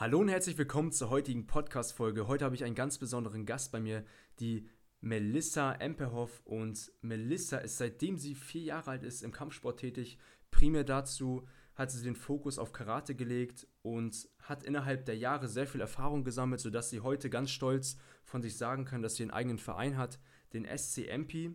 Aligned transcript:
Hallo 0.00 0.20
und 0.20 0.30
herzlich 0.30 0.56
willkommen 0.56 0.92
zur 0.92 1.10
heutigen 1.10 1.46
Podcast-Folge. 1.46 2.26
Heute 2.26 2.46
habe 2.46 2.54
ich 2.54 2.64
einen 2.64 2.74
ganz 2.74 2.96
besonderen 2.96 3.44
Gast 3.44 3.70
bei 3.70 3.80
mir, 3.80 4.02
die 4.38 4.66
Melissa 5.02 5.72
Emperhoff. 5.72 6.40
Und 6.46 6.90
Melissa 7.02 7.58
ist 7.58 7.76
seitdem 7.76 8.16
sie 8.16 8.34
vier 8.34 8.62
Jahre 8.62 8.92
alt 8.92 9.02
ist 9.02 9.22
im 9.22 9.30
Kampfsport 9.30 9.78
tätig. 9.78 10.16
Primär 10.50 10.84
dazu 10.84 11.46
hat 11.74 11.90
sie 11.90 12.02
den 12.02 12.16
Fokus 12.16 12.58
auf 12.58 12.72
Karate 12.72 13.14
gelegt 13.14 13.68
und 13.82 14.26
hat 14.38 14.64
innerhalb 14.64 15.04
der 15.04 15.18
Jahre 15.18 15.48
sehr 15.48 15.66
viel 15.66 15.82
Erfahrung 15.82 16.24
gesammelt, 16.24 16.62
sodass 16.62 16.88
sie 16.88 17.00
heute 17.00 17.28
ganz 17.28 17.50
stolz 17.50 17.98
von 18.24 18.40
sich 18.40 18.56
sagen 18.56 18.86
kann, 18.86 19.02
dass 19.02 19.16
sie 19.16 19.24
einen 19.24 19.32
eigenen 19.32 19.58
Verein 19.58 19.98
hat, 19.98 20.18
den 20.54 20.64
SCMP. 20.64 21.50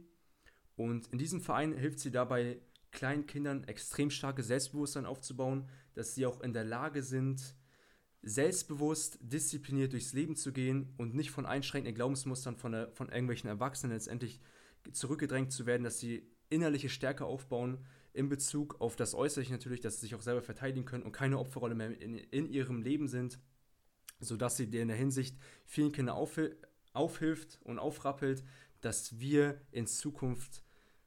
Und 0.75 1.07
in 1.07 1.18
diesem 1.18 1.41
Verein 1.41 1.73
hilft 1.73 1.98
sie 1.98 2.12
dabei, 2.12 2.62
kleinen 2.91 3.25
Kindern 3.25 3.64
extrem 3.64 4.12
starkes 4.12 4.46
Selbstbewusstsein 4.46 5.07
aufzubauen, 5.07 5.68
dass 5.96 6.14
sie 6.14 6.27
auch 6.27 6.41
in 6.41 6.54
der 6.54 6.64
Lage 6.64 7.02
sind, 7.02 7.55
selbstbewusst, 8.25 9.19
diszipliniert 9.21 9.93
durchs 9.93 10.13
Leben 10.13 10.35
zu 10.35 10.52
gehen 10.52 10.93
und 10.97 11.13
nicht 11.13 11.29
von 11.29 11.45
einschränkenden 11.45 11.95
Glaubensmustern 11.95 12.57
von, 12.57 12.71
der, 12.71 12.91
von 12.91 13.09
irgendwelchen 13.09 13.49
Erwachsenen 13.49 13.93
letztendlich 13.93 14.41
zurückgedrängt 14.91 15.52
zu 15.52 15.67
werden, 15.67 15.83
dass 15.83 15.99
sie 15.99 16.27
innerliche 16.49 16.89
Stärke 16.89 17.25
aufbauen 17.25 17.85
in 18.13 18.27
Bezug 18.27 18.81
auf 18.81 18.95
das 18.95 19.13
Äußerliche 19.13 19.52
natürlich, 19.52 19.81
dass 19.81 19.95
sie 19.95 20.02
sich 20.02 20.16
auch 20.16 20.21
selber 20.21 20.41
verteidigen 20.41 20.85
können 20.85 21.03
und 21.03 21.11
keine 21.11 21.38
Opferrolle 21.38 21.75
mehr 21.75 22.02
in, 22.02 22.17
in 22.17 22.49
ihrem 22.49 22.81
Leben 22.81 23.07
sind, 23.07 23.39
sodass 24.19 24.57
sie 24.57 24.69
dir 24.69 24.81
in 24.81 24.88
der 24.88 24.97
Hinsicht 24.97 25.38
vielen 25.66 25.91
Kindern 25.91 26.16
aufhil 26.16 26.57
aufhilft 26.94 27.59
und 27.63 27.77
aufrappelt, 27.77 28.44
dass 28.80 29.19
wir 29.19 29.59
in 29.71 29.85
Zukunft 29.85 30.63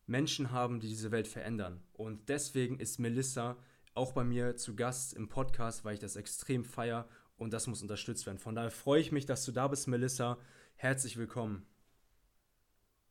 Menschen 0.06 0.50
haben, 0.50 0.80
die 0.80 0.88
diese 0.88 1.10
Welt 1.10 1.26
verändern. 1.26 1.82
Und 1.94 2.28
deswegen 2.28 2.78
ist 2.78 2.98
Melissa 2.98 3.56
auch 3.98 4.12
bei 4.12 4.22
mir 4.22 4.56
zu 4.56 4.76
Gast 4.76 5.12
im 5.12 5.28
Podcast, 5.28 5.84
weil 5.84 5.94
ich 5.94 6.00
das 6.00 6.14
extrem 6.14 6.64
feiere 6.64 7.08
und 7.36 7.52
das 7.52 7.66
muss 7.66 7.82
unterstützt 7.82 8.26
werden. 8.26 8.38
Von 8.38 8.54
daher 8.54 8.70
freue 8.70 9.00
ich 9.00 9.10
mich, 9.10 9.26
dass 9.26 9.44
du 9.44 9.50
da 9.50 9.66
bist, 9.66 9.88
Melissa. 9.88 10.38
Herzlich 10.76 11.16
willkommen. 11.16 11.66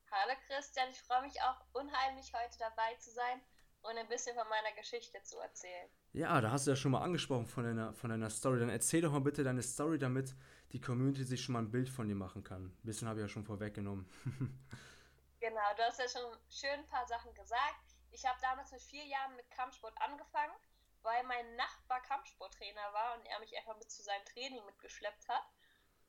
Hallo 0.09 0.33
Christian, 0.47 0.87
ich 0.89 1.01
freue 1.01 1.23
mich 1.23 1.41
auch 1.41 1.59
unheimlich 1.73 2.31
heute 2.33 2.57
dabei 2.57 2.95
zu 2.99 3.11
sein 3.11 3.41
und 3.81 3.97
ein 3.97 4.07
bisschen 4.07 4.33
von 4.37 4.47
meiner 4.47 4.73
Geschichte 4.77 5.21
zu 5.23 5.37
erzählen. 5.39 5.89
Ja, 6.13 6.39
da 6.39 6.51
hast 6.51 6.65
du 6.65 6.71
ja 6.71 6.77
schon 6.77 6.93
mal 6.93 7.01
angesprochen 7.01 7.47
von 7.47 7.65
deiner, 7.65 7.93
von 7.93 8.09
deiner 8.09 8.29
Story. 8.29 8.61
Dann 8.61 8.69
erzähl 8.69 9.01
doch 9.01 9.11
mal 9.11 9.19
bitte 9.19 9.43
deine 9.43 9.63
Story, 9.63 9.99
damit 9.99 10.35
die 10.71 10.79
Community 10.79 11.25
sich 11.25 11.43
schon 11.43 11.51
mal 11.51 11.59
ein 11.59 11.71
Bild 11.71 11.89
von 11.89 12.07
dir 12.07 12.15
machen 12.15 12.45
kann. 12.45 12.67
Ein 12.67 12.79
bisschen 12.83 13.09
habe 13.09 13.19
ich 13.19 13.25
ja 13.25 13.27
schon 13.27 13.43
vorweggenommen. 13.43 14.09
genau, 15.41 15.73
du 15.75 15.83
hast 15.83 15.99
ja 15.99 16.07
schon 16.07 16.31
schön 16.49 16.79
ein 16.79 16.87
paar 16.87 17.05
Sachen 17.07 17.33
gesagt. 17.33 17.83
Ich 18.11 18.25
habe 18.25 18.39
damals 18.41 18.71
mit 18.71 18.81
vier 18.81 19.05
Jahren 19.05 19.35
mit 19.35 19.51
Kampfsport 19.51 19.93
angefangen 20.01 20.53
weil 21.07 21.23
mein 21.23 21.55
Nachbar 21.55 22.01
Kampfsporttrainer 22.01 22.91
war 22.91 23.15
und 23.15 23.25
er 23.27 23.39
mich 23.39 23.55
einfach 23.57 23.77
mit 23.77 23.89
zu 23.89 24.03
seinem 24.03 24.25
Training 24.25 24.63
mitgeschleppt 24.65 25.29
hat. 25.29 25.43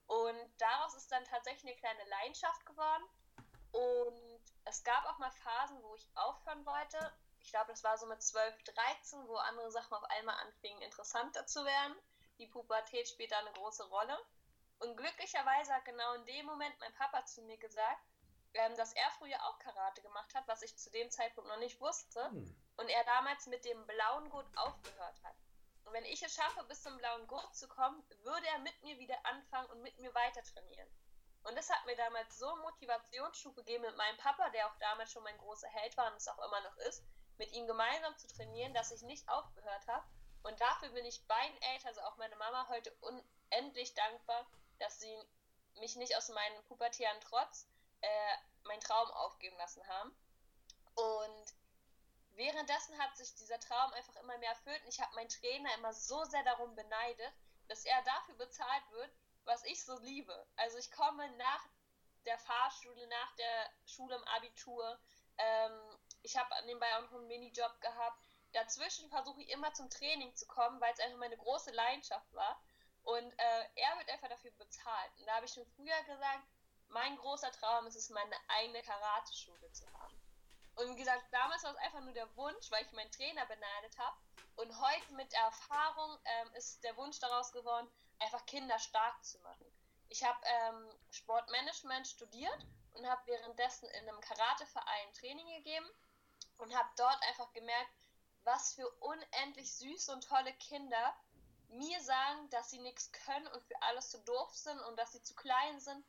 Und 0.09 0.51
daraus 0.59 0.97
ist 0.97 1.13
dann 1.13 1.25
tatsächlich 1.25 1.71
eine 1.71 1.77
kleine 1.77 2.11
Leidenschaft 2.11 2.67
geworden. 2.67 3.05
Und 3.71 4.43
es 4.65 4.83
gab 4.83 5.07
auch 5.07 5.19
mal 5.19 5.31
Phasen, 5.31 5.81
wo 5.85 5.95
ich 5.95 6.09
aufhören 6.17 6.67
wollte. 6.67 7.13
Ich 7.39 7.51
glaube, 7.51 7.71
das 7.71 7.85
war 7.85 7.97
so 7.97 8.07
mit 8.07 8.21
12, 8.21 8.65
13, 8.65 9.29
wo 9.29 9.37
andere 9.37 9.71
Sachen 9.71 9.95
auf 9.95 10.03
einmal 10.05 10.35
anfingen, 10.41 10.83
interessanter 10.83 11.47
zu 11.47 11.65
werden. 11.65 11.95
Die 12.39 12.49
Pubertät 12.49 13.09
spielt 13.09 13.31
da 13.31 13.39
eine 13.39 13.53
große 13.53 13.85
Rolle. 13.85 14.19
Und 14.81 14.97
glücklicherweise 14.97 15.75
hat 15.75 15.85
genau 15.85 16.15
in 16.15 16.27
dem 16.27 16.47
Moment 16.47 16.75
mein 16.81 16.95
Papa 16.95 17.25
zu 17.25 17.43
mir 17.43 17.59
gesagt, 17.59 18.03
ähm, 18.55 18.77
dass 18.77 18.93
er 18.95 19.11
früher 19.13 19.41
auch 19.45 19.61
Karate 19.61 20.03
gemacht 20.03 20.35
hat, 20.35 20.49
was 20.49 20.63
ich 20.63 20.77
zu 20.77 20.91
dem 20.91 21.09
Zeitpunkt 21.11 21.49
noch 21.49 21.59
nicht 21.59 21.81
wusste. 21.81 22.25
Hm. 22.31 22.57
Und 22.79 22.89
er 22.89 23.05
damals 23.05 23.47
mit 23.47 23.65
dem 23.65 23.87
blauen 23.87 24.31
Gurt 24.31 24.47
aufgehört 24.57 25.23
hat. 25.23 25.37
Und 25.85 25.93
wenn 25.93 26.05
ich 26.05 26.23
es 26.23 26.35
schaffe, 26.35 26.65
bis 26.65 26.83
zum 26.83 26.97
blauen 26.99 27.27
Gurt 27.27 27.55
zu 27.55 27.69
kommen, 27.69 28.03
würde 28.23 28.47
er 28.47 28.59
mit 28.59 28.83
mir 28.83 28.99
wieder 28.99 29.19
anfangen 29.25 29.71
und 29.71 29.83
mit 29.83 29.99
mir 29.99 30.15
weiter 30.15 30.43
trainieren. 30.43 30.89
Und 31.45 31.57
das 31.57 31.71
hat 31.71 31.87
mir 31.87 31.97
damals 31.97 32.39
so 32.39 32.49
einen 32.49 32.61
Motivationsschub 32.63 33.57
gegeben 33.57 33.85
mit 33.85 33.97
meinem 33.97 34.19
Papa, 34.19 34.51
der 34.51 34.67
auch 34.67 34.77
damals 34.81 35.13
schon 35.13 35.23
mein 35.23 35.39
großer 35.39 35.69
Held 35.69 35.97
war 35.97 36.11
und 36.11 36.17
es 36.17 36.29
auch 36.29 36.39
immer 36.39 36.61
noch 36.61 36.77
ist, 36.89 37.03
mit 37.39 37.53
ihm 37.53 37.67
gemeinsam 37.67 38.17
zu 38.19 38.29
trainieren, 38.29 38.75
dass 38.75 38.91
ich 38.91 39.03
nicht 39.03 39.29
aufgehört 39.29 39.87
habe. 39.87 40.07
Und 40.43 40.61
dafür 40.61 40.91
bin 40.91 41.05
ich 41.05 41.27
beiden 41.27 41.63
Eltern, 41.63 41.89
also 41.89 42.03
auch 42.03 42.17
meine 42.17 42.37
Mama, 42.37 42.69
heute 42.69 42.95
unendlich 43.01 43.95
dankbar, 43.95 44.47
dass 44.79 45.01
sie 45.01 45.19
mich 45.81 45.97
nicht 45.97 46.17
aus 46.17 46.29
meinen 46.29 46.65
pubertären 46.65 47.21
Trotz 47.21 47.67
äh, 48.03 48.37
meinen 48.65 48.81
Traum 48.81 49.11
aufgeben 49.11 49.57
lassen 49.57 49.87
haben. 49.89 50.15
Und 50.95 51.55
währenddessen 52.39 52.97
hat 52.99 53.17
sich 53.17 53.35
dieser 53.35 53.59
Traum 53.59 53.93
einfach 53.93 54.17
immer 54.17 54.39
mehr 54.39 54.51
erfüllt 54.51 54.83
und 54.85 54.89
ich 54.89 55.01
habe 55.01 55.15
meinen 55.17 55.29
Trainer 55.29 55.75
immer 55.75 55.93
so 55.93 56.25
sehr 56.25 56.43
darum 56.45 56.75
beneidet, 56.75 57.33
dass 57.67 57.85
er 57.85 58.01
dafür 58.03 58.37
bezahlt 58.37 58.91
wird, 58.93 59.11
was 59.45 59.65
ich 59.65 59.85
so 59.85 59.99
liebe. 59.99 60.47
Also 60.57 60.79
ich 60.79 60.91
komme 60.93 61.29
nach 61.37 61.67
der 62.25 62.39
Fahrschule, 62.39 63.07
nach 63.09 63.35
der 63.37 63.71
Schule 63.87 64.15
im 64.17 64.25
Abitur. 64.25 64.99
Ähm, 65.37 65.99
ich 66.23 66.37
habe 66.37 66.49
nebenbei 66.65 66.87
auch 66.97 67.03
noch 67.03 67.13
einen 67.15 67.27
Minijob 67.27 67.81
gehabt. 67.81 68.25
Dazwischen 68.53 69.11
versuche 69.11 69.43
ich 69.43 69.49
immer 69.51 69.73
zum 69.75 69.91
Training 69.91 70.35
zu 70.37 70.47
kommen, 70.47 70.81
weil 70.81 70.93
es 70.93 71.01
einfach 71.01 71.19
meine 71.19 71.37
große 71.37 71.73
Leidenschaft 71.73 72.33
war. 72.33 72.63
Und 73.03 73.33
äh, 73.39 73.65
er 73.75 73.99
wird 73.99 74.11
einfach 74.11 74.29
dafür 74.29 74.53
bezahlt. 74.53 75.13
Und 75.19 75.27
da 75.27 75.37
habe 75.37 75.47
ich 75.47 75.53
schon 75.53 75.67
früher 75.77 76.03
gesagt, 76.05 76.47
mein 76.89 77.17
großer 77.17 77.51
Traum 77.53 77.87
ist 77.87 77.97
es, 77.97 78.11
meine 78.11 78.37
eigene 78.49 78.83
Karateschule 78.83 79.73
zu 79.73 79.91
haben. 79.93 80.28
Und 80.79 80.91
wie 80.91 80.97
gesagt, 80.97 81.25
damals 81.33 81.65
war 81.65 81.73
es 81.73 81.77
einfach 81.79 82.01
nur 82.01 82.13
der 82.13 82.37
Wunsch, 82.37 82.71
weil 82.71 82.85
ich 82.85 82.93
meinen 82.93 83.11
Trainer 83.11 83.45
beneidet 83.47 83.99
habe. 83.99 84.17
Und 84.55 84.81
heute 84.81 85.13
mit 85.15 85.33
Erfahrung 85.33 86.19
ähm, 86.25 86.55
ist 86.55 86.83
der 86.85 86.97
Wunsch 86.97 87.19
daraus 87.19 87.51
geworden, 87.51 87.89
einfach 88.21 88.47
Kinder 88.47 88.79
stark 88.79 89.25
zu 89.25 89.41
machen. 89.41 89.67
Ich 90.09 90.23
habe 90.23 90.39
ähm, 90.45 90.89
Sportmanagement 91.11 92.07
studiert 92.07 92.67
und 92.95 93.09
habe 93.09 93.21
währenddessen 93.27 93.89
in 93.91 94.09
einem 94.09 94.21
Karateverein 94.21 95.13
Training 95.15 95.49
gegeben 95.57 95.87
und 96.59 96.77
habe 96.77 96.89
dort 96.97 97.23
einfach 97.25 97.53
gemerkt, 97.53 97.91
was 98.45 98.75
für 98.75 98.89
unendlich 99.01 99.73
süße 99.75 100.13
und 100.13 100.27
tolle 100.29 100.53
Kinder 100.55 101.15
mir 101.71 102.01
sagen, 102.01 102.49
dass 102.51 102.71
sie 102.71 102.79
nichts 102.79 103.11
können 103.11 103.49
und 103.49 103.63
für 103.65 103.83
alles 103.83 104.11
zu 104.11 104.19
doof 104.21 104.55
sind 104.55 104.81
und 104.83 104.97
dass 104.97 105.13
sie 105.13 105.23
zu 105.23 105.35
klein 105.35 105.81
sind 105.81 106.05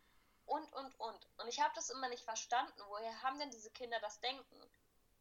und, 0.50 0.74
und, 0.74 1.00
und. 1.00 1.28
Und 1.38 1.48
ich 1.48 1.60
habe 1.60 1.74
das 1.76 1.90
immer 1.90 2.10
nicht 2.10 2.24
verstanden. 2.24 2.82
Woher 2.88 3.22
haben 3.22 3.40
denn 3.40 3.52
diese 3.52 3.70
Kinder 3.70 4.00
das 4.00 4.20
Denken? 4.20 4.72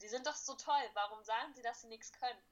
Die 0.01 0.09
sind 0.09 0.27
doch 0.27 0.35
so 0.35 0.55
toll. 0.55 0.91
Warum 0.95 1.23
sagen 1.23 1.53
sie, 1.55 1.63
dass 1.63 1.83
sie 1.83 1.89
nichts 1.89 2.13
können? 2.13 2.43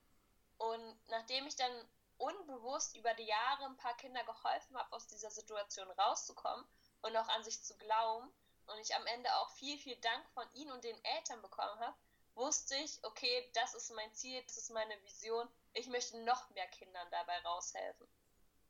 Und 0.58 1.08
nachdem 1.08 1.46
ich 1.46 1.56
dann 1.56 1.88
unbewusst 2.18 2.96
über 2.96 3.14
die 3.14 3.24
Jahre 3.24 3.64
ein 3.64 3.76
paar 3.76 3.96
Kinder 3.96 4.22
geholfen 4.24 4.76
habe, 4.76 4.92
aus 4.92 5.06
dieser 5.06 5.30
Situation 5.30 5.90
rauszukommen 5.92 6.66
und 7.02 7.16
auch 7.16 7.28
an 7.28 7.44
sich 7.44 7.62
zu 7.62 7.76
glauben 7.76 8.30
und 8.66 8.78
ich 8.78 8.94
am 8.94 9.06
Ende 9.06 9.34
auch 9.36 9.50
viel, 9.50 9.78
viel 9.78 9.96
Dank 9.96 10.28
von 10.30 10.46
ihnen 10.54 10.72
und 10.72 10.84
den 10.84 11.04
Eltern 11.04 11.40
bekommen 11.42 11.78
habe, 11.80 11.96
wusste 12.34 12.76
ich, 12.76 12.98
okay, 13.04 13.50
das 13.54 13.74
ist 13.74 13.90
mein 13.92 14.12
Ziel, 14.14 14.42
das 14.44 14.56
ist 14.56 14.70
meine 14.70 15.02
Vision. 15.02 15.48
Ich 15.72 15.86
möchte 15.88 16.18
noch 16.24 16.48
mehr 16.50 16.66
Kindern 16.68 17.10
dabei 17.10 17.38
raushelfen. 17.40 18.08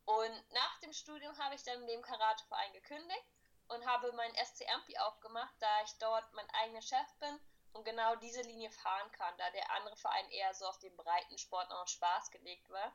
Und 0.05 0.53
nach 0.53 0.79
dem 0.81 0.93
Studium 0.93 1.37
habe 1.39 1.57
ich 1.57 1.65
dann 1.65 1.87
dem 1.87 2.03
Karateverein 2.03 2.73
gekündigt 2.73 3.36
und 3.69 3.87
habe 3.87 4.13
mein 4.13 4.35
SCMP 4.35 4.99
aufgemacht, 5.01 5.55
da 5.59 5.83
ich 5.83 5.93
dort 5.99 6.33
mein 6.35 6.49
eigener 6.51 6.83
Chef 6.83 7.15
bin 7.19 7.41
und 7.73 7.85
genau 7.85 8.17
diese 8.17 8.43
Linie 8.43 8.71
fahren 8.71 9.11
kann, 9.13 9.37
da 9.39 9.51
der 9.51 9.71
andere 9.73 9.97
Verein 9.97 10.31
eher 10.31 10.55
so 10.55 10.67
auf 10.67 10.79
den 10.79 10.97
breiten 10.97 11.39
Sport 11.39 11.71
und 11.71 11.91
Spaß 11.91 12.31
gelegt 12.31 12.71
war, 12.71 12.93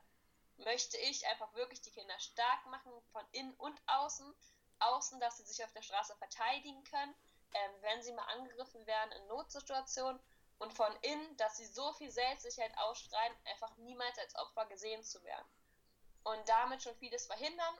möchte 0.57 0.97
ich 0.97 1.25
einfach 1.27 1.53
wirklich 1.53 1.81
die 1.81 1.91
Kinder 1.91 2.17
stark 2.19 2.65
machen, 2.67 2.91
von 3.11 3.25
innen 3.31 3.53
und 3.55 3.79
außen. 3.87 4.33
Außen, 4.79 5.19
dass 5.19 5.37
sie 5.37 5.43
sich 5.43 5.63
auf 5.63 5.71
der 5.73 5.83
Straße 5.83 6.15
verteidigen 6.15 6.83
können, 6.85 7.15
ähm, 7.53 7.71
wenn 7.81 8.01
sie 8.01 8.13
mal 8.13 8.25
angegriffen 8.25 8.85
werden 8.87 9.11
in 9.11 9.27
Notsituationen. 9.27 10.19
Und 10.57 10.73
von 10.73 10.95
innen, 11.01 11.37
dass 11.37 11.57
sie 11.57 11.65
so 11.65 11.91
viel 11.93 12.11
Selbstsicherheit 12.11 12.77
ausstrahlen, 12.77 13.35
einfach 13.45 13.75
niemals 13.77 14.17
als 14.19 14.35
Opfer 14.35 14.67
gesehen 14.67 15.03
zu 15.03 15.23
werden. 15.23 15.47
Und 16.23 16.47
damit 16.49 16.83
schon 16.83 16.95
vieles 16.97 17.25
verhindern 17.25 17.77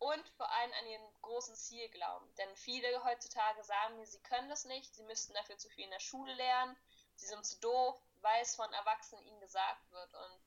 und 0.00 0.28
vor 0.36 0.50
allem 0.50 0.72
an 0.80 0.86
ihren 0.88 1.22
großen 1.22 1.54
Ziel 1.54 1.88
glauben. 1.90 2.26
Denn 2.38 2.48
viele 2.56 2.88
heutzutage 3.04 3.62
sagen 3.62 3.96
mir, 3.96 4.06
sie 4.06 4.20
können 4.20 4.48
das 4.48 4.64
nicht, 4.64 4.94
sie 4.94 5.04
müssten 5.04 5.34
dafür 5.34 5.58
zu 5.58 5.68
viel 5.68 5.84
in 5.84 5.90
der 5.90 6.00
Schule 6.00 6.34
lernen, 6.34 6.74
sie 7.16 7.26
sind 7.26 7.44
zu 7.44 7.60
doof, 7.60 7.96
weil 8.22 8.42
es 8.42 8.56
von 8.56 8.72
Erwachsenen 8.72 9.24
ihnen 9.26 9.40
gesagt 9.40 9.90
wird. 9.92 10.14
Und 10.14 10.40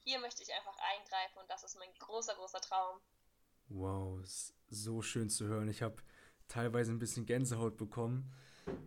hier 0.00 0.18
möchte 0.18 0.42
ich 0.42 0.52
einfach 0.52 0.76
eingreifen 0.76 1.38
und 1.40 1.48
das 1.48 1.62
ist 1.62 1.78
mein 1.78 1.92
großer, 2.00 2.34
großer 2.34 2.60
Traum. 2.60 3.00
Wow, 3.68 4.20
ist 4.22 4.54
so 4.68 5.02
schön 5.02 5.30
zu 5.30 5.46
hören. 5.46 5.68
Ich 5.68 5.82
habe 5.82 6.02
teilweise 6.48 6.90
ein 6.90 6.98
bisschen 6.98 7.26
Gänsehaut 7.26 7.76
bekommen, 7.76 8.34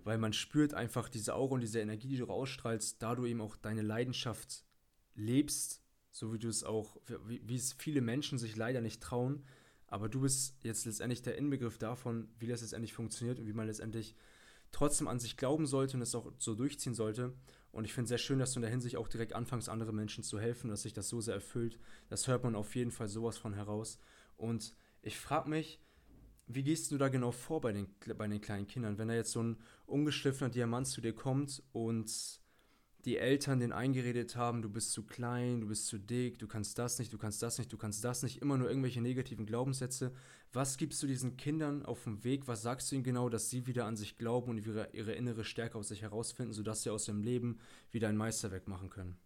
weil 0.04 0.18
man 0.18 0.34
spürt 0.34 0.74
einfach 0.74 1.08
diese 1.08 1.34
Aura 1.34 1.54
und 1.54 1.62
diese 1.62 1.80
Energie, 1.80 2.10
die 2.10 2.18
du 2.18 2.30
ausstrahlst, 2.30 3.02
da 3.02 3.16
du 3.16 3.26
eben 3.26 3.40
auch 3.40 3.56
deine 3.56 3.82
Leidenschaft 3.82 4.66
lebst, 5.16 5.82
so 6.12 6.34
wie 6.34 6.40
du 6.40 6.50
es 6.50 6.66
auch, 6.66 6.98
wie, 7.26 7.42
wie 7.48 7.56
es 7.56 7.72
viele 7.72 8.02
Menschen 8.02 8.38
sich 8.38 8.58
leider 8.58 8.82
nicht 8.82 9.02
trauen, 9.02 9.48
aber 9.94 10.10
du 10.10 10.22
bist 10.22 10.57
jetzt 10.63 10.88
letztendlich 10.88 11.22
der 11.22 11.38
Inbegriff 11.38 11.78
davon, 11.78 12.28
wie 12.40 12.48
das 12.48 12.62
letztendlich 12.62 12.94
funktioniert 12.94 13.38
und 13.38 13.45
wie 13.45 13.54
man 13.54 13.68
letztendlich 13.68 14.16
trotzdem 14.72 15.07
an 15.07 15.19
sich 15.19 15.38
glauben 15.38 15.68
sollte 15.68 15.98
und 15.98 16.01
es 16.01 16.16
auch 16.16 16.31
so 16.40 16.56
durchziehen 16.56 16.95
sollte. 16.95 17.31
Und 17.72 17.86
ich 17.86 17.94
finde 17.94 18.06
es 18.06 18.10
sehr 18.10 18.18
schön, 18.18 18.40
dass 18.40 18.54
du 18.54 18.57
in 18.57 18.63
der 18.63 18.72
Hinsicht 18.72 18.98
auch 18.98 19.07
direkt 19.07 19.34
anfängst, 19.34 19.69
anderen 19.69 19.95
Menschen 19.95 20.24
zu 20.24 20.40
helfen, 20.40 20.72
dass 20.72 20.81
sich 20.81 20.94
das 20.94 21.10
so 21.10 21.22
sehr 21.22 21.36
erfüllt. 21.36 21.78
Das 22.10 22.28
hört 22.28 22.44
man 22.44 22.56
auf 22.56 22.75
jeden 22.75 22.90
Fall 22.90 23.07
sowas 23.07 23.38
von 23.38 23.54
heraus. 23.54 24.00
Und 24.36 24.74
ich 25.04 25.19
frage 25.19 25.48
mich, 25.48 25.80
wie 26.48 26.63
gehst 26.63 26.92
du 26.92 26.98
da 26.98 27.10
genau 27.10 27.30
vor 27.31 27.62
bei 27.62 27.72
den, 27.72 27.88
bei 28.18 28.28
den 28.28 28.42
kleinen 28.42 28.66
Kindern, 28.66 28.98
wenn 28.98 29.10
da 29.10 29.13
jetzt 29.13 29.34
so 29.34 29.44
ein 29.44 29.57
ungeschliffener 29.86 30.50
Diamant 30.50 30.88
zu 30.88 31.01
dir 31.01 31.13
kommt 31.13 31.62
und 31.72 32.42
die 33.06 33.18
Eltern 33.18 33.60
den 33.60 33.74
eingeredet 33.74 34.36
haben, 34.38 34.62
du 34.62 34.70
bist 34.70 34.94
zu 34.94 35.06
klein, 35.06 35.62
du 35.62 35.68
bist 35.68 35.88
zu 35.88 35.98
dick, 35.98 36.40
du 36.40 36.48
kannst 36.48 36.80
das 36.80 37.00
nicht, 37.00 37.12
du 37.12 37.18
kannst 37.18 37.44
das 37.44 37.58
nicht, 37.58 37.72
du 37.72 37.78
kannst 37.78 38.04
das 38.04 38.24
nicht, 38.24 38.42
immer 38.42 38.58
nur 38.58 38.70
irgendwelche 38.70 39.02
negativen 39.02 39.46
Glaubenssätze. 39.46 40.16
Was 40.54 40.78
gibst 40.78 41.04
du 41.04 41.08
diesen 41.08 41.36
Kindern 41.36 41.86
auf 41.86 42.04
dem 42.04 42.24
Weg? 42.24 42.48
Was 42.48 42.62
sagst 42.62 42.90
du 42.92 42.96
ihnen 42.96 43.04
genau, 43.04 43.28
dass 43.28 43.50
sie 43.50 43.66
wieder 43.68 43.86
an 43.86 43.98
sich 43.98 44.18
glauben 44.18 44.52
und 44.52 44.58
ihre, 44.60 44.90
ihre 44.92 45.14
innere 45.14 45.44
Stärke 45.44 45.78
aus 45.78 45.90
sich 45.90 46.02
herausfinden, 46.02 46.54
sodass 46.54 46.84
sie 46.84 46.92
aus 46.92 47.08
ihrem 47.08 47.22
Leben 47.22 47.60
wieder 47.92 48.08
ein 48.08 48.18
Meisterwerk 48.18 48.68
machen 48.68 48.90
können? 48.90 49.20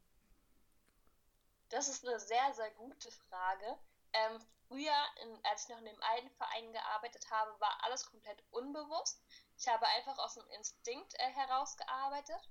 Das 1.69 1.87
ist 1.87 2.07
eine 2.07 2.19
sehr, 2.19 2.53
sehr 2.55 2.71
gute 2.71 3.11
Frage. 3.11 3.77
Ähm, 4.13 4.39
früher, 4.67 4.97
in, 5.21 5.45
als 5.51 5.63
ich 5.63 5.69
noch 5.69 5.79
in 5.79 5.85
dem 5.85 6.01
alten 6.01 6.29
Verein 6.31 6.71
gearbeitet 6.71 7.29
habe, 7.29 7.51
war 7.59 7.77
alles 7.83 8.05
komplett 8.05 8.41
unbewusst. 8.49 9.21
Ich 9.57 9.67
habe 9.67 9.85
einfach 9.97 10.17
aus 10.17 10.35
dem 10.35 10.45
Instinkt 10.55 11.13
äh, 11.15 11.29
herausgearbeitet 11.33 12.49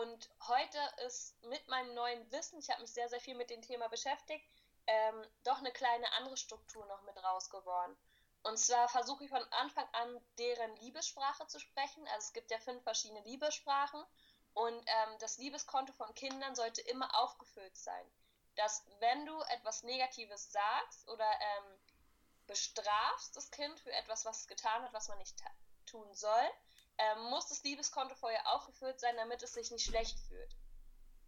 und 0.00 0.30
heute 0.48 0.78
ist 1.06 1.40
mit 1.44 1.68
meinem 1.68 1.94
neuen 1.94 2.30
Wissen, 2.32 2.58
ich 2.58 2.68
habe 2.70 2.80
mich 2.80 2.92
sehr, 2.92 3.08
sehr 3.08 3.20
viel 3.20 3.36
mit 3.36 3.50
dem 3.50 3.62
Thema 3.62 3.88
beschäftigt, 3.88 4.44
ähm, 4.86 5.26
doch 5.44 5.58
eine 5.58 5.72
kleine 5.72 6.10
andere 6.14 6.36
Struktur 6.36 6.84
noch 6.86 7.02
mit 7.02 7.16
rausgeworden. 7.22 7.96
Und 8.42 8.58
zwar 8.58 8.88
versuche 8.88 9.24
ich 9.24 9.30
von 9.30 9.42
Anfang 9.52 9.88
an, 9.92 10.20
deren 10.38 10.76
Liebessprache 10.76 11.46
zu 11.46 11.58
sprechen. 11.60 12.06
Also 12.08 12.26
es 12.26 12.32
gibt 12.32 12.50
ja 12.50 12.58
fünf 12.58 12.82
verschiedene 12.82 13.20
Liebessprachen. 13.22 14.04
Und 14.52 14.74
ähm, 14.74 15.18
das 15.20 15.38
Liebeskonto 15.38 15.92
von 15.92 16.12
Kindern 16.14 16.54
sollte 16.54 16.82
immer 16.82 17.14
aufgefüllt 17.22 17.76
sein. 17.76 18.06
Dass 18.56 18.84
wenn 18.98 19.26
du 19.26 19.40
etwas 19.42 19.82
Negatives 19.82 20.52
sagst 20.52 21.08
oder 21.08 21.26
ähm, 21.40 21.78
bestrafst 22.46 23.36
das 23.36 23.50
Kind 23.50 23.80
für 23.80 23.92
etwas, 23.92 24.24
was 24.24 24.40
es 24.40 24.48
getan 24.48 24.82
hat, 24.82 24.92
was 24.92 25.08
man 25.08 25.18
nicht 25.18 25.42
tun 25.86 26.14
soll, 26.14 26.50
ähm, 26.98 27.24
muss 27.24 27.48
das 27.48 27.62
Liebeskonto 27.62 28.14
vorher 28.14 28.46
aufgefüllt 28.54 29.00
sein, 29.00 29.16
damit 29.16 29.42
es 29.42 29.54
sich 29.54 29.70
nicht 29.70 29.86
schlecht 29.86 30.18
fühlt. 30.28 30.56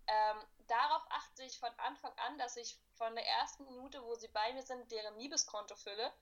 Ähm, 0.06 0.44
darauf 0.68 1.02
achte 1.10 1.42
ich 1.42 1.58
von 1.58 1.72
Anfang 1.78 2.12
an, 2.18 2.38
dass 2.38 2.56
ich 2.56 2.78
von 2.94 3.14
der 3.14 3.26
ersten 3.26 3.64
Minute, 3.64 4.02
wo 4.04 4.14
sie 4.14 4.28
bei 4.28 4.52
mir 4.52 4.62
sind, 4.62 4.90
deren 4.92 5.18
Liebeskonto 5.18 5.74
fülle. 5.74 6.12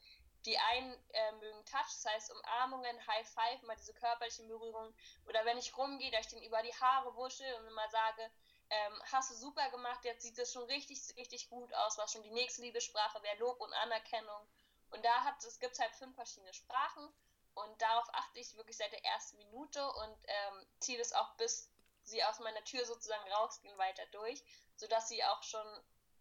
Die 0.46 0.58
einen 0.58 0.92
äh, 1.10 1.32
mögen 1.32 1.64
Touch, 1.66 1.86
das 1.86 2.04
heißt 2.06 2.32
Umarmungen, 2.32 3.06
High 3.06 3.28
Five, 3.28 3.62
mal 3.62 3.76
diese 3.76 3.94
körperlichen 3.94 4.48
Berührungen. 4.48 4.94
Oder 5.26 5.44
wenn 5.44 5.58
ich 5.58 5.76
rumgehe, 5.76 6.10
dass 6.10 6.26
ich 6.26 6.32
den 6.34 6.42
über 6.42 6.62
die 6.62 6.74
Haare 6.74 7.14
wuschel 7.16 7.46
und 7.54 7.66
immer 7.66 7.88
sage, 7.88 8.30
ähm, 8.70 9.02
hast 9.12 9.30
du 9.30 9.34
super 9.34 9.70
gemacht, 9.70 10.04
jetzt 10.04 10.22
sieht 10.22 10.38
es 10.38 10.52
schon 10.52 10.64
richtig, 10.64 10.98
richtig 11.16 11.48
gut 11.48 11.72
aus, 11.74 11.98
was 11.98 12.12
schon 12.12 12.22
die 12.22 12.30
nächste 12.30 12.62
Liebessprache 12.62 13.22
wäre, 13.22 13.36
Lob 13.38 13.60
und 13.60 13.72
Anerkennung. 13.74 14.48
Und 14.90 15.04
da 15.04 15.24
hat 15.24 15.42
es 15.44 15.58
gibt 15.60 15.78
halt 15.78 15.94
fünf 15.96 16.14
verschiedene 16.14 16.52
Sprachen 16.52 17.08
und 17.54 17.82
darauf 17.82 18.08
achte 18.12 18.40
ich 18.40 18.56
wirklich 18.56 18.76
seit 18.76 18.92
der 18.92 19.04
ersten 19.04 19.36
Minute 19.38 19.84
und 19.84 20.16
ähm, 20.26 20.66
ziehe 20.80 21.00
es 21.00 21.12
auch 21.12 21.34
bis 21.36 21.70
sie 22.04 22.22
aus 22.24 22.38
meiner 22.38 22.62
Tür 22.64 22.84
sozusagen 22.84 23.32
rausgehen 23.32 23.76
weiter 23.78 24.04
durch, 24.12 24.42
sodass 24.76 25.08
sie 25.08 25.24
auch 25.24 25.42
schon 25.42 25.66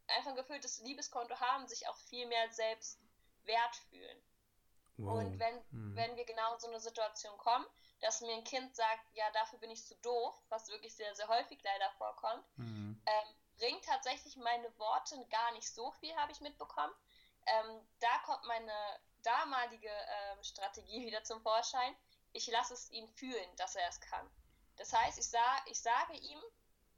einfach 0.07 0.31
ein 0.31 0.35
gefülltes 0.35 0.79
Liebeskonto 0.79 1.39
haben, 1.39 1.67
sich 1.67 1.87
auch 1.87 1.97
viel 1.97 2.25
mehr 2.27 2.49
selbst 2.51 2.99
wert 3.43 3.75
fühlen. 3.89 4.23
Wow. 4.97 5.19
Und 5.19 5.39
wenn, 5.39 5.55
hm. 5.71 5.95
wenn 5.95 6.15
wir 6.15 6.25
genau 6.25 6.53
in 6.53 6.59
so 6.59 6.67
eine 6.67 6.79
Situation 6.79 7.37
kommen, 7.37 7.65
dass 8.01 8.21
mir 8.21 8.33
ein 8.33 8.43
Kind 8.43 8.75
sagt, 8.75 9.05
ja, 9.13 9.29
dafür 9.31 9.59
bin 9.59 9.71
ich 9.71 9.85
zu 9.85 9.95
doof, 9.97 10.35
was 10.49 10.69
wirklich 10.69 10.95
sehr, 10.95 11.15
sehr 11.15 11.27
häufig 11.27 11.61
leider 11.63 11.89
vorkommt, 11.97 12.45
hm. 12.55 13.01
ähm, 13.05 13.35
bringt 13.57 13.83
tatsächlich 13.85 14.35
meine 14.37 14.77
Worte 14.77 15.25
gar 15.29 15.51
nicht 15.53 15.71
so 15.73 15.91
viel, 15.93 16.15
habe 16.15 16.31
ich 16.31 16.41
mitbekommen. 16.41 16.93
Ähm, 17.45 17.87
da 17.99 18.17
kommt 18.25 18.43
meine 18.45 18.99
damalige 19.23 19.89
ähm, 19.89 20.43
Strategie 20.43 21.05
wieder 21.05 21.23
zum 21.23 21.41
Vorschein. 21.41 21.95
Ich 22.31 22.47
lasse 22.47 22.73
es 22.73 22.89
ihn 22.91 23.07
fühlen, 23.09 23.55
dass 23.57 23.75
er 23.75 23.87
es 23.87 23.99
kann. 23.99 24.29
Das 24.77 24.93
heißt, 24.93 25.17
ich, 25.19 25.27
sa 25.27 25.65
ich 25.67 25.79
sage 25.81 26.17
ihm, 26.17 26.41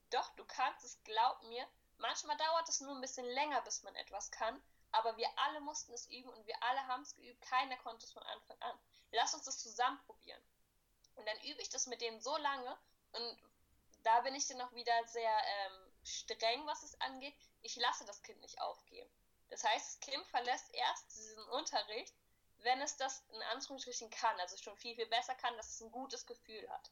doch, 0.09 0.29
du 0.35 0.45
kannst 0.45 0.83
es, 0.83 1.01
glaub 1.03 1.41
mir. 1.43 1.67
Manchmal 1.97 2.37
dauert 2.37 2.69
es 2.69 2.81
nur 2.81 2.93
ein 2.93 3.01
bisschen 3.01 3.25
länger, 3.25 3.61
bis 3.61 3.83
man 3.83 3.95
etwas 3.95 4.31
kann, 4.31 4.61
aber 4.91 5.15
wir 5.17 5.29
alle 5.37 5.61
mussten 5.61 5.93
es 5.93 6.07
üben 6.07 6.29
und 6.29 6.45
wir 6.45 6.61
alle 6.63 6.85
haben 6.87 7.01
es 7.01 7.15
geübt. 7.15 7.41
Keiner 7.41 7.77
konnte 7.77 8.05
es 8.05 8.11
von 8.11 8.23
Anfang 8.23 8.61
an. 8.61 8.77
Lass 9.11 9.33
uns 9.33 9.45
das 9.45 9.59
zusammen 9.59 9.99
probieren. 10.05 10.41
Und 11.15 11.25
dann 11.25 11.39
übe 11.41 11.61
ich 11.61 11.69
das 11.69 11.87
mit 11.87 12.01
denen 12.01 12.19
so 12.19 12.35
lange 12.37 12.77
und 13.13 13.37
da 14.03 14.21
bin 14.21 14.35
ich 14.35 14.47
dann 14.47 14.61
auch 14.61 14.71
wieder 14.73 14.93
sehr 15.07 15.31
ähm, 15.45 15.91
streng, 16.03 16.65
was 16.67 16.83
es 16.83 16.99
angeht. 17.01 17.35
Ich 17.61 17.75
lasse 17.77 18.05
das 18.05 18.21
Kind 18.21 18.39
nicht 18.41 18.61
aufgeben. 18.61 19.09
Das 19.49 19.63
heißt, 19.63 19.87
das 19.87 19.99
Kind 19.99 20.25
verlässt 20.27 20.73
erst 20.73 21.15
diesen 21.15 21.43
Unterricht, 21.49 22.15
wenn 22.59 22.81
es 22.81 22.97
das 22.97 23.23
in 23.29 23.41
Anführungsstrichen 23.53 24.09
kann, 24.09 24.39
also 24.39 24.57
schon 24.57 24.75
viel, 24.77 24.95
viel 24.95 25.05
besser 25.07 25.35
kann, 25.35 25.55
dass 25.57 25.75
es 25.75 25.81
ein 25.81 25.91
gutes 25.91 26.25
Gefühl 26.25 26.69
hat. 26.69 26.91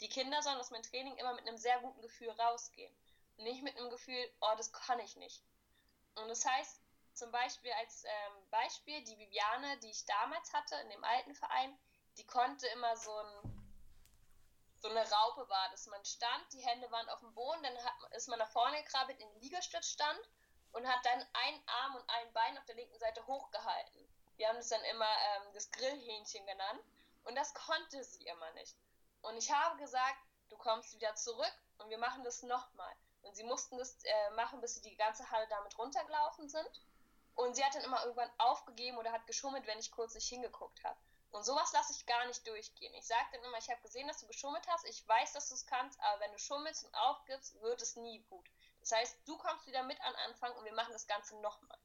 Die 0.00 0.08
Kinder 0.08 0.42
sollen 0.42 0.58
aus 0.58 0.70
meinem 0.70 0.82
Training 0.82 1.16
immer 1.16 1.34
mit 1.34 1.46
einem 1.46 1.56
sehr 1.56 1.78
guten 1.80 2.02
Gefühl 2.02 2.30
rausgehen. 2.30 2.94
Nicht 3.36 3.62
mit 3.62 3.76
einem 3.76 3.90
Gefühl, 3.90 4.30
oh, 4.40 4.54
das 4.56 4.72
kann 4.72 4.98
ich 5.00 5.16
nicht. 5.16 5.42
Und 6.16 6.28
das 6.28 6.44
heißt, 6.44 6.80
zum 7.14 7.30
Beispiel 7.30 7.72
als 7.72 8.04
ähm, 8.04 8.50
Beispiel, 8.50 9.02
die 9.04 9.18
Viviane, 9.18 9.78
die 9.78 9.90
ich 9.90 10.04
damals 10.04 10.52
hatte 10.52 10.74
in 10.76 10.90
dem 10.90 11.04
alten 11.04 11.34
Verein, 11.34 11.76
die 12.18 12.26
konnte 12.26 12.66
immer 12.68 12.96
so 12.96 13.16
ein 13.16 13.54
so 14.84 14.90
eine 14.90 15.10
Raupe 15.10 15.48
war, 15.48 15.70
dass 15.70 15.86
man 15.86 16.04
stand, 16.04 16.52
die 16.52 16.60
Hände 16.60 16.90
waren 16.90 17.08
auf 17.08 17.20
dem 17.20 17.32
Boden, 17.32 17.62
dann 17.62 17.74
hat, 17.82 17.94
ist 18.16 18.28
man 18.28 18.38
nach 18.38 18.50
vorne 18.50 18.82
gekrabbelt 18.82 19.18
in 19.18 19.26
den 19.30 19.40
Liegestützstand 19.40 20.20
und 20.74 20.86
hat 20.86 21.04
dann 21.04 21.26
einen 21.32 21.62
Arm 21.66 21.96
und 21.96 22.10
ein 22.10 22.32
Bein 22.32 22.58
auf 22.58 22.64
der 22.66 22.74
linken 22.74 22.98
Seite 22.98 23.26
hochgehalten. 23.26 24.08
Wir 24.36 24.48
haben 24.48 24.56
das 24.56 24.68
dann 24.68 24.84
immer 24.84 25.08
ähm, 25.08 25.52
das 25.54 25.70
Grillhähnchen 25.70 26.44
genannt 26.46 26.80
und 27.24 27.36
das 27.36 27.54
konnte 27.54 28.02
sie 28.04 28.26
immer 28.26 28.50
nicht. 28.52 28.76
Und 29.22 29.36
ich 29.36 29.50
habe 29.50 29.78
gesagt, 29.78 30.18
du 30.50 30.56
kommst 30.56 30.92
wieder 30.94 31.14
zurück 31.14 31.54
und 31.78 31.88
wir 31.90 31.98
machen 31.98 32.24
das 32.24 32.42
nochmal. 32.42 32.94
Und 33.22 33.34
sie 33.36 33.44
mussten 33.44 33.78
das 33.78 33.96
äh, 34.04 34.30
machen, 34.30 34.60
bis 34.60 34.74
sie 34.74 34.82
die 34.82 34.96
ganze 34.96 35.30
Halle 35.30 35.46
damit 35.48 35.78
runtergelaufen 35.78 36.48
sind. 36.48 36.82
Und 37.34 37.54
sie 37.54 37.64
hat 37.64 37.74
dann 37.74 37.84
immer 37.84 38.02
irgendwann 38.02 38.30
aufgegeben 38.38 38.98
oder 38.98 39.12
hat 39.12 39.26
geschummelt, 39.26 39.66
wenn 39.66 39.78
ich 39.78 39.90
kurz 39.90 40.14
nicht 40.14 40.28
hingeguckt 40.28 40.84
habe. 40.84 40.98
Und 41.30 41.44
sowas 41.44 41.72
lasse 41.72 41.92
ich 41.92 42.06
gar 42.06 42.26
nicht 42.26 42.46
durchgehen. 42.46 42.94
Ich 42.94 43.06
sage 43.06 43.26
dann 43.32 43.42
immer, 43.42 43.58
ich 43.58 43.68
habe 43.68 43.80
gesehen, 43.80 44.06
dass 44.06 44.20
du 44.20 44.26
geschummelt 44.26 44.66
hast, 44.68 44.84
ich 44.84 45.06
weiß, 45.08 45.32
dass 45.32 45.48
du 45.48 45.54
es 45.54 45.66
kannst, 45.66 45.98
aber 46.00 46.20
wenn 46.20 46.32
du 46.32 46.38
schummelst 46.38 46.84
und 46.84 46.94
aufgibst, 46.94 47.60
wird 47.60 47.82
es 47.82 47.96
nie 47.96 48.20
gut. 48.30 48.48
Das 48.84 48.98
heißt, 48.98 49.18
du 49.24 49.38
kommst 49.38 49.66
wieder 49.66 49.82
mit 49.82 49.98
an 50.02 50.14
Anfang 50.26 50.52
und 50.56 50.64
wir 50.66 50.74
machen 50.74 50.92
das 50.92 51.06
Ganze 51.06 51.40
nochmal. 51.40 51.78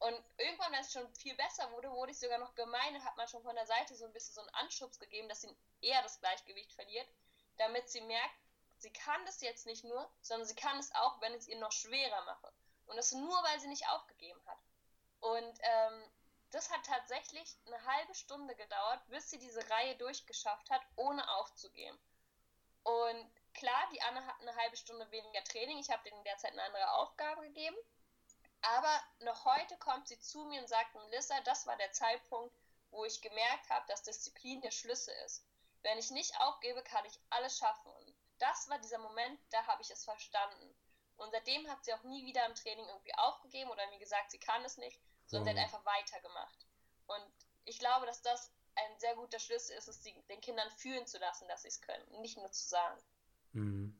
Und 0.00 0.22
irgendwann, 0.36 0.74
als 0.74 0.88
es 0.88 0.92
schon 0.92 1.14
viel 1.14 1.34
besser 1.34 1.72
wurde, 1.72 1.90
wurde 1.90 2.12
ich 2.12 2.18
sogar 2.18 2.36
noch 2.36 2.54
gemein 2.54 2.94
und 2.94 3.04
hat 3.04 3.16
man 3.16 3.26
schon 3.26 3.42
von 3.42 3.54
der 3.54 3.64
Seite 3.64 3.94
so 3.94 4.04
ein 4.04 4.12
bisschen 4.12 4.34
so 4.34 4.42
einen 4.42 4.50
Anschubs 4.50 4.98
gegeben, 4.98 5.30
dass 5.30 5.40
sie 5.40 5.56
eher 5.80 6.02
das 6.02 6.20
Gleichgewicht 6.20 6.74
verliert, 6.74 7.08
damit 7.56 7.88
sie 7.88 8.02
merkt, 8.02 8.34
sie 8.76 8.92
kann 8.92 9.24
das 9.24 9.40
jetzt 9.40 9.64
nicht 9.64 9.84
nur, 9.84 10.10
sondern 10.20 10.46
sie 10.46 10.54
kann 10.54 10.78
es 10.78 10.94
auch, 10.94 11.18
wenn 11.22 11.32
es 11.32 11.48
ihr 11.48 11.58
noch 11.58 11.72
schwerer 11.72 12.22
mache. 12.26 12.52
Und 12.84 12.96
das 12.96 13.12
nur, 13.12 13.42
weil 13.44 13.58
sie 13.58 13.68
nicht 13.68 13.88
aufgegeben 13.88 14.40
hat. 14.44 14.58
Und 15.20 15.58
ähm, 15.62 16.04
das 16.50 16.70
hat 16.70 16.84
tatsächlich 16.84 17.56
eine 17.64 17.82
halbe 17.86 18.14
Stunde 18.14 18.54
gedauert, 18.54 19.00
bis 19.08 19.30
sie 19.30 19.38
diese 19.38 19.66
Reihe 19.70 19.96
durchgeschafft 19.96 20.68
hat, 20.68 20.82
ohne 20.96 21.26
aufzugeben. 21.36 21.98
Und 22.82 23.30
klar, 23.56 23.88
die 23.92 24.00
Anne 24.02 24.24
hat 24.26 24.40
eine 24.40 24.54
halbe 24.56 24.76
Stunde 24.76 25.10
weniger 25.10 25.42
Training. 25.44 25.78
Ich 25.78 25.90
habe 25.90 26.02
denen 26.08 26.22
derzeit 26.24 26.52
eine 26.52 26.62
andere 26.62 26.92
Aufgabe 26.92 27.42
gegeben. 27.42 27.76
Aber 28.62 29.02
noch 29.20 29.44
heute 29.44 29.76
kommt 29.78 30.08
sie 30.08 30.18
zu 30.18 30.44
mir 30.44 30.60
und 30.60 30.68
sagt, 30.68 30.94
Melissa, 30.94 31.40
das 31.42 31.66
war 31.66 31.76
der 31.76 31.92
Zeitpunkt, 31.92 32.54
wo 32.90 33.04
ich 33.04 33.20
gemerkt 33.20 33.68
habe, 33.70 33.86
dass 33.88 34.02
Disziplin 34.02 34.60
der 34.60 34.70
Schlüssel 34.70 35.14
ist. 35.24 35.44
Wenn 35.82 35.98
ich 35.98 36.10
nicht 36.10 36.38
aufgebe, 36.40 36.82
kann 36.82 37.04
ich 37.04 37.20
alles 37.30 37.58
schaffen. 37.58 37.90
Und 37.92 38.14
das 38.38 38.68
war 38.68 38.78
dieser 38.78 38.98
Moment, 38.98 39.38
da 39.50 39.66
habe 39.66 39.82
ich 39.82 39.90
es 39.90 40.04
verstanden. 40.04 40.74
Und 41.16 41.30
seitdem 41.30 41.68
hat 41.70 41.84
sie 41.84 41.94
auch 41.94 42.02
nie 42.02 42.26
wieder 42.26 42.44
im 42.46 42.54
Training 42.54 42.86
irgendwie 42.86 43.14
aufgegeben 43.14 43.70
oder 43.70 43.86
mir 43.88 43.98
gesagt, 43.98 44.30
sie 44.30 44.38
kann 44.38 44.64
es 44.64 44.76
nicht, 44.76 45.00
sondern 45.26 45.54
mhm. 45.54 45.60
hat 45.60 45.64
einfach 45.64 45.84
weitergemacht. 45.84 46.66
Und 47.06 47.32
ich 47.64 47.78
glaube, 47.78 48.06
dass 48.06 48.22
das 48.22 48.52
ein 48.74 48.98
sehr 48.98 49.14
guter 49.14 49.38
Schlüssel 49.38 49.76
ist, 49.76 49.88
es 49.88 50.02
den 50.02 50.40
Kindern 50.40 50.70
fühlen 50.72 51.06
zu 51.06 51.18
lassen, 51.18 51.48
dass 51.48 51.62
sie 51.62 51.68
es 51.68 51.80
können, 51.80 52.20
nicht 52.20 52.36
nur 52.36 52.52
zu 52.52 52.68
sagen. 52.68 53.02
Mhm. 53.56 53.94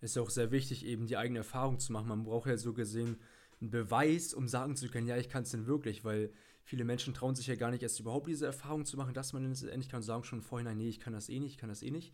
Ist 0.00 0.18
auch 0.18 0.30
sehr 0.30 0.50
wichtig, 0.50 0.84
eben 0.84 1.06
die 1.06 1.16
eigene 1.16 1.38
Erfahrung 1.38 1.78
zu 1.78 1.92
machen. 1.92 2.08
Man 2.08 2.24
braucht 2.24 2.48
ja 2.48 2.56
so 2.56 2.74
gesehen 2.74 3.18
einen 3.60 3.70
Beweis, 3.70 4.34
um 4.34 4.48
sagen 4.48 4.76
zu 4.76 4.88
können, 4.88 5.06
ja, 5.06 5.16
ich 5.16 5.28
kann 5.28 5.44
es 5.44 5.50
denn 5.50 5.66
wirklich, 5.66 6.04
weil 6.04 6.32
viele 6.64 6.84
Menschen 6.84 7.14
trauen 7.14 7.34
sich 7.34 7.46
ja 7.46 7.54
gar 7.54 7.70
nicht 7.70 7.82
erst 7.82 8.00
überhaupt 8.00 8.26
diese 8.26 8.46
Erfahrung 8.46 8.84
zu 8.84 8.96
machen, 8.96 9.14
dass 9.14 9.32
man 9.32 9.50
es 9.50 9.62
endlich 9.62 9.88
kann 9.88 9.98
und 9.98 10.02
sagen 10.02 10.24
schon 10.24 10.42
vorhin, 10.42 10.76
nee, 10.76 10.88
ich 10.88 11.00
kann 11.00 11.12
das 11.12 11.28
eh 11.28 11.38
nicht, 11.38 11.52
ich 11.52 11.58
kann 11.58 11.68
das 11.68 11.82
eh 11.82 11.90
nicht. 11.90 12.12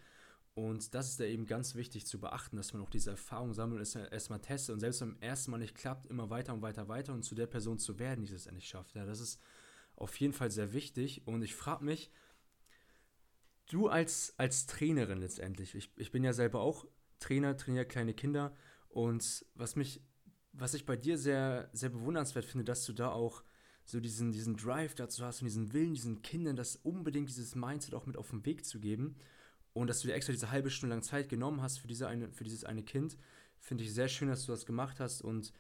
Und 0.54 0.94
das 0.94 1.08
ist 1.08 1.20
da 1.20 1.24
eben 1.24 1.46
ganz 1.46 1.74
wichtig 1.74 2.06
zu 2.06 2.18
beachten, 2.18 2.56
dass 2.56 2.72
man 2.72 2.82
auch 2.82 2.90
diese 2.90 3.10
Erfahrung 3.10 3.54
sammelt 3.54 3.80
und 3.80 4.12
erstmal 4.12 4.40
testet 4.40 4.74
und 4.74 4.80
selbst 4.80 5.00
wenn 5.00 5.14
beim 5.14 5.22
ersten 5.22 5.52
Mal 5.52 5.58
nicht 5.58 5.76
klappt, 5.76 6.06
immer 6.06 6.28
weiter 6.28 6.52
und 6.52 6.62
weiter 6.62 6.88
weiter 6.88 7.12
und 7.12 7.22
zu 7.22 7.34
der 7.34 7.46
Person 7.46 7.78
zu 7.78 7.98
werden, 7.98 8.24
die 8.24 8.32
es 8.32 8.46
endlich 8.46 8.68
schafft. 8.68 8.94
Ja, 8.94 9.06
das 9.06 9.20
ist 9.20 9.40
auf 9.96 10.18
jeden 10.18 10.32
Fall 10.32 10.50
sehr 10.50 10.72
wichtig 10.72 11.26
und 11.26 11.42
ich 11.42 11.54
frage 11.54 11.84
mich, 11.84 12.10
Du 13.70 13.86
als, 13.86 14.34
als 14.36 14.66
Trainerin 14.66 15.18
letztendlich, 15.18 15.76
ich, 15.76 15.92
ich 15.96 16.10
bin 16.10 16.24
ja 16.24 16.32
selber 16.32 16.60
auch 16.60 16.86
Trainer, 17.20 17.56
trainiere 17.56 17.84
kleine 17.84 18.14
Kinder. 18.14 18.52
Und 18.88 19.46
was 19.54 19.76
mich, 19.76 20.02
was 20.52 20.74
ich 20.74 20.86
bei 20.86 20.96
dir 20.96 21.16
sehr, 21.16 21.70
sehr 21.72 21.90
bewundernswert 21.90 22.44
finde, 22.44 22.64
dass 22.64 22.84
du 22.84 22.92
da 22.92 23.12
auch 23.12 23.44
so 23.84 24.00
diesen, 24.00 24.32
diesen 24.32 24.56
Drive 24.56 24.96
dazu 24.96 25.24
hast 25.24 25.40
und 25.40 25.44
diesen 25.44 25.72
Willen, 25.72 25.94
diesen 25.94 26.20
Kindern 26.22 26.56
das 26.56 26.74
unbedingt 26.74 27.28
dieses 27.28 27.54
Mindset 27.54 27.94
auch 27.94 28.06
mit 28.06 28.16
auf 28.16 28.30
den 28.30 28.44
Weg 28.44 28.64
zu 28.64 28.80
geben. 28.80 29.14
Und 29.72 29.86
dass 29.86 30.00
du 30.00 30.08
dir 30.08 30.14
extra 30.14 30.32
diese 30.32 30.50
halbe 30.50 30.68
Stunde 30.68 30.96
lang 30.96 31.04
Zeit 31.04 31.28
genommen 31.28 31.62
hast 31.62 31.78
für, 31.78 31.86
diese 31.86 32.08
eine, 32.08 32.32
für 32.32 32.42
dieses 32.42 32.64
eine 32.64 32.82
Kind, 32.82 33.18
finde 33.60 33.84
ich 33.84 33.94
sehr 33.94 34.08
schön, 34.08 34.30
dass 34.30 34.46
du 34.46 34.50
das 34.50 34.66
gemacht 34.66 34.98
hast. 34.98 35.22
Und 35.22 35.52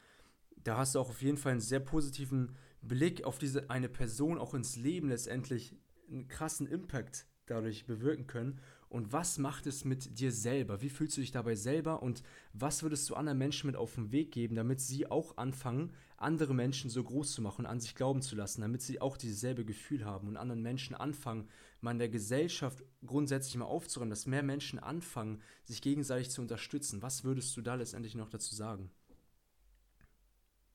da 0.56 0.78
hast 0.78 0.96
du 0.96 0.98
auch 0.98 1.10
auf 1.10 1.22
jeden 1.22 1.36
Fall 1.36 1.52
einen 1.52 1.60
sehr 1.60 1.78
positiven 1.78 2.56
Blick 2.82 3.22
auf 3.22 3.38
diese 3.38 3.70
eine 3.70 3.88
Person 3.88 4.36
auch 4.36 4.52
ins 4.52 4.74
Leben 4.74 5.10
letztendlich 5.10 5.76
einen 6.08 6.26
krassen 6.26 6.66
Impact 6.66 7.29
dadurch 7.50 7.86
bewirken 7.86 8.26
können. 8.26 8.60
Und 8.88 9.12
was 9.12 9.38
macht 9.38 9.66
es 9.66 9.84
mit 9.84 10.18
dir 10.18 10.32
selber? 10.32 10.82
Wie 10.82 10.90
fühlst 10.90 11.16
du 11.16 11.20
dich 11.20 11.30
dabei 11.30 11.54
selber? 11.54 12.02
Und 12.02 12.24
was 12.52 12.82
würdest 12.82 13.08
du 13.08 13.14
anderen 13.14 13.38
Menschen 13.38 13.68
mit 13.68 13.76
auf 13.76 13.94
den 13.94 14.10
Weg 14.10 14.32
geben, 14.32 14.56
damit 14.56 14.80
sie 14.80 15.08
auch 15.08 15.36
anfangen, 15.36 15.94
andere 16.16 16.54
Menschen 16.54 16.90
so 16.90 17.02
groß 17.02 17.32
zu 17.32 17.40
machen, 17.40 17.66
an 17.66 17.80
sich 17.80 17.94
glauben 17.94 18.20
zu 18.20 18.34
lassen, 18.34 18.60
damit 18.60 18.82
sie 18.82 19.00
auch 19.00 19.16
dieses 19.16 19.40
selbe 19.40 19.64
Gefühl 19.64 20.04
haben 20.04 20.26
und 20.26 20.36
anderen 20.36 20.60
Menschen 20.60 20.96
anfangen, 20.96 21.48
mal 21.80 21.92
in 21.92 21.98
der 21.98 22.08
Gesellschaft 22.08 22.82
grundsätzlich 23.06 23.56
mal 23.56 23.64
aufzuräumen, 23.64 24.10
dass 24.10 24.26
mehr 24.26 24.42
Menschen 24.42 24.78
anfangen, 24.78 25.42
sich 25.64 25.80
gegenseitig 25.80 26.30
zu 26.30 26.42
unterstützen. 26.42 27.00
Was 27.00 27.22
würdest 27.24 27.56
du 27.56 27.62
da 27.62 27.76
letztendlich 27.76 28.16
noch 28.16 28.28
dazu 28.28 28.54
sagen? 28.54 28.90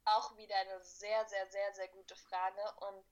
Auch 0.06 0.38
wieder 0.38 0.56
eine 0.56 0.82
sehr, 0.84 1.26
sehr, 1.28 1.48
sehr, 1.50 1.74
sehr 1.74 1.88
gute 1.90 2.16
Frage 2.16 2.62
und 2.90 3.04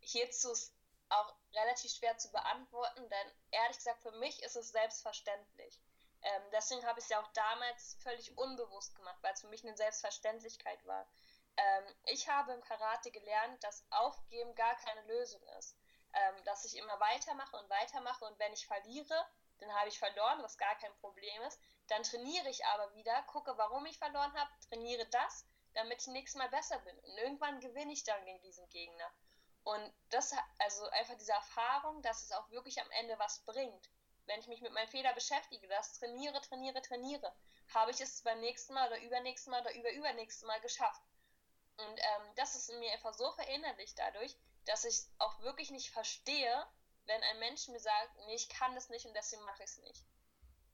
hierzu 0.00 0.50
ist 0.52 0.74
auch 1.10 1.34
relativ 1.52 1.92
schwer 1.92 2.16
zu 2.18 2.30
beantworten, 2.30 3.08
denn 3.08 3.32
ehrlich 3.50 3.76
gesagt, 3.76 4.02
für 4.02 4.12
mich 4.12 4.42
ist 4.42 4.56
es 4.56 4.70
selbstverständlich. 4.70 5.80
Ähm, 6.22 6.42
deswegen 6.52 6.84
habe 6.86 6.98
ich 6.98 7.04
es 7.04 7.10
ja 7.10 7.20
auch 7.20 7.32
damals 7.32 7.96
völlig 8.02 8.36
unbewusst 8.36 8.94
gemacht, 8.94 9.18
weil 9.22 9.32
es 9.32 9.40
für 9.40 9.48
mich 9.48 9.64
eine 9.64 9.76
Selbstverständlichkeit 9.76 10.84
war. 10.86 11.06
Ähm, 11.56 11.84
ich 12.06 12.28
habe 12.28 12.52
im 12.52 12.62
Karate 12.62 13.10
gelernt, 13.10 13.62
dass 13.64 13.86
Aufgeben 13.90 14.54
gar 14.54 14.76
keine 14.76 15.02
Lösung 15.02 15.42
ist. 15.58 15.76
Ähm, 16.12 16.44
dass 16.44 16.64
ich 16.64 16.76
immer 16.76 16.98
weitermache 16.98 17.56
und 17.56 17.70
weitermache 17.70 18.24
und 18.24 18.38
wenn 18.40 18.52
ich 18.52 18.66
verliere, 18.66 19.26
dann 19.60 19.72
habe 19.74 19.88
ich 19.88 19.98
verloren, 19.98 20.42
was 20.42 20.58
gar 20.58 20.74
kein 20.76 20.92
Problem 20.96 21.42
ist. 21.42 21.60
Dann 21.86 22.02
trainiere 22.02 22.48
ich 22.48 22.64
aber 22.66 22.92
wieder, 22.94 23.22
gucke, 23.24 23.56
warum 23.56 23.86
ich 23.86 23.98
verloren 23.98 24.32
habe, 24.34 24.50
trainiere 24.68 25.06
das, 25.06 25.46
damit 25.74 26.00
ich 26.00 26.08
nächstes 26.08 26.38
Mal 26.38 26.48
besser 26.48 26.78
bin. 26.80 26.98
Und 26.98 27.18
irgendwann 27.18 27.60
gewinne 27.60 27.92
ich 27.92 28.02
dann 28.02 28.24
gegen 28.24 28.40
diesen 28.42 28.68
Gegner. 28.70 29.12
Und 29.64 29.92
das, 30.08 30.34
also 30.58 30.88
einfach 30.90 31.16
diese 31.16 31.32
Erfahrung, 31.32 32.02
dass 32.02 32.22
es 32.22 32.32
auch 32.32 32.50
wirklich 32.50 32.80
am 32.80 32.90
Ende 32.92 33.18
was 33.18 33.40
bringt. 33.40 33.90
Wenn 34.26 34.40
ich 34.40 34.46
mich 34.46 34.60
mit 34.60 34.72
meinem 34.72 34.88
Fehler 34.88 35.12
beschäftige, 35.12 35.66
das 35.68 35.98
trainiere, 35.98 36.40
trainiere, 36.40 36.80
trainiere, 36.82 37.34
habe 37.74 37.90
ich 37.90 38.00
es 38.00 38.22
beim 38.22 38.40
nächsten 38.40 38.74
Mal 38.74 38.88
oder 38.88 39.00
übernächsten 39.00 39.50
Mal 39.50 39.60
oder 39.60 39.74
überübernächsten 39.74 40.46
Mal 40.46 40.60
geschafft. 40.60 41.02
Und 41.76 41.98
ähm, 41.98 42.34
das 42.36 42.54
ist 42.54 42.70
mir 42.78 42.92
einfach 42.92 43.14
so 43.14 43.30
verinnerlicht 43.32 43.98
dadurch, 43.98 44.36
dass 44.66 44.84
ich 44.84 44.94
es 44.94 45.10
auch 45.18 45.40
wirklich 45.40 45.70
nicht 45.70 45.90
verstehe, 45.90 46.66
wenn 47.06 47.22
ein 47.22 47.38
Mensch 47.38 47.68
mir 47.68 47.80
sagt, 47.80 48.16
nee, 48.26 48.34
ich 48.34 48.48
kann 48.48 48.74
das 48.74 48.88
nicht 48.88 49.06
und 49.06 49.14
deswegen 49.14 49.42
mache 49.44 49.62
ich 49.62 49.70
es 49.70 49.78
nicht. 49.78 50.04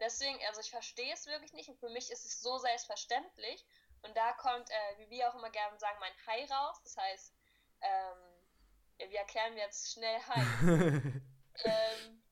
Deswegen, 0.01 0.39
also 0.47 0.61
ich 0.61 0.71
verstehe 0.71 1.13
es 1.13 1.27
wirklich 1.27 1.53
nicht 1.55 1.69
und 1.69 1.79
für 1.79 1.89
mich 1.89 2.11
ist 2.11 2.25
es 2.25 2.41
so 2.41 2.59
selbstverständlich. 2.59 3.65
Und 4.03 4.17
da 4.17 4.33
kommt, 4.35 4.69
äh, 4.71 4.99
wie 4.99 5.11
wir 5.11 5.29
auch 5.29 5.35
immer 5.35 5.51
gerne 5.51 5.79
sagen, 5.79 5.99
mein 6.01 6.27
High 6.27 6.51
raus. 6.51 6.81
Das 6.83 6.97
heißt, 6.97 7.33
ähm, 7.81 8.26
wie 8.99 9.17
erklären 9.17 9.55
wir 9.55 9.63
jetzt 9.63 9.93
schnell 9.93 10.21
High? 10.29 11.03
ähm, 11.65 12.23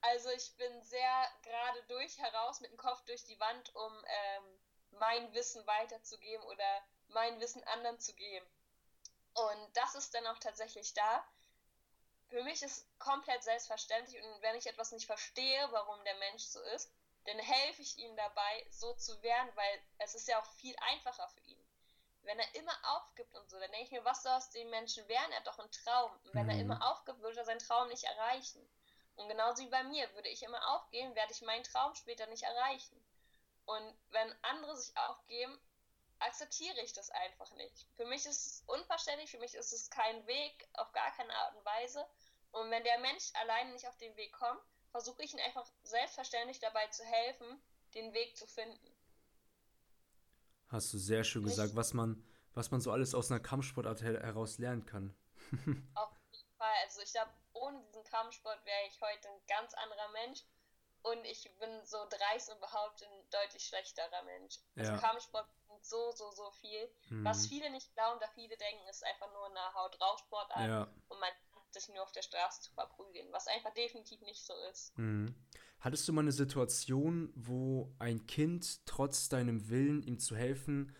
also 0.00 0.30
ich 0.30 0.56
bin 0.56 0.82
sehr 0.82 1.32
gerade 1.42 1.82
durch 1.88 2.18
heraus 2.18 2.60
mit 2.60 2.70
dem 2.70 2.76
Kopf 2.76 3.04
durch 3.04 3.24
die 3.24 3.38
Wand, 3.38 3.74
um 3.74 3.92
ähm, 4.04 4.44
mein 4.98 5.32
Wissen 5.32 5.66
weiterzugeben 5.66 6.44
oder 6.44 6.82
mein 7.08 7.38
Wissen 7.40 7.62
anderen 7.64 7.98
zu 7.98 8.14
geben. 8.14 8.46
Und 9.34 9.76
das 9.76 9.94
ist 9.94 10.14
dann 10.14 10.26
auch 10.26 10.38
tatsächlich 10.38 10.92
da. 10.94 11.24
Für 12.28 12.42
mich 12.44 12.62
ist 12.62 12.86
komplett 12.98 13.42
selbstverständlich 13.42 14.22
und 14.22 14.42
wenn 14.42 14.56
ich 14.56 14.66
etwas 14.66 14.92
nicht 14.92 15.06
verstehe, 15.06 15.68
warum 15.70 16.02
der 16.04 16.16
Mensch 16.16 16.44
so 16.44 16.60
ist, 16.74 16.90
dann 17.24 17.38
helfe 17.38 17.82
ich 17.82 17.98
ihm 17.98 18.16
dabei, 18.16 18.66
so 18.70 18.94
zu 18.94 19.22
werden, 19.22 19.50
weil 19.54 19.82
es 19.98 20.14
ist 20.14 20.28
ja 20.28 20.40
auch 20.40 20.50
viel 20.52 20.74
einfacher 20.80 21.28
für 21.28 21.40
ihn. 21.40 21.61
Wenn 22.24 22.38
er 22.38 22.54
immer 22.54 22.76
aufgibt 22.96 23.34
und 23.34 23.50
so, 23.50 23.58
dann 23.58 23.70
denke 23.72 23.86
ich 23.86 23.90
mir, 23.90 24.04
was 24.04 24.22
soll 24.22 24.32
aus 24.32 24.50
dem 24.50 24.70
Menschen 24.70 25.06
werden? 25.08 25.32
Er 25.32 25.38
hat 25.38 25.46
doch 25.46 25.58
einen 25.58 25.70
Traum. 25.70 26.12
Und 26.24 26.34
wenn 26.34 26.44
mhm. 26.44 26.50
er 26.50 26.60
immer 26.60 26.90
aufgibt, 26.90 27.20
würde 27.20 27.38
er 27.38 27.44
seinen 27.44 27.58
Traum 27.58 27.88
nicht 27.88 28.04
erreichen. 28.04 28.66
Und 29.16 29.28
genauso 29.28 29.62
wie 29.62 29.68
bei 29.68 29.82
mir, 29.84 30.12
würde 30.14 30.28
ich 30.28 30.42
immer 30.42 30.74
aufgeben, 30.74 31.14
werde 31.14 31.32
ich 31.32 31.42
meinen 31.42 31.64
Traum 31.64 31.94
später 31.94 32.26
nicht 32.26 32.44
erreichen. 32.44 32.96
Und 33.66 33.94
wenn 34.10 34.34
andere 34.42 34.76
sich 34.76 34.96
aufgeben, 34.96 35.58
akzeptiere 36.18 36.80
ich 36.80 36.92
das 36.92 37.10
einfach 37.10 37.50
nicht. 37.52 37.86
Für 37.96 38.06
mich 38.06 38.24
ist 38.26 38.46
es 38.46 38.64
unverständlich, 38.66 39.30
für 39.30 39.38
mich 39.38 39.54
ist 39.54 39.72
es 39.72 39.90
kein 39.90 40.26
Weg, 40.26 40.68
auf 40.74 40.92
gar 40.92 41.10
keine 41.16 41.34
Art 41.34 41.54
und 41.56 41.64
Weise. 41.64 42.08
Und 42.52 42.70
wenn 42.70 42.84
der 42.84 42.98
Mensch 42.98 43.30
alleine 43.34 43.72
nicht 43.72 43.86
auf 43.88 43.96
den 43.98 44.16
Weg 44.16 44.32
kommt, 44.32 44.62
versuche 44.90 45.22
ich 45.22 45.32
ihn 45.32 45.40
einfach 45.40 45.66
selbstverständlich 45.82 46.60
dabei 46.60 46.86
zu 46.88 47.04
helfen, 47.04 47.62
den 47.94 48.12
Weg 48.12 48.36
zu 48.36 48.46
finden. 48.46 48.91
Hast 50.72 50.92
du 50.94 50.98
sehr 50.98 51.22
schön 51.22 51.44
gesagt, 51.44 51.76
was 51.76 51.92
man, 51.92 52.24
was 52.54 52.70
man 52.70 52.80
so 52.80 52.90
alles 52.90 53.14
aus 53.14 53.30
einer 53.30 53.40
Kampfsportart 53.40 54.00
heraus 54.00 54.56
lernen 54.56 54.86
kann. 54.86 55.14
auf 55.94 56.16
jeden 56.30 56.54
Fall. 56.56 56.74
Also 56.84 57.02
ich 57.02 57.12
glaube, 57.12 57.30
ohne 57.52 57.78
diesen 57.84 58.04
Kampfsport 58.04 58.64
wäre 58.64 58.86
ich 58.88 58.98
heute 59.02 59.28
ein 59.28 59.40
ganz 59.46 59.74
anderer 59.74 60.08
Mensch. 60.12 60.40
Und 61.02 61.24
ich 61.26 61.50
bin 61.58 61.84
so 61.84 61.98
dreist 62.08 62.48
und 62.50 62.60
behaupte 62.60 63.04
ein 63.04 63.30
deutlich 63.30 63.64
schlechterer 63.64 64.22
Mensch. 64.24 64.60
Also 64.76 64.92
ja. 64.92 64.98
Kampfsport 64.98 65.46
bringt 65.66 65.84
so, 65.84 66.12
so, 66.12 66.30
so 66.30 66.50
viel. 66.52 66.88
Mhm. 67.10 67.24
Was 67.24 67.46
viele 67.46 67.68
nicht 67.70 67.92
glauben, 67.94 68.20
da 68.20 68.28
viele 68.28 68.56
denken, 68.56 68.88
ist 68.88 69.04
einfach 69.04 69.30
nur 69.32 69.46
eine 69.46 69.74
Haut 69.74 70.00
drauf 70.00 70.20
Sportart 70.20 70.68
ja. 70.68 70.82
und 71.08 71.20
man 71.20 71.28
hat 71.28 71.72
sich 71.72 71.88
nur 71.88 72.02
auf 72.02 72.12
der 72.12 72.22
Straße 72.22 72.62
zu 72.62 72.72
verprügeln, 72.72 73.30
was 73.32 73.48
einfach 73.48 73.74
definitiv 73.74 74.20
nicht 74.22 74.46
so 74.46 74.54
ist. 74.70 74.96
Mhm. 74.96 75.34
Hattest 75.82 76.06
du 76.06 76.12
mal 76.12 76.20
eine 76.20 76.30
Situation, 76.30 77.30
wo 77.34 77.92
ein 77.98 78.24
Kind 78.28 78.86
trotz 78.86 79.28
deinem 79.28 79.68
Willen, 79.68 80.00
ihm 80.04 80.20
zu 80.20 80.36
helfen, 80.36 80.92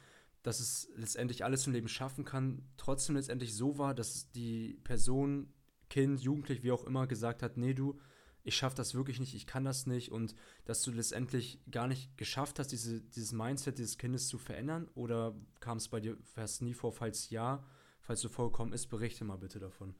dass 0.43 0.59
es 0.59 0.91
letztendlich 0.97 1.45
alles 1.45 1.69
im 1.69 1.73
Leben 1.73 1.87
schaffen 1.87 2.25
kann, 2.25 2.69
trotzdem 2.79 3.15
letztendlich 3.15 3.55
so 3.55 3.79
war, 3.79 3.95
dass 3.95 4.33
die 4.33 4.81
Person, 4.83 5.55
Kind, 5.89 6.21
Jugendlich, 6.21 6.65
wie 6.65 6.73
auch 6.73 6.83
immer, 6.83 7.07
gesagt 7.07 7.45
hat, 7.45 7.57
nee, 7.57 7.75
du, 7.75 8.01
ich 8.43 8.57
schaffe 8.57 8.75
das 8.75 8.93
wirklich 8.93 9.21
nicht, 9.21 9.37
ich 9.37 9.47
kann 9.47 9.63
das 9.63 9.87
nicht 9.87 10.11
und 10.11 10.35
dass 10.65 10.83
du 10.83 10.91
letztendlich 10.91 11.61
gar 11.71 11.87
nicht 11.87 12.19
geschafft 12.19 12.59
hast, 12.59 12.73
diese, 12.73 13.03
dieses 13.03 13.31
Mindset 13.31 13.79
dieses 13.79 13.99
Kindes 13.99 14.27
zu 14.27 14.37
verändern? 14.37 14.89
Oder 14.97 15.37
kam 15.61 15.77
es 15.77 15.87
bei 15.87 16.01
dir 16.01 16.17
fast 16.25 16.61
nie 16.61 16.75
vor? 16.75 16.91
Falls 16.91 17.31
ja, 17.31 17.65
falls 18.01 18.21
du 18.21 18.29
vollkommen 18.29 18.73
ist, 18.73 18.89
berichte 18.89 19.25
mal 19.25 19.39
bitte 19.39 19.61
davon. 19.61 19.95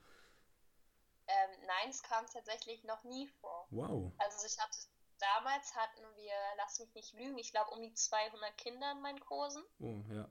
Ähm, 1.83 1.89
nein, 1.89 1.91
es 1.91 2.03
kam 2.03 2.27
tatsächlich 2.27 2.85
noch 2.85 3.03
nie 3.05 3.29
vor. 3.41 3.67
Wow. 3.71 4.13
Also 4.19 4.47
ich 4.47 4.59
hatte, 4.59 4.79
damals 5.19 5.75
hatten 5.75 6.03
wir, 6.17 6.35
lass 6.57 6.79
mich 6.79 6.95
nicht 6.95 7.13
lügen, 7.15 7.39
ich 7.39 7.51
glaube 7.51 7.71
um 7.71 7.83
die 7.83 7.95
200 7.95 8.57
Kinder 8.59 8.93
in 8.93 9.01
meinen 9.01 9.21
Kursen. 9.21 9.63
Oh, 9.81 10.03
ja. 10.13 10.29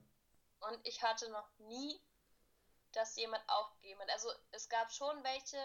Und 0.70 0.79
ich 0.84 1.01
hatte 1.01 1.29
noch 1.29 1.50
nie, 1.60 2.01
dass 2.93 3.15
jemand 3.15 3.43
aufgegeben 3.48 4.00
hat. 4.01 4.12
Also 4.12 4.29
es 4.51 4.70
gab 4.70 4.91
schon 4.91 5.24
welche, 5.24 5.58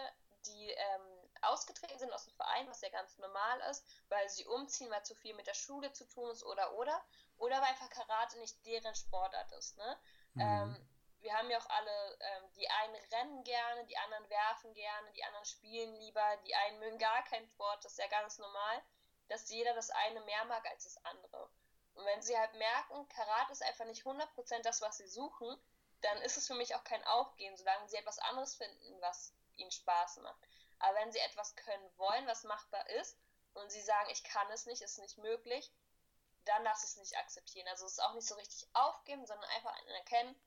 die 0.45 0.69
ähm, 0.69 1.29
ausgetreten 1.41 1.99
sind 1.99 2.11
aus 2.13 2.25
dem 2.25 2.33
Verein, 2.33 2.67
was 2.67 2.81
ja 2.81 2.89
ganz 2.89 3.17
normal 3.17 3.59
ist, 3.69 3.85
weil 4.09 4.27
sie 4.29 4.45
umziehen, 4.45 4.89
weil 4.89 5.03
zu 5.03 5.13
viel 5.15 5.35
mit 5.35 5.45
der 5.45 5.53
Schule 5.53 5.91
zu 5.93 6.05
tun 6.05 6.31
ist 6.31 6.43
oder 6.43 6.73
oder. 6.73 7.03
Oder 7.37 7.57
weil 7.57 7.69
einfach 7.69 7.89
Karate 7.89 8.39
nicht 8.39 8.65
deren 8.65 8.95
Sportart 8.95 9.51
ist. 9.53 9.77
Ne? 9.77 9.97
Mhm. 10.33 10.41
Ähm, 10.41 10.87
wir 11.27 11.37
haben 11.37 11.49
ja 11.49 11.59
auch 11.59 11.69
alle, 11.69 12.17
ähm, 12.21 12.53
die 12.55 12.69
einen 12.69 12.95
rennen 12.95 13.43
gerne, 13.43 13.85
die 13.85 13.97
anderen 13.97 14.29
werfen 14.29 14.73
gerne, 14.73 15.11
die 15.11 15.25
anderen 15.25 15.43
spielen 15.45 15.93
lieber, 15.95 16.37
die 16.45 16.55
einen 16.55 16.79
mögen 16.79 16.97
gar 16.99 17.21
keinen 17.25 17.45
Sport, 17.49 17.83
das 17.83 17.91
ist 17.91 17.97
ja 17.97 18.07
ganz 18.07 18.37
normal, 18.37 18.81
dass 19.27 19.49
jeder 19.49 19.73
das 19.73 19.89
eine 19.89 20.21
mehr 20.21 20.45
mag 20.45 20.65
als 20.69 20.85
das 20.85 21.03
andere. 21.03 21.49
Und 21.95 22.05
wenn 22.05 22.21
sie 22.21 22.37
halt 22.37 22.53
merken, 22.53 23.09
Karate 23.09 23.51
ist 23.51 23.61
einfach 23.61 23.83
nicht 23.83 24.05
100% 24.05 24.61
das, 24.61 24.79
was 24.81 24.99
sie 24.99 25.07
suchen, 25.07 25.53
dann 25.99 26.17
ist 26.21 26.37
es 26.37 26.47
für 26.47 26.53
mich 26.53 26.73
auch 26.75 26.83
kein 26.85 27.03
Aufgehen, 27.03 27.57
solange 27.57 27.89
sie 27.89 27.97
etwas 27.97 28.19
anderes 28.19 28.55
finden, 28.55 29.01
was 29.01 29.33
ihnen 29.57 29.71
Spaß 29.71 30.17
macht. 30.21 30.41
Aber 30.79 30.95
wenn 30.99 31.11
sie 31.11 31.19
etwas 31.19 31.57
können 31.57 31.97
wollen, 31.97 32.25
was 32.27 32.45
machbar 32.45 32.89
ist, 32.91 33.17
und 33.53 33.69
sie 33.69 33.81
sagen, 33.81 34.09
ich 34.11 34.23
kann 34.23 34.49
es 34.51 34.65
nicht, 34.65 34.81
ist 34.81 34.99
nicht 34.99 35.17
möglich, 35.17 35.73
dann 36.45 36.63
lasse 36.63 36.85
ich 36.85 36.91
es 36.91 36.97
nicht 36.97 37.17
akzeptieren. 37.17 37.67
Also 37.67 37.85
es 37.85 37.93
ist 37.93 37.99
auch 37.99 38.13
nicht 38.13 38.27
so 38.27 38.35
richtig 38.35 38.69
aufgeben, 38.73 39.25
sondern 39.25 39.49
einfach 39.49 39.75
erkennen, 39.87 40.39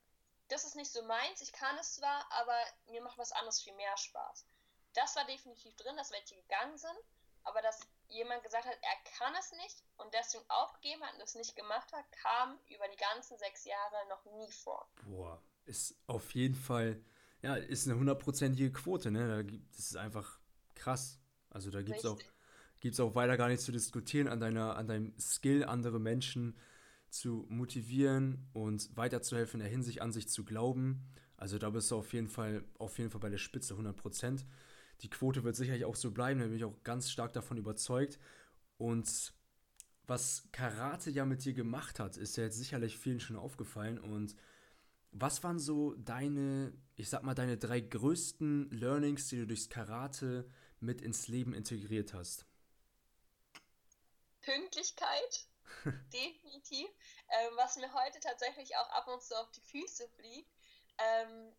das 0.51 0.65
ist 0.65 0.75
nicht 0.75 0.91
so 0.91 1.01
meins, 1.03 1.41
ich 1.41 1.51
kann 1.53 1.77
es 1.79 1.95
zwar, 1.95 2.25
aber 2.31 2.57
mir 2.89 3.01
macht 3.01 3.17
was 3.17 3.31
anderes 3.31 3.61
viel 3.61 3.75
mehr 3.75 3.95
Spaß. 3.97 4.45
Das 4.93 5.15
war 5.15 5.25
definitiv 5.25 5.75
drin, 5.75 5.95
dass 5.95 6.11
welche 6.11 6.35
gegangen 6.35 6.77
sind, 6.77 6.99
aber 7.43 7.61
dass 7.61 7.79
jemand 8.09 8.43
gesagt 8.43 8.65
hat, 8.65 8.77
er 8.81 9.11
kann 9.17 9.33
es 9.39 9.51
nicht 9.53 9.83
und 9.97 10.13
deswegen 10.13 10.43
aufgegeben 10.49 11.01
hat 11.03 11.15
und 11.15 11.21
es 11.21 11.35
nicht 11.35 11.55
gemacht 11.55 11.91
hat, 11.93 12.11
kam 12.11 12.59
über 12.69 12.87
die 12.89 12.97
ganzen 12.97 13.37
sechs 13.37 13.65
Jahre 13.65 14.07
noch 14.09 14.25
nie 14.25 14.51
vor. 14.51 14.87
Boah, 15.05 15.41
ist 15.65 15.95
auf 16.07 16.35
jeden 16.35 16.55
Fall 16.55 17.01
ja, 17.41 17.55
ist 17.55 17.87
eine 17.87 17.97
hundertprozentige 17.97 18.71
Quote, 18.71 19.11
ne? 19.11 19.43
Das 19.71 19.79
ist 19.79 19.97
einfach 19.97 20.39
krass. 20.75 21.19
Also 21.49 21.71
da 21.71 21.81
gibt 21.81 21.97
es 21.97 22.05
auch, 22.05 22.19
gibt's 22.79 22.99
auch 22.99 23.15
weiter 23.15 23.37
gar 23.37 23.47
nichts 23.47 23.65
zu 23.65 23.71
diskutieren 23.71 24.27
an, 24.27 24.39
deiner, 24.39 24.75
an 24.75 24.87
deinem 24.87 25.19
Skill, 25.19 25.65
andere 25.65 25.99
Menschen 25.99 26.57
zu 27.11 27.45
motivieren 27.49 28.47
und 28.53 28.95
weiterzuhelfen, 28.95 29.59
in 29.59 29.65
der 29.65 29.71
Hinsicht 29.71 30.01
an 30.01 30.11
sich 30.11 30.29
zu 30.29 30.43
glauben. 30.43 31.03
Also 31.37 31.57
da 31.57 31.69
bist 31.69 31.91
du 31.91 31.97
auf 31.97 32.13
jeden 32.13 32.29
Fall, 32.29 32.63
auf 32.77 32.97
jeden 32.97 33.11
Fall 33.11 33.21
bei 33.21 33.29
der 33.29 33.37
Spitze 33.37 33.73
100 33.73 33.95
Prozent. 33.95 34.45
Die 35.01 35.09
Quote 35.09 35.43
wird 35.43 35.55
sicherlich 35.55 35.85
auch 35.85 35.95
so 35.95 36.11
bleiben, 36.11 36.39
da 36.39 36.45
bin 36.45 36.55
ich 36.55 36.63
auch 36.63 36.83
ganz 36.83 37.09
stark 37.09 37.33
davon 37.33 37.57
überzeugt. 37.57 38.19
Und 38.77 39.33
was 40.07 40.47
Karate 40.51 41.09
ja 41.09 41.25
mit 41.25 41.43
dir 41.43 41.53
gemacht 41.53 41.99
hat, 41.99 42.17
ist 42.17 42.37
ja 42.37 42.43
jetzt 42.43 42.57
sicherlich 42.57 42.97
vielen 42.97 43.19
schon 43.19 43.35
aufgefallen. 43.35 43.99
Und 43.99 44.35
was 45.11 45.43
waren 45.43 45.59
so 45.59 45.95
deine, 45.95 46.73
ich 46.95 47.09
sag 47.09 47.23
mal, 47.23 47.33
deine 47.33 47.57
drei 47.57 47.81
größten 47.81 48.69
Learnings, 48.71 49.27
die 49.27 49.37
du 49.37 49.47
durchs 49.47 49.69
Karate 49.69 50.49
mit 50.79 51.01
ins 51.01 51.27
Leben 51.27 51.53
integriert 51.53 52.13
hast? 52.13 52.45
Pünktlichkeit, 54.41 55.47
definitiv. 56.13 56.89
Ähm, 57.29 57.53
was 57.55 57.75
mir 57.77 57.93
heute 57.93 58.19
tatsächlich 58.19 58.75
auch 58.77 58.89
ab 58.89 59.07
und 59.07 59.21
zu 59.21 59.39
auf 59.39 59.49
die 59.51 59.61
Füße 59.61 60.07
fliegt. 60.09 60.51
Ähm, 60.97 61.55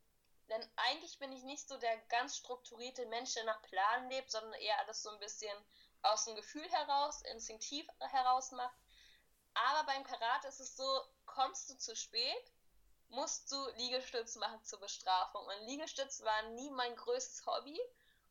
denn 0.48 0.68
eigentlich 0.76 1.18
bin 1.18 1.32
ich 1.32 1.42
nicht 1.44 1.68
so 1.68 1.78
der 1.78 1.96
ganz 2.08 2.36
strukturierte 2.36 3.06
Mensch, 3.06 3.34
der 3.34 3.44
nach 3.44 3.62
Plan 3.62 4.08
lebt, 4.10 4.30
sondern 4.30 4.52
eher 4.54 4.78
alles 4.80 5.02
so 5.02 5.10
ein 5.10 5.18
bisschen 5.18 5.56
aus 6.02 6.24
dem 6.24 6.36
Gefühl 6.36 6.68
heraus, 6.70 7.22
instinktiv 7.22 7.86
heraus 8.00 8.50
macht. 8.52 8.76
Aber 9.54 9.84
beim 9.84 10.04
Karate 10.04 10.48
ist 10.48 10.60
es 10.60 10.76
so, 10.76 11.02
kommst 11.26 11.70
du 11.70 11.78
zu 11.78 11.94
spät, 11.94 12.52
musst 13.08 13.50
du 13.52 13.68
Liegestütz 13.76 14.36
machen 14.36 14.62
zur 14.64 14.80
Bestrafung. 14.80 15.44
Und 15.44 15.66
Liegestütz 15.66 16.22
war 16.22 16.42
nie 16.50 16.70
mein 16.70 16.96
größtes 16.96 17.46
Hobby. 17.46 17.78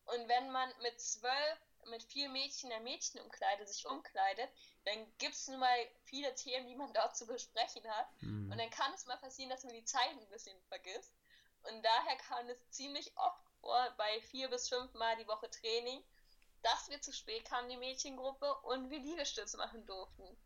Und 0.06 0.28
wenn 0.28 0.50
man 0.50 0.72
mit 0.80 1.00
zwölf, 1.00 1.58
mit 1.86 2.02
vier 2.04 2.28
Mädchen 2.28 2.70
in 2.70 2.76
der 2.76 2.80
Mädchenumkleide 2.80 3.66
sich 3.66 3.86
umkleidet, 3.86 4.48
dann 4.84 5.12
gibt 5.18 5.34
es 5.34 5.48
nun 5.48 5.60
mal 5.60 5.76
viele 6.04 6.34
Themen, 6.34 6.66
die 6.66 6.76
man 6.76 6.92
dort 6.94 7.16
zu 7.16 7.26
besprechen 7.26 7.86
hat. 7.88 8.06
Mhm. 8.20 8.50
Und 8.50 8.58
dann 8.58 8.70
kann 8.70 8.92
es 8.94 9.06
mal 9.06 9.18
passieren, 9.18 9.50
dass 9.50 9.64
man 9.64 9.74
die 9.74 9.84
Zeit 9.84 10.10
ein 10.10 10.28
bisschen 10.28 10.60
vergisst. 10.68 11.12
Und 11.64 11.82
daher 11.82 12.16
kam 12.16 12.48
es 12.48 12.70
ziemlich 12.70 13.16
oft 13.16 13.42
vor, 13.60 13.94
bei 13.96 14.20
vier 14.22 14.48
bis 14.50 14.68
fünf 14.68 14.92
Mal 14.94 15.16
die 15.16 15.28
Woche 15.28 15.48
Training, 15.48 16.02
dass 16.62 16.88
wir 16.88 17.00
zu 17.00 17.12
spät 17.12 17.44
kamen, 17.44 17.68
die 17.68 17.76
Mädchengruppe, 17.76 18.54
und 18.62 18.90
wir 18.90 18.98
Liegestütze 18.98 19.56
machen 19.56 19.86
durften. 19.86 20.36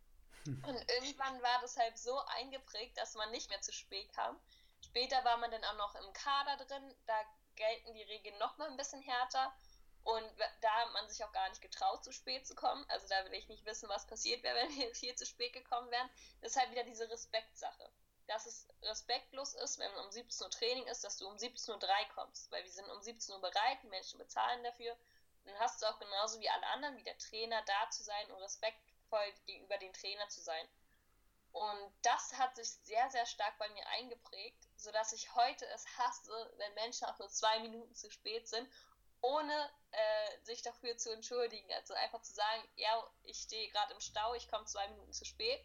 Hm. 0.44 0.64
Und 0.64 0.90
irgendwann 0.92 1.42
war 1.42 1.60
das 1.60 1.76
halt 1.76 1.98
so 1.98 2.18
eingeprägt, 2.26 2.96
dass 2.96 3.14
man 3.14 3.30
nicht 3.30 3.50
mehr 3.50 3.60
zu 3.60 3.72
spät 3.72 4.12
kam. 4.12 4.38
Später 4.82 5.24
war 5.24 5.36
man 5.38 5.50
dann 5.50 5.64
auch 5.64 5.76
noch 5.76 5.94
im 5.96 6.12
Kader 6.12 6.64
drin, 6.64 6.94
da 7.06 7.14
gelten 7.56 7.94
die 7.94 8.02
Regeln 8.02 8.38
noch 8.38 8.56
mal 8.58 8.68
ein 8.68 8.76
bisschen 8.76 9.02
härter. 9.02 9.52
Und 10.06 10.24
da 10.60 10.70
hat 10.70 10.92
man 10.92 11.08
sich 11.08 11.24
auch 11.24 11.32
gar 11.32 11.48
nicht 11.48 11.60
getraut, 11.60 12.04
zu 12.04 12.12
spät 12.12 12.46
zu 12.46 12.54
kommen. 12.54 12.84
Also 12.88 13.08
da 13.08 13.24
will 13.24 13.34
ich 13.34 13.48
nicht 13.48 13.64
wissen, 13.64 13.88
was 13.88 14.06
passiert 14.06 14.44
wäre, 14.44 14.56
wenn 14.60 14.76
wir 14.76 14.92
hier 14.94 15.16
zu 15.16 15.26
spät 15.26 15.52
gekommen 15.52 15.90
wären. 15.90 16.08
Das 16.40 16.52
ist 16.52 16.60
halt 16.60 16.70
wieder 16.70 16.84
diese 16.84 17.10
Respektsache. 17.10 17.90
Dass 18.28 18.46
es 18.46 18.68
respektlos 18.82 19.54
ist, 19.54 19.78
wenn 19.78 19.92
um 19.96 20.10
17 20.12 20.44
Uhr 20.44 20.50
Training 20.50 20.86
ist, 20.86 21.02
dass 21.02 21.16
du 21.16 21.26
um 21.26 21.34
17.03 21.34 21.72
Uhr 21.72 22.14
kommst. 22.14 22.52
Weil 22.52 22.62
wir 22.62 22.70
sind 22.70 22.88
um 22.88 23.02
17 23.02 23.34
Uhr 23.34 23.40
bereit, 23.40 23.78
die 23.82 23.88
Menschen 23.88 24.18
bezahlen 24.18 24.62
dafür. 24.62 24.96
dann 25.44 25.58
hast 25.58 25.82
du 25.82 25.86
auch 25.86 25.98
genauso 25.98 26.38
wie 26.38 26.50
alle 26.50 26.66
anderen, 26.68 26.96
wie 26.98 27.02
der 27.02 27.18
Trainer, 27.18 27.60
da 27.62 27.90
zu 27.90 28.04
sein 28.04 28.30
und 28.30 28.40
respektvoll 28.40 29.34
gegenüber 29.46 29.76
dem 29.78 29.92
Trainer 29.92 30.28
zu 30.28 30.40
sein. 30.40 30.68
Und 31.50 31.92
das 32.02 32.32
hat 32.38 32.54
sich 32.54 32.70
sehr, 32.84 33.10
sehr 33.10 33.26
stark 33.26 33.58
bei 33.58 33.68
mir 33.70 33.86
eingeprägt, 33.88 34.68
sodass 34.76 35.12
ich 35.12 35.34
heute 35.34 35.66
es 35.70 35.84
hasse, 35.98 36.54
wenn 36.58 36.74
Menschen 36.74 37.08
auch 37.08 37.18
nur 37.18 37.28
zwei 37.28 37.58
Minuten 37.58 37.94
zu 37.96 38.08
spät 38.08 38.46
sind 38.46 38.68
ohne 39.26 39.70
äh, 39.90 40.44
sich 40.44 40.62
dafür 40.62 40.96
zu 40.96 41.12
entschuldigen. 41.12 41.72
Also 41.74 41.94
einfach 41.94 42.22
zu 42.22 42.32
sagen, 42.32 42.62
ja, 42.76 43.10
ich 43.22 43.38
stehe 43.38 43.70
gerade 43.70 43.92
im 43.92 44.00
Stau, 44.00 44.34
ich 44.34 44.48
komme 44.48 44.64
zwei 44.66 44.86
Minuten 44.88 45.12
zu 45.12 45.24
spät. 45.24 45.60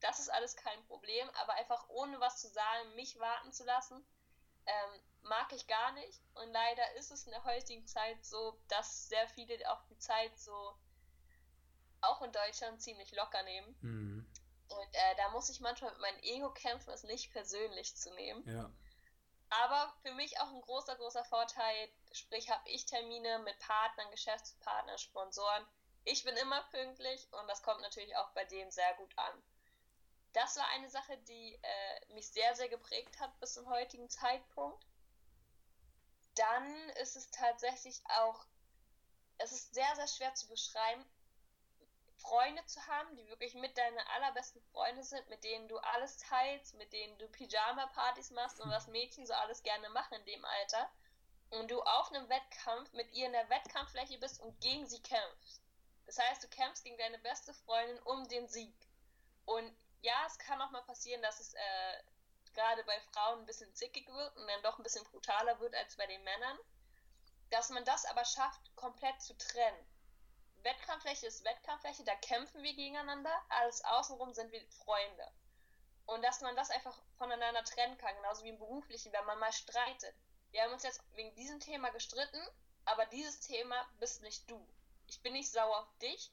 Das 0.00 0.18
ist 0.18 0.30
alles 0.30 0.56
kein 0.56 0.82
Problem, 0.86 1.28
aber 1.30 1.54
einfach 1.54 1.88
ohne 1.88 2.20
was 2.20 2.40
zu 2.40 2.48
sagen, 2.48 2.94
mich 2.94 3.18
warten 3.18 3.52
zu 3.52 3.64
lassen, 3.64 4.02
ähm, 4.66 5.00
mag 5.22 5.52
ich 5.52 5.66
gar 5.66 5.92
nicht. 5.92 6.20
Und 6.34 6.52
leider 6.52 6.94
ist 6.94 7.10
es 7.10 7.24
in 7.24 7.32
der 7.32 7.44
heutigen 7.44 7.86
Zeit 7.86 8.24
so, 8.24 8.58
dass 8.68 9.08
sehr 9.08 9.28
viele 9.28 9.54
auch 9.70 9.82
die 9.90 9.98
Zeit 9.98 10.38
so 10.38 10.74
auch 12.00 12.22
in 12.22 12.32
Deutschland 12.32 12.80
ziemlich 12.80 13.12
locker 13.12 13.42
nehmen. 13.42 13.76
Mhm. 13.82 14.26
Und 14.68 14.94
äh, 14.94 15.16
da 15.16 15.28
muss 15.30 15.50
ich 15.50 15.60
manchmal 15.60 15.90
mit 15.90 16.00
meinem 16.00 16.22
Ego 16.22 16.50
kämpfen, 16.52 16.90
es 16.90 17.02
nicht 17.02 17.32
persönlich 17.32 17.96
zu 17.96 18.14
nehmen. 18.14 18.48
Ja. 18.48 18.70
Aber 19.50 19.92
für 20.02 20.12
mich 20.12 20.38
auch 20.40 20.48
ein 20.48 20.60
großer, 20.62 20.94
großer 20.96 21.24
Vorteil, 21.24 21.88
sprich 22.12 22.50
habe 22.50 22.68
ich 22.68 22.86
Termine 22.86 23.40
mit 23.40 23.58
Partnern, 23.58 24.10
Geschäftspartnern, 24.10 24.98
Sponsoren. 24.98 25.66
Ich 26.04 26.24
bin 26.24 26.36
immer 26.36 26.62
pünktlich 26.70 27.28
und 27.32 27.48
das 27.48 27.62
kommt 27.62 27.80
natürlich 27.82 28.16
auch 28.16 28.30
bei 28.30 28.44
denen 28.44 28.70
sehr 28.70 28.94
gut 28.94 29.12
an. 29.18 29.42
Das 30.32 30.56
war 30.56 30.66
eine 30.68 30.88
Sache, 30.88 31.18
die 31.18 31.58
äh, 31.60 32.14
mich 32.14 32.28
sehr, 32.28 32.54
sehr 32.54 32.68
geprägt 32.68 33.18
hat 33.18 33.38
bis 33.40 33.54
zum 33.54 33.68
heutigen 33.68 34.08
Zeitpunkt. 34.08 34.86
Dann 36.36 36.88
ist 37.00 37.16
es 37.16 37.28
tatsächlich 37.32 38.00
auch, 38.20 38.46
es 39.38 39.50
ist 39.50 39.74
sehr, 39.74 39.96
sehr 39.96 40.06
schwer 40.06 40.34
zu 40.34 40.46
beschreiben, 40.46 41.04
Freunde 42.20 42.64
zu 42.66 42.86
haben, 42.86 43.16
die 43.16 43.26
wirklich 43.28 43.54
mit 43.54 43.76
deine 43.76 44.08
allerbesten 44.10 44.62
Freunde 44.72 45.02
sind, 45.02 45.28
mit 45.30 45.42
denen 45.42 45.68
du 45.68 45.78
alles 45.78 46.18
teilst, 46.18 46.74
mit 46.74 46.92
denen 46.92 47.16
du 47.18 47.28
Pyjama-Partys 47.28 48.30
machst 48.30 48.60
und 48.60 48.70
was 48.70 48.86
Mädchen 48.88 49.26
so 49.26 49.34
alles 49.34 49.62
gerne 49.62 49.88
machen 49.90 50.14
in 50.14 50.26
dem 50.26 50.44
Alter. 50.44 50.90
Und 51.50 51.70
du 51.70 51.82
auf 51.82 52.12
einem 52.12 52.28
Wettkampf 52.28 52.92
mit 52.92 53.10
ihr 53.12 53.26
in 53.26 53.32
der 53.32 53.48
Wettkampffläche 53.48 54.18
bist 54.18 54.40
und 54.40 54.60
gegen 54.60 54.86
sie 54.86 55.02
kämpfst. 55.02 55.62
Das 56.06 56.18
heißt, 56.18 56.44
du 56.44 56.48
kämpfst 56.48 56.84
gegen 56.84 56.98
deine 56.98 57.18
beste 57.18 57.54
Freundin 57.54 57.98
um 58.02 58.28
den 58.28 58.48
Sieg. 58.48 58.76
Und 59.46 59.74
ja, 60.02 60.24
es 60.26 60.38
kann 60.38 60.60
auch 60.62 60.70
mal 60.70 60.82
passieren, 60.82 61.22
dass 61.22 61.40
es 61.40 61.54
äh, 61.54 62.02
gerade 62.54 62.84
bei 62.84 63.00
Frauen 63.12 63.40
ein 63.40 63.46
bisschen 63.46 63.74
zickig 63.74 64.08
wird 64.08 64.36
und 64.36 64.46
dann 64.46 64.62
doch 64.62 64.78
ein 64.78 64.82
bisschen 64.82 65.04
brutaler 65.04 65.58
wird 65.60 65.74
als 65.74 65.96
bei 65.96 66.06
den 66.06 66.22
Männern. 66.22 66.58
Dass 67.50 67.70
man 67.70 67.84
das 67.84 68.04
aber 68.04 68.24
schafft, 68.24 68.76
komplett 68.76 69.20
zu 69.20 69.36
trennen 69.36 69.89
Wettkampffläche 70.62 71.26
ist 71.26 71.44
Wettkampffläche, 71.44 72.04
da 72.04 72.14
kämpfen 72.16 72.62
wir 72.62 72.74
gegeneinander, 72.74 73.32
alles 73.48 73.82
außenrum 73.84 74.34
sind 74.34 74.52
wir 74.52 74.60
Freunde. 74.84 75.32
Und 76.06 76.22
dass 76.22 76.40
man 76.40 76.56
das 76.56 76.70
einfach 76.70 76.96
voneinander 77.16 77.64
trennen 77.64 77.96
kann, 77.98 78.14
genauso 78.16 78.44
wie 78.44 78.50
im 78.50 78.58
Beruflichen, 78.58 79.12
wenn 79.12 79.24
man 79.24 79.38
mal 79.38 79.52
streitet. 79.52 80.14
Wir 80.50 80.62
haben 80.62 80.72
uns 80.72 80.82
jetzt 80.82 81.02
wegen 81.14 81.34
diesem 81.34 81.60
Thema 81.60 81.90
gestritten, 81.90 82.42
aber 82.84 83.06
dieses 83.06 83.40
Thema 83.40 83.88
bist 84.00 84.22
nicht 84.22 84.50
du. 84.50 84.66
Ich 85.06 85.22
bin 85.22 85.32
nicht 85.32 85.50
sauer 85.50 85.80
auf 85.80 85.98
dich, 85.98 86.32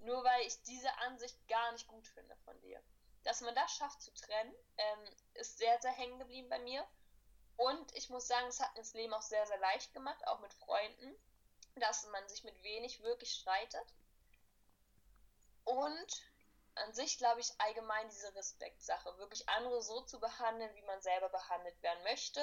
nur 0.00 0.22
weil 0.22 0.46
ich 0.46 0.62
diese 0.62 0.96
Ansicht 0.98 1.36
gar 1.48 1.72
nicht 1.72 1.88
gut 1.88 2.06
finde 2.08 2.36
von 2.44 2.60
dir. 2.60 2.82
Dass 3.24 3.40
man 3.40 3.54
das 3.54 3.74
schafft 3.74 4.02
zu 4.02 4.12
trennen, 4.12 4.54
ähm, 4.76 5.04
ist 5.34 5.58
sehr, 5.58 5.80
sehr 5.80 5.92
hängen 5.92 6.18
geblieben 6.18 6.48
bei 6.48 6.58
mir. 6.60 6.86
Und 7.56 7.94
ich 7.96 8.08
muss 8.08 8.28
sagen, 8.28 8.46
es 8.46 8.60
hat 8.60 8.72
mir 8.74 8.82
das 8.82 8.94
Leben 8.94 9.12
auch 9.14 9.22
sehr, 9.22 9.44
sehr 9.46 9.58
leicht 9.58 9.92
gemacht, 9.92 10.24
auch 10.28 10.38
mit 10.40 10.52
Freunden 10.54 11.16
dass 11.80 12.06
man 12.08 12.28
sich 12.28 12.44
mit 12.44 12.62
wenig 12.62 13.02
wirklich 13.02 13.32
streitet. 13.32 13.94
Und 15.64 16.22
an 16.76 16.92
sich 16.92 17.18
glaube 17.18 17.40
ich 17.40 17.50
allgemein 17.58 18.08
diese 18.08 18.34
Respektsache, 18.34 19.18
wirklich 19.18 19.48
andere 19.48 19.82
so 19.82 20.00
zu 20.02 20.20
behandeln, 20.20 20.74
wie 20.74 20.86
man 20.86 21.00
selber 21.02 21.28
behandelt 21.28 21.80
werden 21.82 22.02
möchte 22.04 22.40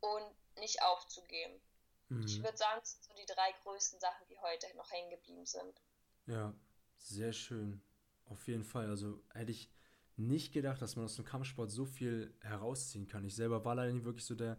und 0.00 0.58
nicht 0.58 0.82
aufzugeben. 0.82 1.60
Mhm. 2.08 2.26
Ich 2.26 2.42
würde 2.42 2.56
sagen, 2.56 2.80
das 2.80 2.92
sind 2.92 3.04
so 3.04 3.14
die 3.14 3.26
drei 3.26 3.52
größten 3.62 4.00
Sachen, 4.00 4.26
die 4.28 4.38
heute 4.40 4.66
noch 4.76 4.90
hängen 4.90 5.10
geblieben 5.10 5.46
sind. 5.46 5.80
Ja, 6.26 6.54
sehr 6.96 7.32
schön. 7.32 7.82
Auf 8.26 8.46
jeden 8.48 8.64
Fall. 8.64 8.88
Also 8.88 9.22
hätte 9.32 9.52
ich 9.52 9.70
nicht 10.16 10.52
gedacht, 10.52 10.82
dass 10.82 10.96
man 10.96 11.06
aus 11.06 11.16
dem 11.16 11.24
Kampfsport 11.24 11.70
so 11.70 11.84
viel 11.84 12.36
herausziehen 12.40 13.08
kann. 13.08 13.24
Ich 13.24 13.34
selber 13.34 13.64
war 13.64 13.74
leider 13.74 13.92
nicht 13.92 14.04
wirklich 14.04 14.26
so 14.26 14.34
der 14.34 14.58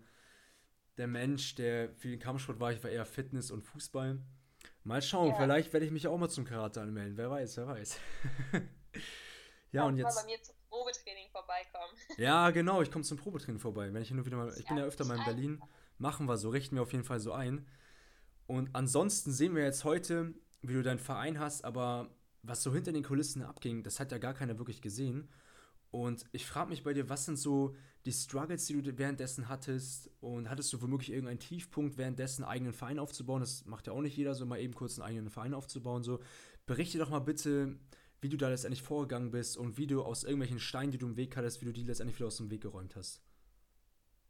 der 0.97 1.08
Mensch, 1.08 1.56
der 1.56 1.93
für 1.95 2.10
den 2.10 2.19
Kampfsport 2.19 2.60
war. 2.60 2.71
Ich 2.71 2.84
war 2.84 2.91
eher 2.91 3.06
Fitness 3.06 3.51
und 3.51 3.63
Fußball. 3.63 4.19
Mal 4.84 5.01
schauen, 5.01 5.29
ja. 5.29 5.36
vielleicht 5.36 5.71
werde 5.73 5.86
ich 5.86 5.91
mich 5.91 6.08
auch 6.08 6.17
mal 6.17 6.29
zum 6.29 6.45
Karate 6.45 6.82
anmelden. 6.82 7.17
Wer 7.17 7.29
weiß, 7.29 7.58
wer 7.58 7.67
weiß. 7.67 7.97
ja, 9.71 9.86
und 9.86 9.97
jetzt. 9.97 10.15
mal 10.15 10.21
bei 10.21 10.32
mir 10.32 10.41
zum 10.41 10.56
Probetraining 10.69 11.29
vorbeikommen. 11.32 11.97
ja, 12.17 12.49
genau, 12.51 12.82
ich 12.82 12.91
komme 12.91 13.03
zum 13.03 13.17
Probetraining 13.17 13.60
vorbei. 13.60 13.93
Wenn 13.93 14.01
ich 14.01 14.12
nur 14.12 14.25
wieder 14.25 14.38
mal. 14.38 14.53
Ich 14.58 14.67
bin 14.67 14.77
ja 14.77 14.84
öfter 14.84 15.06
mal 15.06 15.17
in 15.17 15.23
Berlin. 15.23 15.62
Machen 15.97 16.27
wir 16.27 16.38
so, 16.38 16.49
richten 16.49 16.75
wir 16.75 16.82
auf 16.82 16.91
jeden 16.91 17.06
Fall 17.06 17.19
so 17.19 17.32
ein. 17.32 17.65
Und 18.45 18.69
ansonsten 18.73 19.32
sehen 19.32 19.56
wir 19.56 19.63
jetzt 19.63 19.86
heute, 19.86 20.34
wie 20.62 20.73
du 20.73 20.84
deinen 20.84 20.99
Verein 20.99 21.39
hast, 21.39 21.63
aber 21.63 22.10
was 22.41 22.62
so 22.62 22.73
hinter 22.73 22.91
den 22.91 23.03
Kulissen 23.03 23.41
abging, 23.41 23.84
das 23.84 23.99
hat 23.99 24.12
ja 24.12 24.17
gar 24.17 24.34
keiner 24.34 24.58
wirklich 24.58 24.82
gesehen. 24.82 25.29
Und 25.93 26.25
ich 26.32 26.47
frage 26.47 26.71
mich 26.71 26.84
bei 26.84 26.93
dir, 26.93 27.08
was 27.08 27.25
sind 27.25 27.38
so 27.38 27.75
die 28.06 28.12
Struggles, 28.12 28.65
die 28.65 28.82
du 28.82 28.97
währenddessen 28.97 29.47
hattest? 29.47 30.10
Und 30.21 30.49
hattest 30.49 30.73
du 30.73 30.82
womöglich 30.82 31.12
irgendeinen 31.12 31.39
Tiefpunkt, 31.39 31.99
währenddessen 31.99 32.43
einen 32.43 32.51
eigenen 32.51 32.73
Verein 32.73 32.97
aufzubauen? 32.97 33.41
Das 33.41 33.65
macht 33.65 33.86
ja 33.86 33.93
auch 33.93 34.01
nicht 34.01 34.17
jeder, 34.17 34.34
so 34.34 34.47
mal 34.47 34.60
eben 34.60 34.73
kurz 34.73 34.97
einen 34.97 35.08
eigenen 35.08 35.29
Verein 35.29 35.53
aufzubauen. 35.53 36.01
So, 36.01 36.19
berichte 36.65 36.97
doch 36.97 37.12
mal 37.12 37.19
bitte, 37.19 37.77
wie 38.21 38.29
du 38.29 38.38
da 38.38 38.49
letztendlich 38.49 38.82
vorgegangen 38.82 39.29
bist 39.29 39.56
und 39.56 39.77
wie 39.77 39.86
du 39.86 40.01
aus 40.01 40.23
irgendwelchen 40.23 40.60
Steinen, 40.60 40.91
die 40.91 40.97
du 40.97 41.06
im 41.06 41.15
Weg 41.15 41.38
hattest, 41.38 41.62
wie 41.62 41.65
du 41.65 41.73
die 41.73 41.84
letztendlich 41.84 42.17
wieder 42.17 42.25
aus 42.25 42.38
dem 42.38 42.49
Weg 42.49 42.62
geräumt 42.62 42.95
hast. 42.95 43.21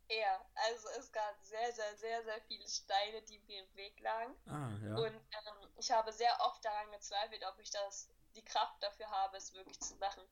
Ja, 0.10 0.46
also 0.68 0.90
es 1.00 1.10
gab 1.14 1.38
sehr, 1.42 1.72
sehr, 1.72 1.96
sehr, 1.96 2.24
sehr 2.26 2.42
viele 2.46 2.68
Steine, 2.68 3.22
die 3.22 3.40
mir 3.48 3.64
im 3.64 3.76
Weg 3.78 3.98
lagen. 4.02 4.34
Ah, 4.48 4.70
ja. 4.86 4.96
Und 4.98 5.16
ähm, 5.16 5.70
ich 5.80 5.90
habe 5.90 6.12
sehr 6.12 6.38
oft 6.42 6.66
daran 6.66 6.92
gezweifelt, 6.92 7.42
ob 7.50 7.58
ich 7.62 7.72
das 7.72 8.10
die 8.36 8.44
Kraft 8.44 8.84
dafür 8.84 9.10
habe, 9.10 9.38
es 9.38 9.54
wirklich 9.54 9.80
zu 9.80 9.96
machen. 9.96 10.24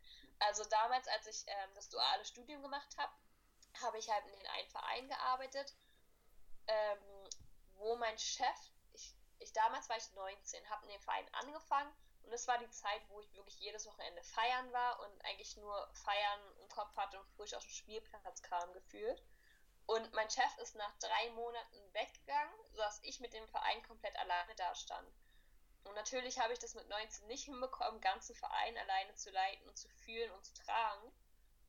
Also 0.42 0.64
damals, 0.66 1.08
als 1.08 1.28
ich 1.28 1.44
ähm, 1.48 1.70
das 1.76 1.90
duale 1.90 2.26
Studium 2.26 2.64
gemacht 2.64 2.98
habe, 2.98 3.14
habe 3.82 4.00
ich 4.00 4.10
halt 4.10 4.26
in 4.26 4.34
den 4.34 4.48
einen 4.48 4.70
Verein 4.70 5.08
gearbeitet, 5.08 5.76
ähm, 6.68 7.30
wo 7.74 7.96
mein 7.96 8.18
Chef, 8.18 8.72
ich, 8.94 9.16
ich 9.38 9.54
damals 9.54 9.88
war 9.88 9.98
ich 9.98 10.12
19, 10.14 10.70
habe 10.70 10.86
in 10.86 10.94
dem 10.94 11.02
Verein 11.02 11.28
angefangen 11.34 11.94
und 12.24 12.34
es 12.34 12.48
war 12.48 12.58
die 12.58 12.70
Zeit, 12.70 13.02
wo 13.10 13.20
ich 13.22 13.32
wirklich 13.34 13.60
jedes 13.60 13.86
Wochenende 13.86 14.24
feiern 14.24 14.74
war 14.74 15.00
und 15.02 15.26
eigentlich 15.26 15.56
nur 15.58 15.90
feiern 15.94 16.42
im 16.60 16.70
Kopf 16.70 16.96
hatte 16.98 17.20
und 17.20 17.30
frisch 17.36 17.54
aus 17.54 17.64
dem 17.64 17.74
Spielplatz 17.74 18.42
kam, 18.42 18.74
gefühlt. 18.74 19.24
Und 19.86 20.12
mein 20.14 20.30
Chef 20.30 20.58
ist 20.58 20.76
nach 20.76 20.98
drei 21.00 21.30
Monaten 21.32 21.94
weggegangen, 21.94 22.54
sodass 22.72 23.00
ich 23.04 23.20
mit 23.20 23.34
dem 23.34 23.48
Verein 23.48 23.84
komplett 23.84 24.18
alleine 24.18 24.56
dastand. 24.56 25.08
Und 25.84 25.96
natürlich 25.96 26.40
habe 26.40 26.54
ich 26.54 26.60
das 26.60 26.76
mit 26.76 26.88
19 26.90 27.28
nicht 27.28 27.46
hinbekommen, 27.46 28.02
ganzen 28.02 28.36
Verein 28.36 28.78
alleine 28.78 29.16
zu 29.16 29.32
leiten 29.32 29.68
und 29.68 29.78
zu 29.78 29.90
fühlen 29.90 30.32
und 30.32 30.46
zu 30.46 30.54
tragen. 30.54 31.12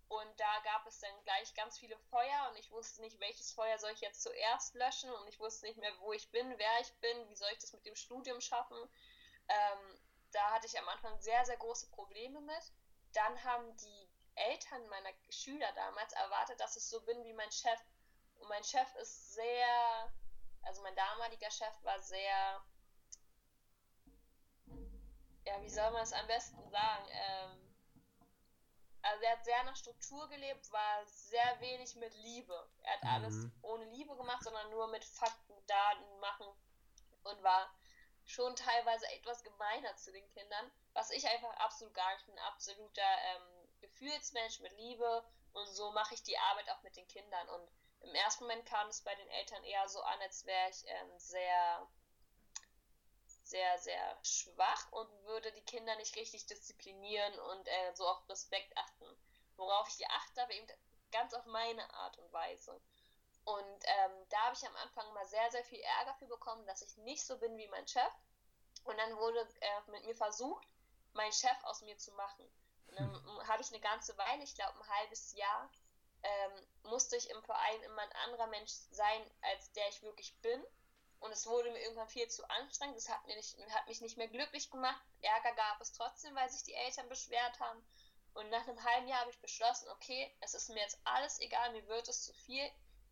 Und 0.09 0.39
da 0.39 0.61
gab 0.65 0.87
es 0.87 1.01
dann 1.01 1.25
gleich 1.25 1.55
ganz 1.55 1.79
viele 1.79 1.97
Feuer 1.97 2.49
und 2.51 2.59
ich 2.59 2.71
wusste 2.71 3.01
nicht, 3.01 3.19
welches 3.21 3.53
Feuer 3.53 3.79
soll 3.79 3.93
ich 3.93 4.03
jetzt 4.03 4.23
zuerst 4.23 4.75
löschen 4.75 5.11
und 5.11 5.27
ich 5.27 5.41
wusste 5.41 5.65
nicht 5.65 5.79
mehr, 5.79 5.93
wo 6.01 6.13
ich 6.13 6.31
bin, 6.31 6.59
wer 6.59 6.81
ich 6.81 6.93
bin, 7.01 7.29
wie 7.31 7.37
soll 7.37 7.49
ich 7.53 7.61
das 7.61 7.73
mit 7.73 7.87
dem 7.87 7.97
Studium 7.97 8.39
schaffen. 8.43 8.77
Ähm, 9.49 9.99
da 10.33 10.51
hatte 10.51 10.67
ich 10.67 10.79
am 10.79 10.89
Anfang 10.89 11.19
sehr, 11.21 11.45
sehr 11.47 11.57
große 11.57 11.89
Probleme 11.89 12.43
mit. 12.43 12.73
Dann 13.15 13.43
haben 13.45 13.75
die 13.79 14.09
Eltern 14.35 14.87
meiner 14.89 15.11
Schüler 15.31 15.73
damals 15.73 16.13
erwartet, 16.13 16.61
dass 16.61 16.77
ich 16.77 16.85
so 16.85 17.01
bin 17.03 17.25
wie 17.25 17.33
mein 17.33 17.51
Chef. 17.51 17.81
Und 18.39 18.49
mein 18.49 18.65
Chef 18.65 18.95
ist 18.97 19.33
sehr, 19.33 20.13
also 20.63 20.83
mein 20.83 20.95
damaliger 20.95 21.51
Chef 21.51 21.75
war 21.83 21.99
sehr 22.01 22.63
ja, 25.45 25.61
wie 25.63 25.69
soll 25.69 25.91
man 25.91 26.03
es 26.03 26.13
am 26.13 26.27
besten 26.27 26.71
sagen? 26.71 27.09
Ähm, 27.11 27.73
also 29.03 29.25
er 29.25 29.33
hat 29.33 29.45
sehr 29.45 29.65
nach 29.65 29.77
Struktur 29.77 30.29
gelebt, 30.29 30.71
war 30.71 31.07
sehr 31.07 31.61
wenig 31.61 31.97
mit 31.97 32.15
Liebe. 32.15 32.69
Er 32.83 32.93
hat 32.95 33.03
mhm. 33.03 33.09
alles 33.09 33.47
ohne 33.63 33.85
Liebe 33.87 34.17
gemacht, 34.17 34.45
sondern 34.45 34.71
nur 34.71 34.89
mit 34.89 35.05
Fakten, 35.05 35.55
Daten 35.67 36.21
machen 36.21 36.47
und 37.25 37.43
war 37.43 37.73
schon 38.25 38.55
teilweise 38.55 39.07
etwas 39.13 39.43
gemeiner 39.43 39.97
zu 39.97 40.13
den 40.13 40.29
Kindern, 40.29 40.71
was 40.93 41.11
ich 41.11 41.29
einfach 41.29 41.53
absolut 41.57 41.95
gar 41.95 42.13
nicht 42.15 42.27
bin. 42.27 42.39
Ein 42.39 42.45
absoluter 42.45 43.03
ähm, 43.03 43.69
Gefühlsmensch 43.81 44.61
mit 44.61 44.73
Liebe 44.77 45.25
und 45.53 45.67
so 45.67 45.91
mache 45.93 46.15
ich 46.15 46.23
die 46.23 46.39
Arbeit 46.39 46.71
auch 46.71 46.83
mit 46.83 46.97
den 46.97 47.09
Kindern. 47.09 47.49
Und 47.49 47.69
im 48.03 48.15
ersten 48.15 48.45
Moment 48.45 48.67
kam 48.67 48.89
es 48.89 49.03
bei 49.03 49.15
den 49.17 49.29
Eltern 49.29 49.65
eher 49.65 49.89
so 49.89 50.01
an, 50.03 50.21
als 50.21 50.47
wäre 50.47 50.71
ich 50.71 50.85
ähm, 50.87 51.19
sehr 51.19 51.89
sehr, 53.53 53.79
sehr 53.79 54.19
schwach 54.23 54.91
und 54.93 55.09
würde 55.25 55.53
die 55.53 55.65
Kinder 55.65 55.95
nicht 55.97 56.17
richtig 56.17 56.47
disziplinieren 56.47 57.39
und 57.39 57.69
äh, 57.69 57.95
so 57.95 58.09
auf 58.09 58.29
Respekt 58.29 58.77
achten. 58.77 59.07
Worauf 59.57 59.89
ich 59.89 59.99
die 59.99 60.07
achte, 60.07 60.43
aber 60.43 60.53
eben 60.53 60.67
ganz 61.13 61.35
auf 61.35 61.45
meine 61.45 61.89
Art 61.95 62.19
und 62.19 62.33
Weise. 62.33 62.81
Und 63.45 63.85
ähm, 63.85 64.13
da 64.31 64.39
habe 64.45 64.57
ich 64.57 64.67
am 64.67 64.77
Anfang 64.77 65.13
mal 65.13 65.27
sehr, 65.27 65.51
sehr 65.51 65.65
viel 65.65 65.81
Ärger 65.81 66.15
für 66.15 66.27
bekommen, 66.27 66.65
dass 66.67 66.81
ich 66.81 66.97
nicht 66.99 67.27
so 67.27 67.37
bin 67.39 67.57
wie 67.59 67.69
mein 67.69 67.87
Chef. 67.87 68.13
Und 68.85 68.97
dann 68.97 69.17
wurde 69.19 69.47
äh, 69.61 69.91
mit 69.91 70.05
mir 70.07 70.17
versucht, 70.17 70.67
meinen 71.13 71.33
Chef 71.33 71.57
aus 71.65 71.83
mir 71.83 71.99
zu 71.99 72.13
machen. 72.13 72.51
Und 72.87 72.99
dann 72.99 73.13
hm. 73.13 73.49
habe 73.49 73.63
ich 73.63 73.69
eine 73.69 73.81
ganze 73.81 74.17
Weile, 74.17 74.43
ich 74.43 74.55
glaube 74.55 74.79
ein 74.79 74.89
halbes 74.97 75.35
Jahr, 75.35 75.71
ähm, 76.23 76.67
musste 76.85 77.17
ich 77.17 77.29
im 77.31 77.43
Verein 77.43 77.83
immer 77.83 78.03
ein 78.03 78.13
anderer 78.25 78.47
Mensch 78.47 78.73
sein, 78.91 79.31
als 79.43 79.73
der 79.73 79.89
ich 79.89 80.03
wirklich 80.03 80.35
bin. 80.41 80.65
Und 81.23 81.31
es 81.31 81.47
wurde 81.47 81.71
mir 81.71 81.81
irgendwann 81.81 82.09
viel 82.09 82.29
zu 82.29 82.45
anstrengend. 82.51 82.97
Das 82.97 83.09
hat, 83.09 83.21
hat 83.71 83.87
mich 83.87 84.01
nicht 84.01 84.17
mehr 84.17 84.27
glücklich 84.27 84.69
gemacht. 84.73 85.01
Ärger 85.21 85.55
gab 85.55 85.81
es 85.81 85.93
trotzdem, 85.93 86.35
weil 86.35 86.51
sich 86.51 86.65
die 86.65 86.75
Eltern 86.75 87.09
beschwert 87.09 87.61
haben. 87.61 87.81
Und 88.35 88.51
nach 88.51 88.67
einem 88.67 88.83
halben 88.83 89.07
Jahr 89.07 89.21
habe 89.21 89.31
ich 89.31 89.41
beschlossen, 89.41 89.89
okay, 89.91 90.35
es 90.41 90.55
ist 90.55 90.71
mir 90.71 90.81
jetzt 90.81 90.99
alles 91.05 91.39
egal, 91.39 91.71
mir 91.71 91.87
wird 91.87 92.09
es 92.09 92.25
zu 92.25 92.33
viel. 92.33 92.69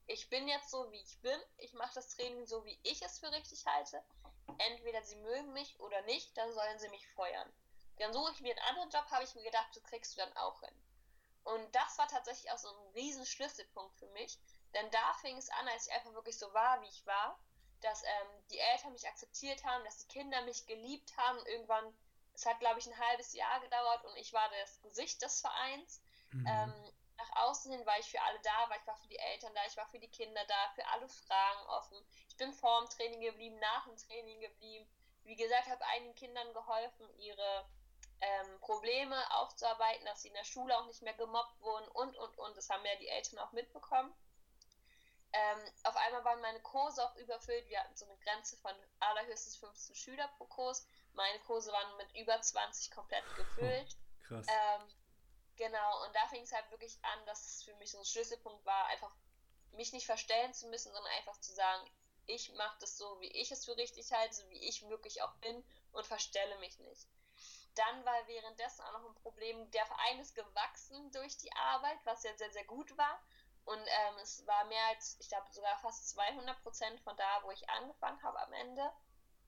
Ich 0.09 0.29
bin 0.29 0.49
jetzt 0.49 0.71
so, 0.71 0.91
wie 0.91 1.01
ich 1.01 1.21
bin. 1.21 1.41
Ich 1.59 1.73
mache 1.75 1.95
das 1.95 2.09
Training 2.09 2.47
so, 2.47 2.65
wie 2.65 2.81
ich 2.83 3.01
es 3.01 3.21
für 3.21 3.31
richtig 3.31 3.65
halte. 3.67 4.03
Entweder 4.59 5.05
sie 5.05 5.17
mögen 5.17 5.53
mich 5.53 5.79
oder 5.79 6.03
nicht, 6.03 6.37
dann 6.37 6.53
sollen 6.53 6.81
sie 6.81 6.89
mich 6.89 7.07
feuern. 7.11 7.53
Dann 7.99 8.13
suche 8.13 8.33
ich 8.33 8.41
mir 8.41 8.57
einen 8.57 8.69
anderen 8.71 8.91
Job, 8.91 9.09
habe 9.13 9.23
ich 9.23 9.37
mir 9.37 9.45
gedacht, 9.45 9.69
du 9.77 9.81
kriegst 9.83 10.17
du 10.17 10.21
dann 10.21 10.37
auch 10.37 10.61
hin. 10.63 10.75
Und 11.45 11.73
das 11.77 11.97
war 11.97 12.09
tatsächlich 12.09 12.51
auch 12.51 12.59
so 12.59 12.69
ein 12.69 12.93
riesen 12.95 13.25
Schlüsselpunkt 13.25 13.97
für 14.01 14.09
mich. 14.09 14.37
Denn 14.75 14.91
da 14.91 15.13
fing 15.21 15.37
es 15.37 15.49
an, 15.51 15.69
als 15.69 15.87
ich 15.87 15.93
einfach 15.93 16.13
wirklich 16.13 16.37
so 16.37 16.53
war, 16.53 16.83
wie 16.83 16.89
ich 16.89 17.07
war 17.07 17.39
dass 17.81 18.03
ähm, 18.03 18.45
die 18.51 18.59
Eltern 18.59 18.93
mich 18.93 19.07
akzeptiert 19.07 19.65
haben, 19.65 19.85
dass 19.85 19.99
die 19.99 20.09
Kinder 20.09 20.43
mich 20.43 20.67
geliebt 20.67 21.17
haben. 21.17 21.39
Irgendwann, 21.47 21.95
es 22.35 22.47
hat 22.47 22.59
glaube 22.61 22.79
ich 22.79 22.87
ein 22.87 22.99
halbes 22.99 23.33
Jahr 23.33 23.61
gedauert 23.61 24.05
und 24.05 24.17
ich 24.17 24.33
war 24.33 24.49
das 24.61 24.81
Gesicht 24.83 25.23
des 25.23 25.41
Vereins. 25.41 26.01
Mhm. 26.33 26.47
Ähm, 26.47 26.93
nach 27.21 27.49
außen 27.49 27.71
hin 27.71 27.85
war 27.85 27.99
ich 27.99 28.11
für 28.11 28.21
alle 28.23 28.41
da, 28.41 28.71
weil 28.71 28.79
ich 28.81 28.87
war 28.87 28.97
für 28.97 29.09
die 29.09 29.19
Eltern 29.19 29.55
da, 29.55 29.61
ich 29.67 29.77
war 29.77 29.87
für 29.89 29.99
die 29.99 30.11
Kinder 30.11 30.43
da, 30.47 30.71
für 30.75 30.87
alle 30.89 31.09
Fragen 31.09 31.67
offen. 31.69 31.99
Ich 32.29 32.37
bin 32.37 32.53
vor 32.53 32.81
dem 32.81 32.89
Training 32.89 33.21
geblieben, 33.21 33.59
nach 33.59 33.87
dem 33.87 33.97
Training 33.97 34.41
geblieben. 34.41 34.89
Wie 35.25 35.37
gesagt, 35.37 35.69
habe 35.69 35.85
einigen 35.87 36.15
Kindern 36.15 36.53
geholfen, 36.55 37.09
ihre 37.19 37.69
ähm, 38.21 38.61
Probleme 38.61 39.17
aufzuarbeiten, 39.37 40.05
dass 40.07 40.23
sie 40.23 40.29
in 40.29 40.35
der 40.35 40.45
Schule 40.45 40.77
auch 40.79 40.87
nicht 40.87 41.03
mehr 41.03 41.15
gemobbt 41.15 41.61
wurden 41.61 41.89
und, 41.89 42.17
und, 42.17 42.39
und. 42.39 42.57
Das 42.57 42.71
haben 42.71 42.85
ja 42.85 42.97
die 42.97 43.09
Eltern 43.09 43.39
auch 43.39 43.53
mitbekommen. 43.53 44.13
Ähm, 45.33 45.73
auf 45.85 45.97
einmal 45.97 46.25
waren 46.25 46.41
meine 46.41 46.61
Kurse 46.61 47.05
auch 47.05 47.15
überfüllt. 47.17 47.69
Wir 47.69 47.81
hatten 47.81 47.97
so 47.97 48.05
eine 48.05 48.17
Grenze 48.19 48.57
von 48.57 48.75
allerhöchstens 48.99 49.57
15 49.57 49.95
Schüler 49.95 50.29
pro 50.37 50.47
Kurs. 50.47 50.87
Meine 51.13 51.39
Kurse 51.41 51.71
waren 51.73 51.97
mit 51.99 52.17
über 52.17 52.41
20 52.41 52.91
komplett 52.91 53.25
gefüllt. 53.37 53.97
Oh, 53.97 54.27
krass. 54.27 54.47
Ähm, 54.49 54.89
genau, 55.57 56.05
und 56.05 56.15
da 56.17 56.27
fing 56.29 56.43
es 56.43 56.53
halt 56.53 56.69
wirklich 56.71 56.99
an, 57.03 57.27
dass 57.27 57.47
es 57.47 57.63
für 57.63 57.75
mich 57.77 57.93
so 57.93 57.99
ein 57.99 58.05
Schlüsselpunkt 58.05 58.65
war, 58.65 58.87
einfach 58.87 59.15
mich 59.73 59.93
nicht 59.93 60.07
verstellen 60.07 60.53
zu 60.53 60.67
müssen, 60.69 60.93
sondern 60.93 61.13
einfach 61.13 61.39
zu 61.41 61.53
sagen, 61.53 61.89
ich 62.27 62.53
mache 62.55 62.79
das 62.81 62.97
so, 62.97 63.21
wie 63.21 63.31
ich 63.33 63.51
es 63.51 63.65
für 63.65 63.77
richtig 63.77 64.13
halte, 64.13 64.35
so 64.35 64.49
wie 64.51 64.69
ich 64.69 64.89
wirklich 64.89 65.23
auch 65.23 65.35
bin 65.37 65.65
und 65.93 66.07
verstelle 66.07 66.59
mich 66.59 66.79
nicht. 66.79 67.09
Dann 67.75 68.05
war 68.05 68.27
währenddessen 68.27 68.83
auch 68.83 68.93
noch 68.93 69.09
ein 69.09 69.15
Problem, 69.23 69.71
der 69.71 69.87
Verein 69.87 70.19
ist 70.19 70.35
gewachsen 70.35 71.11
durch 71.13 71.37
die 71.39 71.53
Arbeit, 71.53 71.99
was 72.05 72.23
ja 72.25 72.37
sehr, 72.37 72.51
sehr 72.51 72.65
gut 72.65 72.97
war. 72.97 73.23
Und 73.65 73.79
ähm, 73.79 74.15
es 74.23 74.47
war 74.47 74.65
mehr 74.65 74.85
als, 74.89 75.17
ich 75.21 75.29
glaube, 75.29 75.47
sogar 75.53 75.79
fast 75.79 76.11
200 76.11 76.63
Prozent 76.63 77.01
von 77.01 77.17
da, 77.17 77.43
wo 77.43 77.51
ich 77.51 77.69
angefangen 77.71 78.23
habe 78.23 78.41
am 78.41 78.53
Ende. 78.53 78.91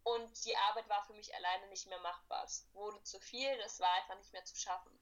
Und 0.05 0.45
die 0.45 0.57
Arbeit 0.57 0.89
war 0.89 1.05
für 1.05 1.15
mich 1.15 1.35
alleine 1.35 1.67
nicht 1.69 1.87
mehr 1.87 2.01
machbar. 2.01 2.45
Es 2.45 2.69
wurde 2.73 3.03
zu 3.03 3.21
viel, 3.21 3.57
das 3.59 3.81
war 3.81 3.93
einfach 3.93 4.17
nicht 4.17 4.33
mehr 4.33 4.45
zu 4.45 4.57
schaffen. 4.57 4.93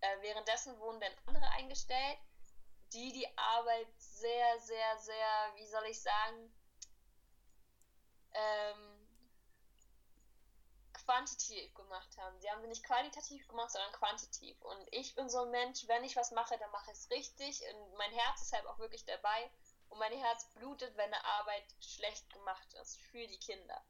Äh, 0.00 0.22
währenddessen 0.22 0.78
wurden 0.78 1.00
dann 1.00 1.12
andere 1.26 1.50
eingestellt, 1.52 2.18
die 2.92 3.12
die 3.12 3.38
Arbeit 3.38 3.88
sehr, 3.98 4.58
sehr, 4.60 4.98
sehr, 4.98 5.52
wie 5.56 5.66
soll 5.66 5.84
ich 5.86 6.00
sagen, 6.00 6.54
ähm, 8.32 8.87
quantitativ 11.08 11.72
gemacht 11.72 12.18
haben. 12.18 12.38
Sie 12.38 12.50
haben 12.50 12.60
sie 12.60 12.68
nicht 12.68 12.84
qualitativ 12.84 13.48
gemacht, 13.48 13.70
sondern 13.70 13.92
quantitativ. 13.92 14.60
Und 14.60 14.88
ich 14.90 15.14
bin 15.14 15.30
so 15.30 15.40
ein 15.40 15.50
Mensch, 15.50 15.88
wenn 15.88 16.04
ich 16.04 16.16
was 16.16 16.32
mache, 16.32 16.58
dann 16.58 16.70
mache 16.70 16.90
ich 16.90 16.98
es 16.98 17.10
richtig. 17.10 17.62
Und 17.62 17.96
mein 17.96 18.12
Herz 18.12 18.42
ist 18.42 18.52
halt 18.52 18.66
auch 18.66 18.78
wirklich 18.78 19.06
dabei. 19.06 19.50
Und 19.88 19.98
mein 19.98 20.12
Herz 20.12 20.44
blutet, 20.50 20.94
wenn 20.98 21.06
eine 21.06 21.24
Arbeit 21.24 21.64
schlecht 21.80 22.30
gemacht 22.30 22.74
ist 22.82 22.98
für 22.98 23.26
die 23.26 23.38
Kinder. 23.38 23.82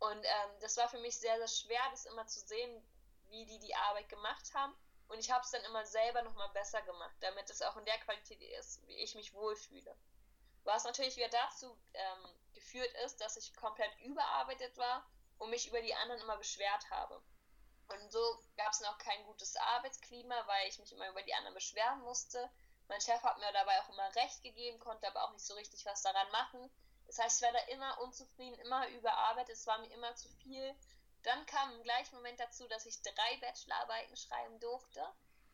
Und 0.00 0.22
ähm, 0.22 0.50
das 0.60 0.76
war 0.76 0.86
für 0.90 0.98
mich 0.98 1.18
sehr, 1.18 1.38
sehr 1.38 1.48
schwer, 1.48 1.80
das 1.92 2.04
immer 2.04 2.26
zu 2.26 2.40
sehen, 2.40 2.86
wie 3.30 3.46
die 3.46 3.58
die 3.58 3.74
Arbeit 3.74 4.10
gemacht 4.10 4.52
haben. 4.52 4.74
Und 5.08 5.18
ich 5.18 5.30
habe 5.30 5.42
es 5.42 5.50
dann 5.50 5.64
immer 5.64 5.86
selber 5.86 6.20
nochmal 6.20 6.50
besser 6.50 6.82
gemacht, 6.82 7.16
damit 7.20 7.48
es 7.48 7.62
auch 7.62 7.76
in 7.78 7.86
der 7.86 7.98
Qualität 8.00 8.42
ist, 8.58 8.86
wie 8.86 8.96
ich 8.96 9.14
mich 9.14 9.32
wohlfühle. 9.32 9.96
Was 10.64 10.84
natürlich 10.84 11.16
wieder 11.16 11.30
dazu 11.30 11.74
ähm, 11.94 12.28
geführt 12.52 12.92
ist, 13.06 13.18
dass 13.22 13.38
ich 13.38 13.56
komplett 13.56 13.98
überarbeitet 14.00 14.76
war 14.76 15.10
und 15.40 15.50
mich 15.50 15.66
über 15.66 15.80
die 15.80 15.94
anderen 15.94 16.20
immer 16.20 16.36
beschwert 16.36 16.88
habe. 16.90 17.20
Und 17.88 18.12
so 18.12 18.38
gab 18.56 18.72
es 18.72 18.80
noch 18.80 18.98
kein 18.98 19.24
gutes 19.24 19.56
Arbeitsklima, 19.56 20.46
weil 20.46 20.68
ich 20.68 20.78
mich 20.78 20.92
immer 20.92 21.08
über 21.08 21.22
die 21.22 21.34
anderen 21.34 21.54
beschweren 21.54 22.00
musste. 22.02 22.48
Mein 22.88 23.00
Chef 23.00 23.22
hat 23.22 23.38
mir 23.38 23.52
dabei 23.52 23.80
auch 23.80 23.88
immer 23.88 24.14
recht 24.14 24.42
gegeben, 24.42 24.78
konnte 24.78 25.08
aber 25.08 25.24
auch 25.24 25.32
nicht 25.32 25.44
so 25.44 25.54
richtig 25.54 25.84
was 25.86 26.02
daran 26.02 26.30
machen. 26.30 26.70
Das 27.06 27.18
heißt, 27.18 27.40
ich 27.40 27.46
war 27.46 27.52
da 27.52 27.58
immer 27.72 28.00
unzufrieden, 28.02 28.58
immer 28.60 28.86
überarbeitet, 28.88 29.56
es 29.56 29.66
war 29.66 29.78
mir 29.78 29.92
immer 29.92 30.14
zu 30.14 30.28
viel. 30.28 30.76
Dann 31.22 31.44
kam 31.46 31.72
im 31.72 31.82
gleichen 31.82 32.14
Moment 32.14 32.38
dazu, 32.38 32.68
dass 32.68 32.86
ich 32.86 33.02
drei 33.02 33.36
Bachelorarbeiten 33.40 34.16
schreiben 34.16 34.60
durfte, 34.60 35.04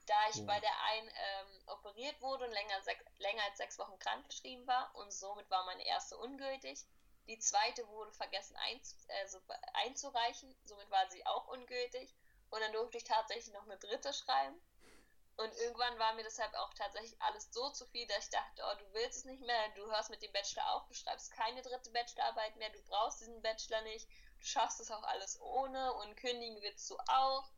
da 0.04 0.14
ich 0.30 0.42
oh. 0.42 0.46
bei 0.46 0.60
der 0.60 0.82
einen 0.82 1.08
ähm, 1.08 1.68
operiert 1.68 2.20
wurde 2.20 2.44
und 2.44 2.52
länger, 2.52 2.80
länger 3.18 3.44
als 3.44 3.56
sechs 3.56 3.78
Wochen 3.78 3.98
krankgeschrieben 3.98 4.66
war 4.66 4.94
und 4.96 5.12
somit 5.12 5.48
war 5.50 5.64
meine 5.64 5.86
erste 5.86 6.18
ungültig. 6.18 6.84
Die 7.28 7.38
zweite 7.38 7.86
wurde 7.88 8.12
vergessen 8.12 8.56
einz 8.56 8.96
also 9.20 9.40
einzureichen, 9.74 10.54
somit 10.64 10.90
war 10.90 11.10
sie 11.10 11.24
auch 11.26 11.48
ungültig. 11.48 12.14
Und 12.50 12.60
dann 12.60 12.72
durfte 12.72 12.98
ich 12.98 13.04
tatsächlich 13.04 13.52
noch 13.52 13.64
eine 13.64 13.78
dritte 13.78 14.12
schreiben. 14.12 14.60
Und 15.36 15.52
irgendwann 15.58 15.98
war 15.98 16.14
mir 16.14 16.22
deshalb 16.22 16.54
auch 16.54 16.72
tatsächlich 16.72 17.20
alles 17.20 17.52
so 17.52 17.68
zu 17.70 17.84
viel, 17.86 18.06
dass 18.06 18.24
ich 18.24 18.30
dachte, 18.30 18.62
oh, 18.64 18.78
du 18.78 18.94
willst 18.94 19.18
es 19.18 19.24
nicht 19.26 19.42
mehr, 19.42 19.68
du 19.74 19.84
hörst 19.90 20.08
mit 20.08 20.22
dem 20.22 20.32
Bachelor 20.32 20.74
auf, 20.74 20.86
du 20.86 20.94
schreibst 20.94 21.30
keine 21.32 21.60
dritte 21.60 21.90
Bachelorarbeit 21.90 22.56
mehr, 22.56 22.70
du 22.70 22.80
brauchst 22.84 23.20
diesen 23.20 23.42
Bachelor 23.42 23.82
nicht, 23.82 24.08
du 24.38 24.46
schaffst 24.46 24.80
es 24.80 24.90
auch 24.90 25.02
alles 25.02 25.38
ohne 25.42 25.92
und 25.94 26.16
kündigen 26.16 26.62
willst 26.62 26.88
du 26.88 26.96
auch. 27.08 27.50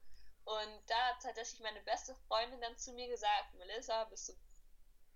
Und 0.45 0.83
da 0.89 0.97
hat 1.09 1.23
tatsächlich 1.23 1.61
meine 1.61 1.81
beste 1.83 2.17
Freundin 2.27 2.61
dann 2.61 2.77
zu 2.79 2.93
mir 2.95 3.07
gesagt, 3.07 3.55
Melissa, 3.55 4.05
bist 4.05 4.31
du 4.31 4.33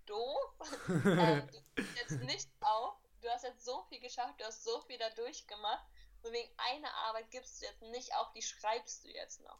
doof? 0.05 0.55
ähm, 0.87 1.49
du 1.75 1.81
jetzt 1.95 2.11
nicht 2.11 2.49
auf, 2.61 2.95
du 3.23 3.29
hast 3.31 3.43
jetzt 3.43 3.65
so 3.65 3.83
viel 3.83 3.99
geschafft, 3.99 4.39
du 4.39 4.45
hast 4.45 4.63
so 4.63 4.81
viel 4.81 4.97
da 4.97 5.09
durchgemacht 5.11 5.85
und 6.23 6.31
wegen 6.31 6.51
einer 6.57 6.93
Arbeit 6.93 7.31
gibst 7.31 7.61
du 7.61 7.65
jetzt 7.65 7.81
nicht 7.81 8.13
auf, 8.15 8.31
die 8.33 8.41
schreibst 8.41 9.03
du 9.03 9.09
jetzt 9.09 9.41
noch. 9.41 9.59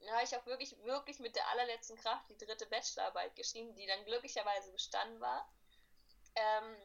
Dann 0.00 0.14
habe 0.14 0.24
ich 0.24 0.36
auch 0.36 0.44
wirklich, 0.46 0.76
wirklich 0.84 1.18
mit 1.18 1.34
der 1.34 1.48
allerletzten 1.48 1.96
Kraft 1.96 2.28
die 2.28 2.36
dritte 2.36 2.66
Bachelorarbeit 2.66 3.34
geschrieben, 3.36 3.74
die 3.74 3.86
dann 3.86 4.04
glücklicherweise 4.04 4.70
bestanden 4.72 5.20
war. 5.20 5.50
Ähm, 6.34 6.76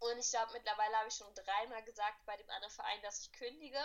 und 0.00 0.18
ich 0.18 0.30
glaube, 0.30 0.52
mittlerweile 0.52 0.96
habe 0.96 1.08
ich 1.08 1.14
schon 1.14 1.32
dreimal 1.34 1.82
gesagt 1.84 2.24
bei 2.26 2.36
dem 2.36 2.48
anderen 2.50 2.74
Verein, 2.74 3.02
dass 3.02 3.20
ich 3.20 3.32
kündige. 3.32 3.80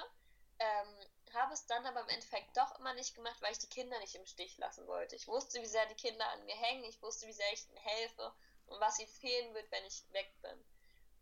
Ähm, 0.60 1.08
habe 1.34 1.54
es 1.54 1.66
dann 1.66 1.86
aber 1.86 2.02
im 2.02 2.10
Endeffekt 2.10 2.56
doch 2.56 2.78
immer 2.80 2.94
nicht 2.94 3.16
gemacht, 3.16 3.42
weil 3.42 3.52
ich 3.52 3.60
die 3.60 3.70
Kinder 3.70 4.00
nicht 4.00 4.16
im 4.16 4.26
Stich 4.26 4.58
lassen 4.58 4.86
wollte. 4.88 5.16
Ich 5.16 5.28
wusste, 5.28 5.62
wie 5.62 5.68
sehr 5.68 5.86
die 5.88 5.96
Kinder 5.96 6.28
an 6.30 6.46
mir 6.46 6.56
hängen, 6.56 6.84
ich 6.84 7.02
wusste, 7.02 7.28
wie 7.28 7.34
sehr 7.34 7.52
ich 7.54 7.68
ihnen 7.70 7.78
helfe 7.78 8.34
und 8.68 8.80
was 8.80 9.00
ihnen 9.00 9.10
fehlen 9.10 9.54
wird, 9.54 9.70
wenn 9.72 9.86
ich 9.86 10.04
weg 10.12 10.32
bin. 10.42 10.64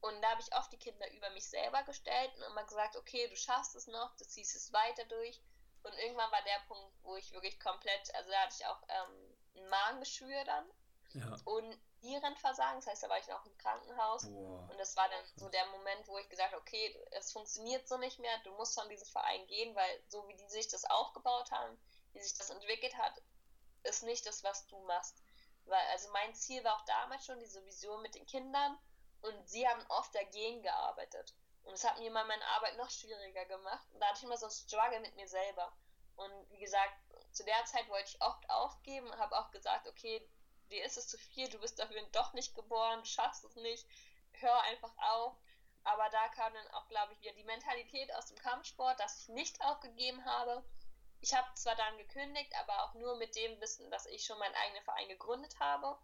Und 0.01 0.21
da 0.21 0.31
habe 0.31 0.41
ich 0.41 0.55
oft 0.55 0.71
die 0.71 0.79
Kinder 0.79 1.09
über 1.11 1.29
mich 1.29 1.47
selber 1.47 1.83
gestellt 1.83 2.31
und 2.35 2.43
immer 2.43 2.63
gesagt, 2.63 2.95
okay, 2.95 3.27
du 3.27 3.35
schaffst 3.35 3.75
es 3.75 3.87
noch, 3.87 4.15
du 4.17 4.25
ziehst 4.25 4.55
es 4.55 4.73
weiter 4.73 5.05
durch. 5.05 5.39
Und 5.83 5.93
irgendwann 5.93 6.31
war 6.31 6.41
der 6.43 6.59
Punkt, 6.67 6.93
wo 7.03 7.15
ich 7.15 7.31
wirklich 7.31 7.59
komplett, 7.59 8.13
also 8.15 8.29
da 8.29 8.41
hatte 8.41 8.55
ich 8.59 8.65
auch 8.65 8.81
ähm, 8.87 9.37
ein 9.55 9.69
Magengeschwür 9.69 10.43
dann 10.45 10.65
ja. 11.13 11.35
und 11.45 11.79
Nierenversagen, 12.01 12.79
das 12.79 12.87
heißt, 12.87 13.03
da 13.03 13.09
war 13.09 13.19
ich 13.19 13.27
noch 13.27 13.45
im 13.45 13.57
Krankenhaus. 13.57 14.27
Boah. 14.27 14.67
Und 14.71 14.77
das 14.79 14.95
war 14.95 15.07
dann 15.09 15.23
so 15.35 15.49
der 15.49 15.65
Moment, 15.67 16.07
wo 16.07 16.17
ich 16.17 16.29
gesagt 16.29 16.51
habe, 16.51 16.61
okay, 16.61 16.95
es 17.11 17.31
funktioniert 17.31 17.87
so 17.87 17.97
nicht 17.97 18.19
mehr, 18.19 18.35
du 18.43 18.51
musst 18.53 18.79
von 18.79 18.89
diesem 18.89 19.07
Verein 19.07 19.45
gehen, 19.47 19.75
weil 19.75 20.03
so 20.07 20.27
wie 20.27 20.35
die 20.35 20.49
sich 20.49 20.67
das 20.67 20.85
aufgebaut 20.85 21.51
haben, 21.51 21.77
wie 22.13 22.21
sich 22.21 22.33
das 22.35 22.49
entwickelt 22.49 22.97
hat, 22.97 23.21
ist 23.83 24.03
nicht 24.03 24.25
das, 24.25 24.43
was 24.43 24.65
du 24.67 24.79
machst. 24.79 25.21
Weil, 25.65 25.85
also 25.91 26.09
mein 26.11 26.33
Ziel 26.33 26.63
war 26.63 26.75
auch 26.75 26.85
damals 26.85 27.25
schon 27.25 27.39
diese 27.39 27.63
Vision 27.65 28.01
mit 28.01 28.15
den 28.15 28.25
Kindern 28.25 28.77
und 29.21 29.49
sie 29.49 29.67
haben 29.67 29.85
oft 29.87 30.13
dagegen 30.15 30.61
gearbeitet. 30.61 31.33
Und 31.63 31.73
es 31.73 31.83
hat 31.83 31.99
mir 31.99 32.07
immer 32.07 32.23
meine 32.25 32.45
Arbeit 32.47 32.77
noch 32.77 32.89
schwieriger 32.89 33.45
gemacht. 33.45 33.87
Und 33.93 33.99
da 33.99 34.07
hatte 34.07 34.17
ich 34.17 34.23
immer 34.23 34.37
so 34.37 34.47
ein 34.47 34.51
Struggle 34.51 34.99
mit 34.99 35.15
mir 35.15 35.27
selber. 35.27 35.71
Und 36.15 36.49
wie 36.51 36.59
gesagt, 36.59 36.93
zu 37.31 37.43
der 37.43 37.63
Zeit 37.65 37.87
wollte 37.89 38.09
ich 38.09 38.21
oft 38.21 38.49
aufgeben, 38.49 39.15
habe 39.17 39.37
auch 39.37 39.51
gesagt, 39.51 39.87
okay, 39.87 40.27
dir 40.69 40.83
ist 40.83 40.97
es 40.97 41.07
zu 41.07 41.17
viel, 41.17 41.49
du 41.49 41.59
bist 41.59 41.79
dafür 41.79 42.01
doch 42.11 42.33
nicht 42.33 42.55
geboren, 42.55 43.05
schaffst 43.05 43.43
es 43.45 43.55
nicht, 43.55 43.85
hör 44.33 44.61
einfach 44.63 44.93
auf. 44.97 45.35
Aber 45.83 46.09
da 46.09 46.27
kam 46.29 46.53
dann 46.53 46.67
auch, 46.69 46.87
glaube 46.89 47.13
ich, 47.13 47.21
wieder 47.21 47.33
die 47.33 47.43
Mentalität 47.43 48.13
aus 48.15 48.27
dem 48.27 48.37
Kampfsport, 48.37 48.99
dass 48.99 49.21
ich 49.21 49.29
nicht 49.29 49.61
aufgegeben 49.61 50.23
habe. 50.25 50.63
Ich 51.21 51.33
habe 51.33 51.47
zwar 51.55 51.75
dann 51.75 51.97
gekündigt, 51.97 52.53
aber 52.59 52.83
auch 52.83 52.93
nur 52.95 53.15
mit 53.17 53.35
dem 53.35 53.59
Wissen, 53.61 53.89
dass 53.91 54.05
ich 54.05 54.25
schon 54.25 54.39
meinen 54.39 54.55
eigenen 54.55 54.83
Verein 54.83 55.07
gegründet 55.07 55.59
habe. 55.59 55.97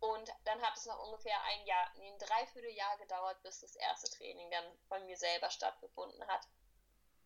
Und 0.00 0.32
dann 0.44 0.60
hat 0.62 0.76
es 0.76 0.86
noch 0.86 0.98
ungefähr 1.06 1.36
ein 1.44 1.66
Jahr, 1.66 1.86
ein 1.94 2.18
Dreivierteljahr 2.18 2.96
gedauert, 2.98 3.42
bis 3.42 3.60
das 3.60 3.76
erste 3.76 4.10
Training 4.10 4.50
dann 4.50 4.64
von 4.88 5.04
mir 5.04 5.16
selber 5.16 5.50
stattgefunden 5.50 6.26
hat. 6.26 6.48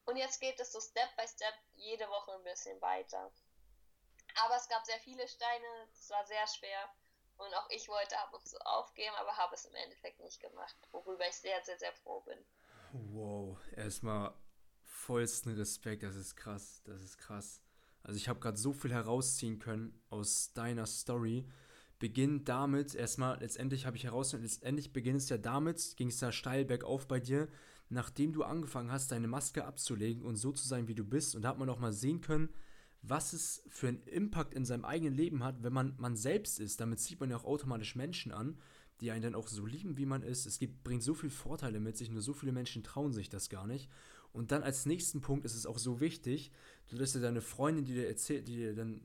Und 0.07 0.17
jetzt 0.17 0.41
geht 0.41 0.59
es 0.59 0.73
so 0.73 0.81
Step 0.81 1.17
by 1.17 1.27
Step 1.27 1.55
jede 1.75 2.09
Woche 2.09 2.35
ein 2.35 2.45
bisschen 2.45 2.81
weiter. 2.83 3.31
Aber 4.45 4.57
es 4.57 4.69
gab 4.69 4.85
sehr 4.85 4.99
viele 4.99 5.27
Steine, 5.29 5.89
es 5.93 6.11
war 6.11 6.27
sehr 6.27 6.47
schwer. 6.49 6.89
Und 7.37 7.53
auch 7.55 7.69
ich 7.71 7.89
wollte 7.89 8.19
ab 8.19 8.33
und 8.33 8.47
zu 8.47 8.59
aufgeben, 8.61 9.15
aber 9.17 9.37
habe 9.37 9.55
es 9.55 9.65
im 9.65 9.75
Endeffekt 9.75 10.21
nicht 10.21 10.41
gemacht, 10.41 10.77
worüber 10.93 11.27
ich 11.27 11.37
sehr, 11.37 11.63
sehr, 11.65 11.79
sehr 11.79 11.93
froh 11.93 12.21
bin. 12.21 12.39
Wow, 12.93 13.59
erstmal 13.77 14.35
vollsten 14.83 15.57
Respekt, 15.57 16.05
das 16.05 16.15
ist 16.15 16.37
krass, 16.37 16.83
das 16.85 17.03
ist 17.03 17.19
krass. 17.19 17.61
Also 18.05 18.19
ich 18.19 18.29
habe 18.29 18.39
gerade 18.39 18.57
so 18.57 18.73
viel 18.73 18.93
herausziehen 18.93 19.59
können 19.59 20.05
aus 20.11 20.53
deiner 20.53 20.87
Story 20.87 21.51
beginnt 22.05 22.51
damit, 22.51 22.95
erstmal, 22.95 23.41
letztendlich 23.41 23.87
habe 23.87 23.97
ich 23.97 24.05
herausgefunden, 24.05 24.47
letztendlich 24.47 24.93
beginnt 24.93 25.23
es 25.23 25.31
ja 25.31 25.39
damit, 25.39 25.95
ging 25.97 26.09
es 26.09 26.19
da 26.19 26.33
steil 26.33 26.67
bergauf 26.67 27.09
bei 27.09 27.19
dir, 27.19 27.49
nachdem 27.89 28.35
du 28.35 28.43
angefangen 28.43 28.93
hast, 28.93 29.11
deine 29.11 29.27
Maske 29.27 29.65
abzulegen 29.65 30.23
und 30.23 30.37
so 30.37 30.53
zu 30.53 30.69
sein, 30.69 30.87
wie 30.87 30.95
du 30.95 31.03
bist. 31.03 31.35
Und 31.35 31.41
da 31.41 31.49
hat 31.49 31.59
man 31.59 31.71
auch 31.71 31.79
mal 31.79 31.95
sehen 31.95 32.21
können, 32.21 32.51
was 33.01 33.33
es 33.33 33.63
für 33.71 33.89
einen 33.89 34.03
Impact 34.03 34.53
in 34.53 34.67
seinem 34.67 34.85
eigenen 34.85 35.15
Leben 35.15 35.43
hat, 35.43 35.63
wenn 35.63 35.73
man 35.73 35.95
man 35.97 36.15
selbst 36.15 36.61
ist. 36.61 36.79
Damit 36.79 37.01
zieht 37.01 37.21
man 37.21 37.31
ja 37.31 37.39
auch 37.39 37.47
automatisch 37.47 37.97
Menschen 37.97 38.33
an, 38.33 38.59
die 39.01 39.11
einen 39.11 39.23
dann 39.23 39.35
auch 39.35 39.49
so 39.49 39.65
lieben, 39.65 39.97
wie 39.97 40.05
man 40.05 40.23
ist. 40.23 40.45
Es 40.45 40.59
gibt, 40.59 40.85
bringt 40.85 41.03
so 41.03 41.15
viele 41.15 41.33
Vorteile 41.33 41.81
mit 41.81 41.97
sich, 41.97 42.11
nur 42.11 42.21
so 42.21 42.35
viele 42.35 42.53
Menschen 42.53 42.85
trauen 42.85 43.15
sich 43.15 43.31
das 43.31 43.49
gar 43.49 43.67
nicht. 43.67 43.89
Und 44.31 44.53
dann 44.53 44.63
als 44.63 44.85
nächsten 44.85 45.23
Punkt 45.23 45.47
ist 45.47 45.55
es 45.55 45.65
auch 45.65 45.79
so 45.79 46.01
wichtig, 46.01 46.53
du 46.91 46.97
lässt 46.97 47.15
dir 47.15 47.21
deine 47.21 47.41
Freundin, 47.41 47.87
die 47.87 47.95
dir 47.95 48.09
erzählt, 48.09 48.47
die 48.47 48.57
dir 48.57 48.75
dann 48.75 49.01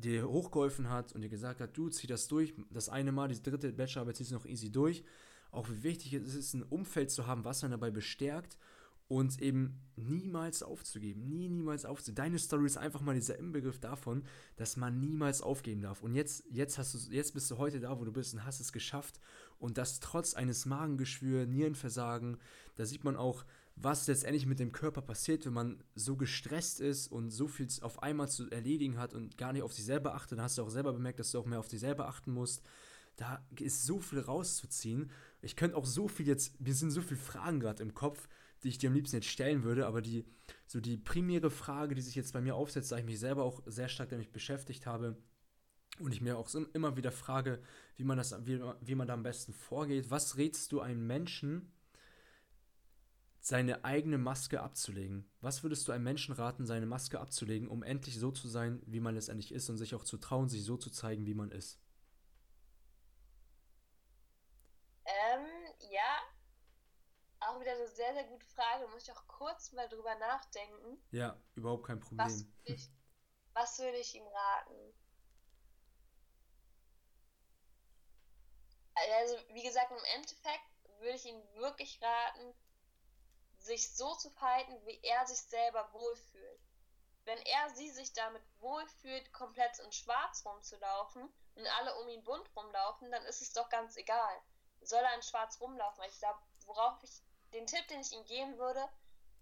dir 0.00 0.28
hochgeholfen 0.28 0.88
hat 0.88 1.12
und 1.12 1.22
dir 1.22 1.28
gesagt 1.28 1.60
hat, 1.60 1.76
du 1.76 1.88
zieh 1.88 2.06
das 2.06 2.28
durch, 2.28 2.54
das 2.70 2.88
eine 2.88 3.12
Mal, 3.12 3.28
die 3.28 3.42
dritte 3.42 3.72
Bachelorarbeit 3.72 4.16
ziehst 4.16 4.30
du 4.30 4.34
noch 4.34 4.46
easy 4.46 4.70
durch. 4.70 5.04
Auch 5.50 5.68
wie 5.70 5.82
wichtig 5.82 6.12
es 6.12 6.34
ist, 6.34 6.54
ein 6.54 6.62
Umfeld 6.62 7.10
zu 7.10 7.26
haben, 7.26 7.44
was 7.44 7.64
einen 7.64 7.72
dabei 7.72 7.90
bestärkt 7.90 8.58
und 9.08 9.40
eben 9.40 9.80
niemals 9.96 10.62
aufzugeben. 10.62 11.26
Nie, 11.26 11.48
niemals 11.48 11.86
aufzugeben. 11.86 12.16
Deine 12.16 12.38
Story 12.38 12.66
ist 12.66 12.76
einfach 12.76 13.00
mal 13.00 13.14
dieser 13.14 13.38
Inbegriff 13.38 13.80
davon, 13.80 14.22
dass 14.56 14.76
man 14.76 15.00
niemals 15.00 15.40
aufgeben 15.40 15.80
darf. 15.80 16.02
Und 16.02 16.14
jetzt, 16.14 16.44
jetzt, 16.50 16.76
hast 16.76 16.94
du, 16.94 17.12
jetzt 17.12 17.32
bist 17.32 17.50
du 17.50 17.56
heute 17.56 17.80
da, 17.80 17.98
wo 17.98 18.04
du 18.04 18.12
bist 18.12 18.34
und 18.34 18.44
hast 18.44 18.60
es 18.60 18.72
geschafft. 18.72 19.18
Und 19.58 19.78
das 19.78 20.00
trotz 20.00 20.34
eines 20.34 20.66
Magengeschwür, 20.66 21.46
Nierenversagen. 21.46 22.36
Da 22.76 22.84
sieht 22.84 23.02
man 23.02 23.16
auch, 23.16 23.46
was 23.80 24.06
letztendlich 24.06 24.46
mit 24.46 24.58
dem 24.58 24.72
Körper 24.72 25.02
passiert, 25.02 25.46
wenn 25.46 25.52
man 25.52 25.82
so 25.94 26.16
gestresst 26.16 26.80
ist 26.80 27.08
und 27.08 27.30
so 27.30 27.48
viel 27.48 27.68
auf 27.82 28.02
einmal 28.02 28.28
zu 28.28 28.50
erledigen 28.50 28.98
hat 28.98 29.14
und 29.14 29.38
gar 29.38 29.52
nicht 29.52 29.62
auf 29.62 29.72
sich 29.72 29.84
selber 29.84 30.14
achtet. 30.14 30.38
Dann 30.38 30.44
hast 30.44 30.58
du 30.58 30.62
auch 30.62 30.70
selber 30.70 30.92
bemerkt, 30.92 31.20
dass 31.20 31.30
du 31.30 31.38
auch 31.38 31.46
mehr 31.46 31.60
auf 31.60 31.68
dich 31.68 31.80
selber 31.80 32.08
achten 32.08 32.32
musst. 32.32 32.62
Da 33.16 33.44
ist 33.58 33.84
so 33.84 33.98
viel 34.00 34.20
rauszuziehen. 34.20 35.10
Ich 35.42 35.56
könnte 35.56 35.76
auch 35.76 35.86
so 35.86 36.08
viel 36.08 36.26
jetzt, 36.26 36.60
mir 36.60 36.74
sind 36.74 36.90
so 36.90 37.02
viele 37.02 37.20
Fragen 37.20 37.60
gerade 37.60 37.82
im 37.82 37.94
Kopf, 37.94 38.28
die 38.62 38.68
ich 38.68 38.78
dir 38.78 38.90
am 38.90 38.94
liebsten 38.94 39.16
jetzt 39.16 39.28
stellen 39.28 39.62
würde, 39.62 39.86
aber 39.86 40.02
die, 40.02 40.24
so 40.66 40.80
die 40.80 40.96
primäre 40.96 41.50
Frage, 41.50 41.94
die 41.94 42.02
sich 42.02 42.14
jetzt 42.14 42.32
bei 42.32 42.40
mir 42.40 42.54
aufsetzt, 42.54 42.90
da 42.90 42.98
ich 42.98 43.04
mich 43.04 43.18
selber 43.18 43.44
auch 43.44 43.62
sehr 43.66 43.88
stark 43.88 44.08
damit 44.08 44.32
beschäftigt 44.32 44.86
habe, 44.86 45.16
und 46.00 46.12
ich 46.12 46.20
mir 46.20 46.38
auch 46.38 46.48
immer 46.72 46.96
wieder 46.96 47.10
frage, 47.12 47.60
wie 47.96 48.04
man 48.04 48.18
das, 48.18 48.34
wie, 48.46 48.60
wie 48.80 48.94
man 48.94 49.08
da 49.08 49.14
am 49.14 49.22
besten 49.22 49.52
vorgeht. 49.52 50.10
Was 50.10 50.36
rätst 50.36 50.72
du 50.72 50.80
einem 50.80 51.06
Menschen, 51.06 51.72
seine 53.40 53.84
eigene 53.84 54.18
Maske 54.18 54.60
abzulegen. 54.60 55.30
Was 55.40 55.62
würdest 55.62 55.86
du 55.86 55.92
einem 55.92 56.04
Menschen 56.04 56.34
raten, 56.34 56.66
seine 56.66 56.86
Maske 56.86 57.20
abzulegen, 57.20 57.68
um 57.68 57.82
endlich 57.82 58.18
so 58.18 58.30
zu 58.30 58.48
sein, 58.48 58.82
wie 58.86 59.00
man 59.00 59.14
letztendlich 59.14 59.52
ist 59.52 59.68
und 59.70 59.78
sich 59.78 59.94
auch 59.94 60.04
zu 60.04 60.18
trauen, 60.18 60.48
sich 60.48 60.64
so 60.64 60.76
zu 60.76 60.90
zeigen, 60.90 61.26
wie 61.26 61.34
man 61.34 61.50
ist? 61.50 61.80
Ähm, 65.04 65.46
ja, 65.90 66.18
auch 67.40 67.60
wieder 67.60 67.72
eine 67.72 67.88
sehr, 67.88 68.12
sehr 68.12 68.24
gute 68.24 68.46
Frage. 68.46 68.86
Muss 68.88 69.04
ich 69.04 69.12
auch 69.12 69.26
kurz 69.26 69.72
mal 69.72 69.88
drüber 69.88 70.14
nachdenken. 70.16 70.98
Ja, 71.12 71.40
überhaupt 71.54 71.86
kein 71.86 72.00
Problem. 72.00 72.26
Was 72.26 72.44
würde 72.44 72.74
ich, 72.74 72.90
was 73.54 73.78
würde 73.78 73.98
ich 73.98 74.14
ihm 74.14 74.26
raten? 74.26 74.94
Also, 79.20 79.36
wie 79.52 79.62
gesagt, 79.62 79.92
im 79.92 80.04
Endeffekt 80.16 80.64
würde 80.98 81.16
ich 81.16 81.24
ihm 81.24 81.40
wirklich 81.54 82.00
raten, 82.02 82.52
sich 83.58 83.94
so 83.94 84.14
zu 84.14 84.30
verhalten, 84.30 84.84
wie 84.86 85.00
er 85.02 85.26
sich 85.26 85.40
selber 85.40 85.92
wohlfühlt. 85.92 86.60
Wenn 87.24 87.38
er 87.38 87.70
sie 87.70 87.90
sich 87.90 88.12
damit 88.12 88.42
wohlfühlt, 88.58 89.32
komplett 89.32 89.78
in 89.80 89.92
Schwarz 89.92 90.44
rumzulaufen 90.46 91.30
und 91.56 91.66
alle 91.78 91.94
um 91.96 92.08
ihn 92.08 92.24
bunt 92.24 92.48
rumlaufen, 92.56 93.10
dann 93.10 93.24
ist 93.26 93.42
es 93.42 93.52
doch 93.52 93.68
ganz 93.68 93.96
egal. 93.96 94.42
Soll 94.80 95.02
er 95.02 95.14
in 95.14 95.22
Schwarz 95.22 95.60
rumlaufen? 95.60 96.04
Ich 96.04 96.18
glaube, 96.18 96.40
worauf 96.64 97.02
ich 97.02 97.22
den 97.52 97.66
Tipp, 97.66 97.86
den 97.88 98.00
ich 98.00 98.12
ihm 98.12 98.24
geben 98.24 98.58
würde, 98.58 98.88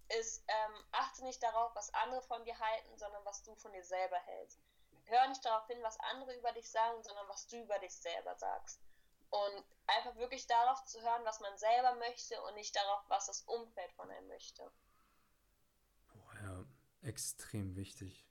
ist, 0.08 0.44
ähm, 0.48 0.84
achte 0.92 1.24
nicht 1.24 1.42
darauf, 1.42 1.74
was 1.74 1.92
andere 1.94 2.22
von 2.22 2.44
dir 2.44 2.58
halten, 2.58 2.96
sondern 2.96 3.24
was 3.24 3.42
du 3.42 3.54
von 3.56 3.72
dir 3.72 3.84
selber 3.84 4.18
hältst. 4.18 4.60
Hör 5.04 5.28
nicht 5.28 5.44
darauf 5.44 5.66
hin, 5.66 5.82
was 5.82 5.98
andere 6.00 6.34
über 6.36 6.52
dich 6.52 6.68
sagen, 6.68 7.02
sondern 7.02 7.28
was 7.28 7.46
du 7.46 7.62
über 7.62 7.78
dich 7.78 7.94
selber 7.94 8.34
sagst. 8.36 8.80
Und 9.30 9.64
einfach 9.86 10.16
wirklich 10.16 10.46
darauf 10.46 10.84
zu 10.84 11.00
hören, 11.00 11.22
was 11.24 11.40
man 11.40 11.56
selber 11.56 11.94
möchte 11.96 12.40
und 12.42 12.54
nicht 12.54 12.74
darauf, 12.74 13.04
was 13.08 13.26
das 13.26 13.42
Umfeld 13.42 13.92
von 13.92 14.10
einem 14.10 14.28
möchte. 14.28 14.62
Boah, 16.12 16.34
ja, 16.42 16.64
extrem 17.02 17.76
wichtig. 17.76 18.26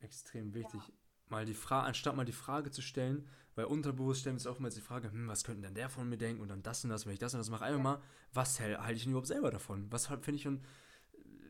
Extrem 0.00 0.54
wichtig. 0.54 0.80
Ja. 0.86 0.94
Mal 1.28 1.44
die 1.44 1.54
Frage, 1.54 1.86
anstatt 1.86 2.16
mal 2.16 2.24
die 2.24 2.32
Frage 2.32 2.70
zu 2.70 2.82
stellen, 2.82 3.28
weil 3.54 3.66
unterbewusst 3.66 4.20
stellen 4.20 4.42
wir 4.42 4.50
uns 4.50 4.58
mal 4.58 4.70
die 4.70 4.80
Frage, 4.80 5.10
hm, 5.10 5.28
was 5.28 5.44
könnte 5.44 5.62
denn 5.62 5.74
der 5.74 5.88
von 5.88 6.08
mir 6.08 6.16
denken 6.16 6.40
und 6.42 6.48
dann 6.48 6.62
das 6.62 6.82
und 6.84 6.90
das, 6.90 7.06
wenn 7.06 7.12
ich 7.12 7.18
das 7.18 7.34
und 7.34 7.38
das 7.38 7.50
mache, 7.50 7.64
einfach 7.64 7.78
ja. 7.78 7.82
mal, 7.82 8.02
was 8.32 8.58
halte 8.60 8.92
ich 8.94 9.02
denn 9.02 9.12
überhaupt 9.12 9.28
selber 9.28 9.50
davon? 9.50 9.90
Was 9.92 10.06
finde 10.06 10.34
ich 10.34 10.46
und 10.46 10.64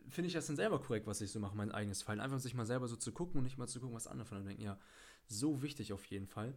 finde 0.09 0.29
ich 0.29 0.35
das 0.35 0.47
denn 0.47 0.57
selber 0.57 0.81
korrekt, 0.81 1.07
was 1.07 1.21
ich 1.21 1.31
so 1.31 1.41
mache, 1.41 1.57
mein 1.57 1.73
eigenes 1.73 2.03
Fallen? 2.03 2.21
Einfach 2.21 2.41
sich 2.41 2.55
mal 2.55 2.67
selber 2.67 2.89
so 2.89 2.97
zu 2.97 3.13
gucken 3.13 3.39
und 3.39 3.45
nicht 3.45 3.59
mal 3.59 3.69
zu 3.69 3.81
gucken, 3.81 3.95
was 3.95 4.07
andere 4.07 4.27
von 4.27 4.39
einem 4.39 4.47
denken. 4.47 4.63
Ja, 4.63 4.79
so 5.27 5.63
wichtig 5.63 5.93
auf 5.93 6.05
jeden 6.07 6.27
Fall. 6.27 6.55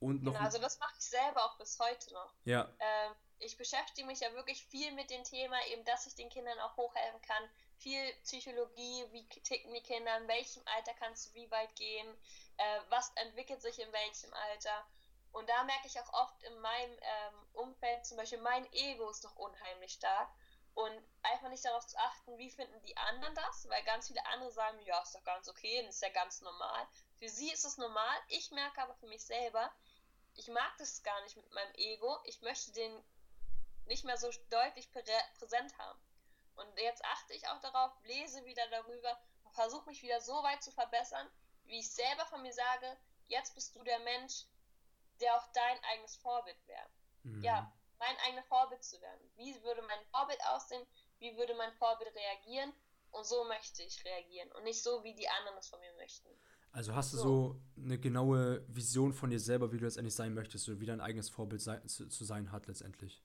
Und 0.00 0.22
noch 0.22 0.32
genau, 0.32 0.44
also 0.44 0.58
das 0.58 0.78
mache 0.78 0.94
ich 0.98 1.04
selber 1.04 1.44
auch 1.44 1.58
bis 1.58 1.78
heute 1.78 2.12
noch. 2.14 2.32
Ja. 2.44 2.68
Ähm, 2.78 3.14
ich 3.40 3.56
beschäftige 3.56 4.06
mich 4.06 4.20
ja 4.20 4.32
wirklich 4.34 4.64
viel 4.64 4.92
mit 4.92 5.10
dem 5.10 5.24
Thema, 5.24 5.56
eben, 5.68 5.84
dass 5.84 6.06
ich 6.06 6.14
den 6.14 6.28
Kindern 6.28 6.58
auch 6.60 6.76
hochhelfen 6.76 7.20
kann. 7.22 7.48
Viel 7.78 8.12
Psychologie, 8.24 9.06
wie 9.12 9.28
ticken 9.28 9.72
die 9.72 9.82
Kinder, 9.82 10.16
in 10.18 10.28
welchem 10.28 10.62
Alter 10.76 10.94
kannst 10.94 11.26
du 11.26 11.34
wie 11.34 11.50
weit 11.50 11.74
gehen, 11.76 12.08
äh, 12.56 12.80
was 12.88 13.12
entwickelt 13.16 13.62
sich 13.62 13.78
in 13.78 13.92
welchem 13.92 14.32
Alter. 14.34 14.86
Und 15.32 15.48
da 15.48 15.62
merke 15.64 15.86
ich 15.86 16.00
auch 16.00 16.12
oft 16.12 16.42
in 16.42 16.58
meinem 16.60 16.92
ähm, 16.92 17.48
Umfeld, 17.52 18.06
zum 18.06 18.16
Beispiel 18.16 18.40
mein 18.40 18.70
Ego 18.72 19.08
ist 19.10 19.24
doch 19.24 19.36
unheimlich 19.36 19.92
stark. 19.92 20.28
Und 20.74 21.02
einfach 21.22 21.48
nicht 21.48 21.64
darauf 21.64 21.84
zu 21.88 21.98
achten, 21.98 22.38
wie 22.38 22.50
finden 22.50 22.80
die 22.82 22.96
anderen 22.96 23.34
das, 23.34 23.68
weil 23.68 23.82
ganz 23.82 24.06
viele 24.06 24.24
andere 24.26 24.52
sagen, 24.52 24.78
ja, 24.84 25.00
ist 25.02 25.12
doch 25.12 25.24
ganz 25.24 25.48
okay, 25.48 25.84
ist 25.88 26.02
ja 26.02 26.08
ganz 26.10 26.40
normal. 26.40 26.86
Für 27.18 27.28
sie 27.28 27.50
ist 27.50 27.64
es 27.64 27.78
normal. 27.78 28.16
Ich 28.28 28.52
merke 28.52 28.80
aber 28.82 28.94
für 28.94 29.08
mich 29.08 29.24
selber, 29.24 29.72
ich 30.38 30.48
mag 30.48 30.76
das 30.78 31.02
gar 31.02 31.20
nicht 31.22 31.36
mit 31.36 31.50
meinem 31.52 31.74
Ego. 31.74 32.18
Ich 32.24 32.40
möchte 32.42 32.72
den 32.72 33.04
nicht 33.86 34.04
mehr 34.04 34.16
so 34.16 34.30
deutlich 34.50 34.90
prä 34.92 35.02
präsent 35.38 35.76
haben. 35.78 36.00
Und 36.54 36.78
jetzt 36.78 37.04
achte 37.04 37.34
ich 37.34 37.46
auch 37.48 37.60
darauf, 37.60 37.92
lese 38.04 38.44
wieder 38.44 38.66
darüber, 38.68 39.20
versuche 39.50 39.86
mich 39.86 40.02
wieder 40.02 40.20
so 40.20 40.34
weit 40.42 40.62
zu 40.62 40.70
verbessern, 40.72 41.28
wie 41.64 41.80
ich 41.80 41.92
selber 41.92 42.24
von 42.26 42.42
mir 42.42 42.52
sage, 42.52 42.96
jetzt 43.26 43.54
bist 43.54 43.74
du 43.74 43.82
der 43.82 43.98
Mensch, 44.00 44.44
der 45.20 45.36
auch 45.36 45.46
dein 45.52 45.84
eigenes 45.84 46.16
Vorbild 46.16 46.66
wäre. 46.66 46.88
Mhm. 47.24 47.42
Ja, 47.42 47.72
mein 47.98 48.16
eigenes 48.26 48.46
Vorbild 48.46 48.84
zu 48.84 49.00
werden. 49.00 49.32
Wie 49.36 49.60
würde 49.64 49.82
mein 49.82 50.04
Vorbild 50.06 50.40
aussehen? 50.46 50.86
Wie 51.18 51.36
würde 51.36 51.54
mein 51.54 51.72
Vorbild 51.74 52.14
reagieren? 52.14 52.72
Und 53.10 53.24
so 53.24 53.44
möchte 53.44 53.82
ich 53.82 54.04
reagieren 54.04 54.52
und 54.52 54.64
nicht 54.64 54.82
so, 54.82 55.02
wie 55.02 55.14
die 55.14 55.28
anderen 55.28 55.58
es 55.58 55.68
von 55.68 55.80
mir 55.80 55.92
möchten. 55.94 56.28
Also 56.72 56.94
hast 56.94 57.12
du 57.12 57.16
so. 57.16 57.60
eine 57.76 57.98
genaue 57.98 58.64
Vision 58.68 59.12
von 59.12 59.30
dir 59.30 59.40
selber, 59.40 59.72
wie 59.72 59.78
du 59.78 59.84
letztendlich 59.84 60.14
sein 60.14 60.34
möchtest 60.34 60.68
oder 60.68 60.80
wie 60.80 60.86
dein 60.86 61.00
eigenes 61.00 61.28
Vorbild 61.28 61.60
sei, 61.60 61.78
zu, 61.80 62.08
zu 62.08 62.24
sein 62.24 62.52
hat 62.52 62.66
letztendlich? 62.66 63.22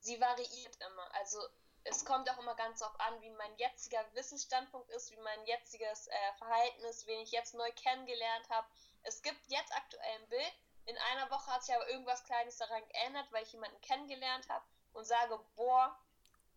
Sie 0.00 0.20
variiert 0.20 0.76
immer. 0.76 1.14
Also 1.20 1.38
es 1.84 2.04
kommt 2.04 2.30
auch 2.30 2.38
immer 2.38 2.54
ganz 2.56 2.80
darauf 2.80 2.98
an, 3.00 3.20
wie 3.20 3.30
mein 3.30 3.56
jetziger 3.56 4.04
Wissensstandpunkt 4.14 4.90
ist, 4.90 5.12
wie 5.12 5.20
mein 5.22 5.46
jetziges 5.46 6.08
äh, 6.08 6.38
Verhalten 6.38 6.84
ist, 6.84 7.06
wen 7.06 7.20
ich 7.20 7.30
jetzt 7.30 7.54
neu 7.54 7.70
kennengelernt 7.76 8.48
habe. 8.50 8.66
Es 9.02 9.22
gibt 9.22 9.40
jetzt 9.48 9.72
aktuell 9.74 10.18
ein 10.20 10.28
Bild, 10.28 10.52
in 10.86 10.98
einer 11.12 11.30
Woche 11.30 11.46
hat 11.52 11.62
sich 11.62 11.74
aber 11.74 11.88
irgendwas 11.88 12.24
Kleines 12.24 12.56
daran 12.56 12.82
geändert, 12.88 13.26
weil 13.30 13.44
ich 13.44 13.52
jemanden 13.52 13.80
kennengelernt 13.80 14.48
habe 14.48 14.64
und 14.92 15.04
sage, 15.04 15.38
boah, 15.54 15.96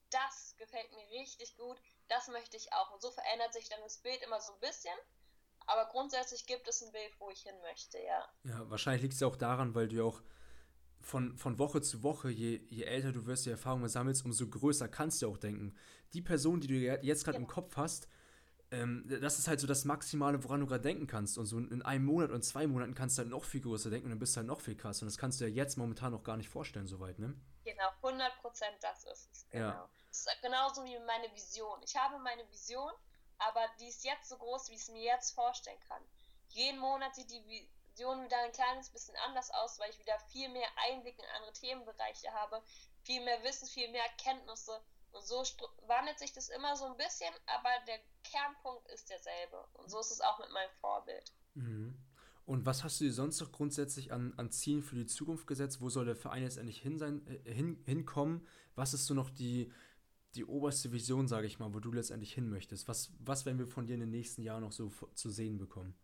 das 0.09 0.55
gefällt 0.57 0.91
mir 0.93 1.07
richtig 1.09 1.55
gut, 1.57 1.79
das 2.07 2.27
möchte 2.29 2.57
ich 2.57 2.71
auch. 2.73 2.91
Und 2.91 3.01
so 3.01 3.11
verändert 3.11 3.53
sich 3.53 3.69
dann 3.69 3.81
das 3.81 3.97
Bild 3.97 4.21
immer 4.23 4.41
so 4.41 4.53
ein 4.53 4.59
bisschen. 4.59 4.97
Aber 5.65 5.89
grundsätzlich 5.89 6.45
gibt 6.45 6.67
es 6.67 6.83
ein 6.83 6.91
Bild, 6.91 7.11
wo 7.19 7.29
ich 7.29 7.41
hin 7.41 7.55
möchte, 7.61 7.99
ja. 7.99 8.27
Ja, 8.43 8.69
wahrscheinlich 8.69 9.01
liegt 9.01 9.13
es 9.13 9.19
ja 9.19 9.27
auch 9.27 9.35
daran, 9.35 9.75
weil 9.75 9.87
du 9.87 9.95
ja 9.97 10.03
auch 10.03 10.21
von, 11.01 11.37
von 11.37 11.59
Woche 11.59 11.81
zu 11.81 12.01
Woche, 12.01 12.29
je, 12.29 12.61
je 12.69 12.83
älter 12.83 13.11
du 13.11 13.25
wirst, 13.25 13.45
die 13.45 13.51
Erfahrungen 13.51 13.89
sammelst, 13.89 14.25
umso 14.25 14.47
größer 14.47 14.87
kannst 14.87 15.21
du 15.21 15.27
auch 15.27 15.37
denken. 15.37 15.75
Die 16.13 16.21
Person, 16.21 16.61
die 16.61 16.67
du 16.67 16.75
jetzt 16.75 17.25
gerade 17.25 17.37
ja. 17.37 17.41
im 17.41 17.47
Kopf 17.47 17.75
hast, 17.75 18.07
ähm, 18.71 19.05
das 19.21 19.37
ist 19.37 19.47
halt 19.47 19.59
so 19.59 19.67
das 19.67 19.85
Maximale, 19.85 20.43
woran 20.43 20.61
du 20.61 20.65
gerade 20.65 20.81
denken 20.81 21.05
kannst. 21.05 21.37
Und 21.37 21.45
so 21.45 21.59
in 21.59 21.81
einem 21.83 22.05
Monat 22.05 22.31
und 22.31 22.43
zwei 22.43 22.65
Monaten 22.65 22.95
kannst 22.95 23.17
du 23.17 23.21
halt 23.21 23.29
noch 23.29 23.43
viel 23.43 23.61
größer 23.61 23.89
denken 23.89 24.05
und 24.05 24.11
dann 24.11 24.19
bist 24.19 24.35
du 24.35 24.37
halt 24.39 24.47
noch 24.47 24.61
viel 24.61 24.75
krasser. 24.75 25.03
Und 25.03 25.11
das 25.11 25.17
kannst 25.17 25.39
du 25.39 25.45
ja 25.45 25.51
jetzt 25.51 25.77
momentan 25.77 26.11
noch 26.11 26.23
gar 26.23 26.37
nicht 26.37 26.49
vorstellen, 26.49 26.87
soweit, 26.87 27.19
ne? 27.19 27.35
Genau, 27.63 27.89
100 28.01 28.35
Prozent 28.41 28.75
das 28.81 29.03
ist 29.05 29.29
es. 29.31 29.49
Genau. 29.49 29.65
Ja. 29.65 29.89
Das 30.09 30.19
ist 30.19 30.41
genauso 30.41 30.83
wie 30.85 30.97
meine 31.05 31.33
Vision. 31.33 31.79
Ich 31.85 31.95
habe 31.95 32.17
meine 32.19 32.49
Vision, 32.49 32.91
aber 33.47 33.61
die 33.79 33.87
ist 33.87 34.03
jetzt 34.03 34.29
so 34.29 34.37
groß, 34.37 34.69
wie 34.69 34.75
ich 34.75 34.81
es 34.81 34.89
mir 34.89 35.03
jetzt 35.03 35.31
vorstellen 35.31 35.79
kann. 35.87 36.01
Jeden 36.49 36.79
Monat 36.79 37.15
sieht 37.15 37.31
die 37.31 37.69
Vision 37.93 38.23
wieder 38.23 38.37
ein 38.39 38.51
kleines 38.51 38.89
bisschen 38.89 39.15
anders 39.25 39.49
aus, 39.51 39.79
weil 39.79 39.89
ich 39.89 39.99
wieder 39.99 40.19
viel 40.31 40.49
mehr 40.49 40.67
Einblick 40.89 41.17
in 41.17 41.25
andere 41.37 41.53
Themenbereiche 41.53 42.31
habe, 42.33 42.61
viel 43.03 43.23
mehr 43.23 43.43
Wissen, 43.43 43.67
viel 43.67 43.89
mehr 43.91 44.07
Kenntnisse 44.17 44.81
und 45.13 45.25
so 45.25 45.43
wandelt 45.87 46.17
sich 46.17 46.33
das 46.33 46.49
immer 46.49 46.75
so 46.75 46.85
ein 46.85 46.97
bisschen, 46.97 47.33
aber 47.45 47.69
der 47.87 47.99
Kernpunkt 48.23 48.87
ist 48.89 49.09
derselbe. 49.09 49.63
Und 49.73 49.89
so 49.89 49.99
ist 49.99 50.11
es 50.11 50.21
auch 50.21 50.39
mit 50.39 50.51
meinem 50.51 50.71
Vorbild. 50.81 51.31
Mhm. 51.53 51.95
Und 52.45 52.65
was 52.65 52.83
hast 52.83 52.99
du 52.99 53.05
dir 53.05 53.13
sonst 53.13 53.39
noch 53.39 53.51
grundsätzlich 53.51 54.11
an, 54.11 54.33
an 54.37 54.51
Zielen 54.51 54.81
für 54.81 54.95
die 54.95 55.05
Zukunft 55.05 55.47
gesetzt? 55.47 55.81
Wo 55.81 55.89
soll 55.89 56.05
der 56.05 56.15
Verein 56.15 56.43
jetzt 56.43 56.57
endlich 56.57 56.81
hin 56.81 56.97
sein, 56.97 57.25
äh, 57.27 57.53
hin, 57.53 57.81
hinkommen? 57.85 58.47
Was 58.75 58.93
ist 58.93 59.05
so 59.05 59.13
noch 59.13 59.29
die, 59.29 59.71
die 60.35 60.45
oberste 60.45 60.91
Vision, 60.91 61.27
sage 61.27 61.47
ich 61.47 61.59
mal, 61.59 61.73
wo 61.73 61.79
du 61.79 61.91
letztendlich 61.91 62.33
hin 62.33 62.49
möchtest? 62.49 62.87
Was, 62.87 63.11
was 63.19 63.45
werden 63.45 63.59
wir 63.59 63.67
von 63.67 63.85
dir 63.85 63.93
in 63.93 64.01
den 64.01 64.11
nächsten 64.11 64.41
Jahren 64.41 64.63
noch 64.63 64.71
so 64.71 64.91
zu 65.13 65.29
sehen 65.29 65.57
bekommen? 65.57 65.95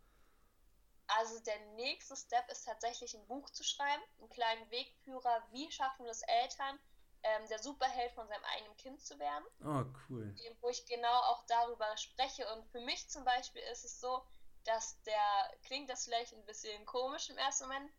Also 1.07 1.39
der 1.39 1.59
nächste 1.75 2.15
Step 2.15 2.47
ist 2.51 2.65
tatsächlich 2.65 3.15
ein 3.15 3.25
Buch 3.27 3.49
zu 3.49 3.63
schreiben, 3.63 4.03
einen 4.19 4.29
kleinen 4.29 4.69
Wegführer, 4.69 5.43
wie 5.51 5.71
schaffen 5.71 6.05
es 6.05 6.21
Eltern, 6.21 6.77
ähm, 7.23 7.47
der 7.49 7.59
Superheld 7.59 8.11
von 8.11 8.27
seinem 8.27 8.43
eigenen 8.55 8.77
Kind 8.77 9.01
zu 9.01 9.17
werden. 9.17 9.45
Oh, 9.63 9.83
cool. 10.07 10.35
Wo 10.61 10.69
ich 10.69 10.85
genau 10.85 11.19
auch 11.23 11.43
darüber 11.47 11.97
spreche. 11.97 12.45
Und 12.53 12.65
für 12.67 12.81
mich 12.81 13.09
zum 13.09 13.25
Beispiel 13.25 13.61
ist 13.71 13.83
es 13.83 13.99
so, 13.99 14.23
dass 14.65 15.01
der, 15.03 15.57
klingt 15.63 15.89
das 15.89 16.05
vielleicht 16.05 16.33
ein 16.33 16.45
bisschen 16.45 16.85
komisch 16.85 17.29
im 17.29 17.37
ersten 17.37 17.65
Moment, 17.67 17.91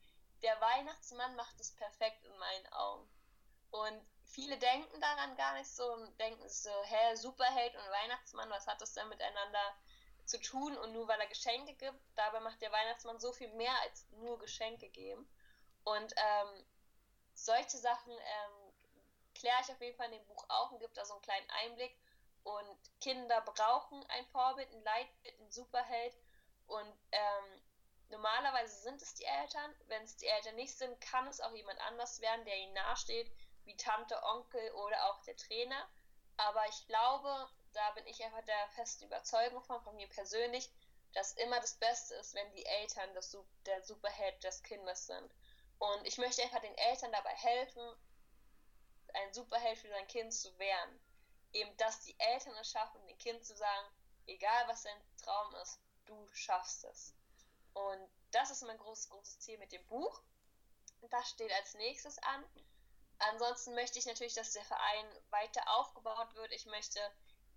der 0.42 0.58
Weihnachtsmann 0.60 1.34
macht 1.36 1.60
es 1.60 1.72
perfekt 1.72 2.24
in 2.24 2.38
meinen 2.38 2.66
Augen. 2.72 3.08
Und 3.70 4.00
viele 4.30 4.56
denken 4.58 5.00
daran 5.00 5.36
gar 5.36 5.54
nicht 5.54 5.70
so 5.70 5.92
und 5.92 6.18
denken 6.18 6.48
so, 6.48 6.70
hä, 6.84 7.14
Superheld 7.16 7.74
und 7.74 7.90
Weihnachtsmann, 7.90 8.50
was 8.50 8.66
hat 8.66 8.80
das 8.80 8.92
denn 8.94 9.08
miteinander 9.08 9.74
zu 10.24 10.40
tun? 10.40 10.76
Und 10.78 10.92
nur 10.92 11.08
weil 11.08 11.20
er 11.20 11.26
Geschenke 11.26 11.74
gibt, 11.74 12.00
dabei 12.16 12.40
macht 12.40 12.60
der 12.62 12.72
Weihnachtsmann 12.72 13.18
so 13.18 13.32
viel 13.32 13.52
mehr 13.54 13.74
als 13.82 14.06
nur 14.12 14.38
Geschenke 14.38 14.88
geben. 14.88 15.28
Und 15.84 16.14
ähm, 16.16 16.64
solche 17.34 17.78
Sachen 17.78 18.12
ähm, 18.12 18.72
kläre 19.34 19.60
ich 19.62 19.72
auf 19.72 19.80
jeden 19.80 19.96
Fall 19.96 20.06
in 20.06 20.18
dem 20.18 20.26
Buch 20.26 20.44
auch 20.48 20.70
und 20.70 20.80
gibt 20.80 20.96
da 20.96 21.04
so 21.04 21.14
einen 21.14 21.22
kleinen 21.22 21.50
Einblick. 21.62 21.96
Und 22.44 22.78
Kinder 23.00 23.40
brauchen 23.42 24.02
ein 24.10 24.26
Vorbild, 24.26 24.70
ein 24.72 24.82
Leitbild, 24.84 25.40
ein 25.40 25.50
Superheld. 25.50 26.16
Und 26.66 26.94
ähm, 27.10 27.62
normalerweise 28.10 28.80
sind 28.82 29.02
es 29.02 29.14
die 29.14 29.24
Eltern. 29.24 29.74
Wenn 29.88 30.02
es 30.04 30.16
die 30.16 30.26
Eltern 30.26 30.54
nicht 30.54 30.76
sind, 30.76 31.00
kann 31.00 31.26
es 31.26 31.40
auch 31.40 31.52
jemand 31.52 31.80
anders 31.80 32.20
werden, 32.20 32.44
der 32.44 32.56
ihnen 32.56 32.74
nahesteht, 32.74 33.30
wie 33.64 33.76
Tante, 33.76 34.20
Onkel 34.22 34.72
oder 34.72 35.10
auch 35.10 35.22
der 35.22 35.36
Trainer. 35.36 35.88
Aber 36.36 36.66
ich 36.68 36.86
glaube, 36.86 37.48
da 37.72 37.90
bin 37.92 38.06
ich 38.06 38.22
einfach 38.24 38.44
der 38.44 38.68
festen 38.70 39.04
Überzeugung 39.04 39.62
von, 39.62 39.82
von 39.82 39.96
mir 39.96 40.08
persönlich, 40.08 40.70
dass 41.12 41.32
immer 41.34 41.60
das 41.60 41.74
Beste 41.74 42.14
ist, 42.14 42.34
wenn 42.34 42.52
die 42.52 42.64
Eltern 42.64 43.12
das, 43.14 43.36
der 43.66 43.82
Superheld 43.82 44.42
des 44.44 44.62
Kindes 44.62 45.06
sind. 45.06 45.34
Und 45.78 46.06
ich 46.06 46.18
möchte 46.18 46.42
einfach 46.42 46.60
den 46.60 46.76
Eltern 46.76 47.12
dabei 47.12 47.34
helfen, 47.34 47.82
ein 49.14 49.32
Superheld 49.32 49.78
für 49.78 49.88
sein 49.88 50.06
Kind 50.06 50.32
zu 50.32 50.56
werden. 50.58 51.00
Eben, 51.52 51.76
dass 51.78 52.00
die 52.02 52.18
Eltern 52.18 52.54
es 52.60 52.70
schaffen, 52.70 53.04
dem 53.06 53.18
Kind 53.18 53.44
zu 53.44 53.56
sagen, 53.56 53.88
egal 54.26 54.68
was 54.68 54.82
dein 54.82 55.02
Traum 55.22 55.54
ist, 55.56 55.80
du 56.06 56.28
schaffst 56.32 56.84
es. 56.84 57.14
Und 57.72 58.10
das 58.30 58.50
ist 58.50 58.62
mein 58.62 58.78
großes, 58.78 59.08
großes 59.08 59.40
Ziel 59.40 59.58
mit 59.58 59.72
dem 59.72 59.84
Buch. 59.86 60.22
Das 61.10 61.30
steht 61.30 61.52
als 61.52 61.74
nächstes 61.74 62.18
an. 62.18 62.44
Ansonsten 63.20 63.74
möchte 63.74 63.98
ich 63.98 64.06
natürlich, 64.06 64.34
dass 64.34 64.52
der 64.52 64.64
Verein 64.64 65.06
weiter 65.30 65.62
aufgebaut 65.76 66.34
wird. 66.34 66.52
Ich 66.52 66.66
möchte 66.66 67.00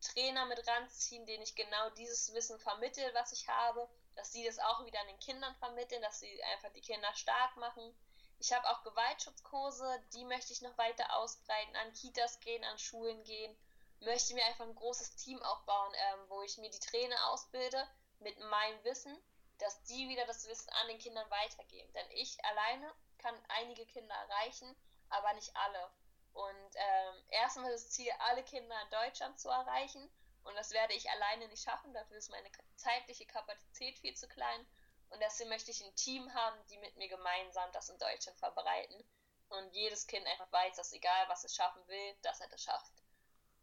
Trainer 0.02 0.46
mit 0.46 0.68
ranziehen, 0.68 1.26
denen 1.26 1.44
ich 1.44 1.56
genau 1.56 1.90
dieses 1.92 2.34
Wissen 2.34 2.60
vermittel, 2.60 3.10
was 3.14 3.32
ich 3.32 3.48
habe, 3.48 3.90
dass 4.16 4.32
sie 4.32 4.46
das 4.46 4.60
auch 4.60 4.86
wieder 4.86 5.00
an 5.00 5.08
den 5.08 5.20
Kindern 5.20 5.56
vermitteln, 5.56 6.02
dass 6.02 6.20
sie 6.20 6.44
einfach 6.44 6.72
die 6.74 6.82
Kinder 6.82 7.14
stark 7.16 7.56
machen, 7.58 7.96
ich 8.44 8.52
habe 8.52 8.70
auch 8.70 8.84
Gewaltschutzkurse, 8.84 10.04
die 10.14 10.26
möchte 10.26 10.52
ich 10.52 10.62
noch 10.62 10.78
weiter 10.78 11.16
ausbreiten, 11.16 11.78
an 11.78 11.94
Kitas 11.94 12.42
gehen, 12.42 12.62
an 12.66 12.78
Schulen 12.78 13.24
gehen. 13.24 13.56
Möchte 14.02 14.34
mir 14.34 14.44
einfach 14.46 14.66
ein 14.66 14.76
großes 14.76 15.16
Team 15.16 15.42
aufbauen, 15.44 15.94
ähm, 15.96 16.20
wo 16.28 16.42
ich 16.42 16.58
mir 16.58 16.70
die 16.70 16.80
Trainer 16.80 17.32
ausbilde 17.32 17.88
mit 18.20 18.38
meinem 18.40 18.84
Wissen, 18.84 19.18
dass 19.60 19.82
die 19.84 20.10
wieder 20.10 20.26
das 20.26 20.46
Wissen 20.46 20.70
an 20.72 20.90
den 20.90 21.00
Kindern 21.00 21.30
weitergeben. 21.32 21.94
Denn 21.94 22.12
ich 22.12 22.44
alleine 22.44 22.94
kann 23.18 23.46
einige 23.48 23.86
Kinder 23.86 24.14
erreichen, 24.14 24.76
aber 25.14 25.34
nicht 25.34 25.56
alle. 25.56 25.92
Und 26.34 26.76
ähm, 26.76 27.24
erstmal 27.30 27.72
das 27.72 27.92
Ziel, 27.92 28.12
alle 28.20 28.44
Kinder 28.44 28.76
in 28.84 28.90
Deutschland 28.90 29.40
zu 29.40 29.50
erreichen. 29.50 30.10
Und 30.44 30.56
das 30.56 30.72
werde 30.72 30.94
ich 30.94 31.10
alleine 31.10 31.48
nicht 31.48 31.64
schaffen. 31.64 31.94
Dafür 31.94 32.18
ist 32.18 32.30
meine 32.30 32.50
zeitliche 32.76 33.26
Kapazität 33.26 33.98
viel 34.00 34.16
zu 34.16 34.28
klein. 34.28 34.66
Und 35.10 35.20
deswegen 35.22 35.50
möchte 35.50 35.72
ich 35.72 35.84
ein 35.84 35.96
Team 35.96 36.34
haben, 36.34 36.58
die 36.68 36.78
mit 36.78 36.98
mir 36.98 37.08
gemeinsam 37.08 37.72
das 37.72 37.90
in 37.90 37.98
Deutschland 38.00 38.38
verbreiten. 38.40 39.04
Und 39.50 39.74
jedes 39.74 40.08
Kind 40.08 40.26
einfach 40.26 40.52
weiß, 40.52 40.76
dass 40.76 40.94
egal 40.94 41.30
was 41.30 41.44
es 41.44 41.56
schaffen 41.56 41.88
will, 41.88 42.16
dass 42.24 42.42
er 42.42 42.48
das 42.48 42.64
schafft. 42.64 42.92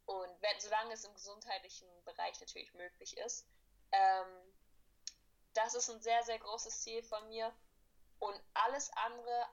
Und 0.07 0.43
wenn, 0.43 0.61
solange 0.61 0.93
es 0.93 1.05
im 1.05 1.15
gesundheitlichen 1.15 1.89
Bereich 2.05 2.39
natürlich 2.41 2.73
möglich 2.75 3.17
ist. 3.19 3.47
Ähm, 3.91 4.55
das 5.55 5.75
ist 5.75 5.91
ein 5.91 6.01
sehr, 6.01 6.23
sehr 6.23 6.39
großes 6.39 6.83
Ziel 6.83 7.03
von 7.03 7.29
mir. 7.29 7.53
Und 8.21 8.41
alles 8.55 8.91
andere 8.93 9.49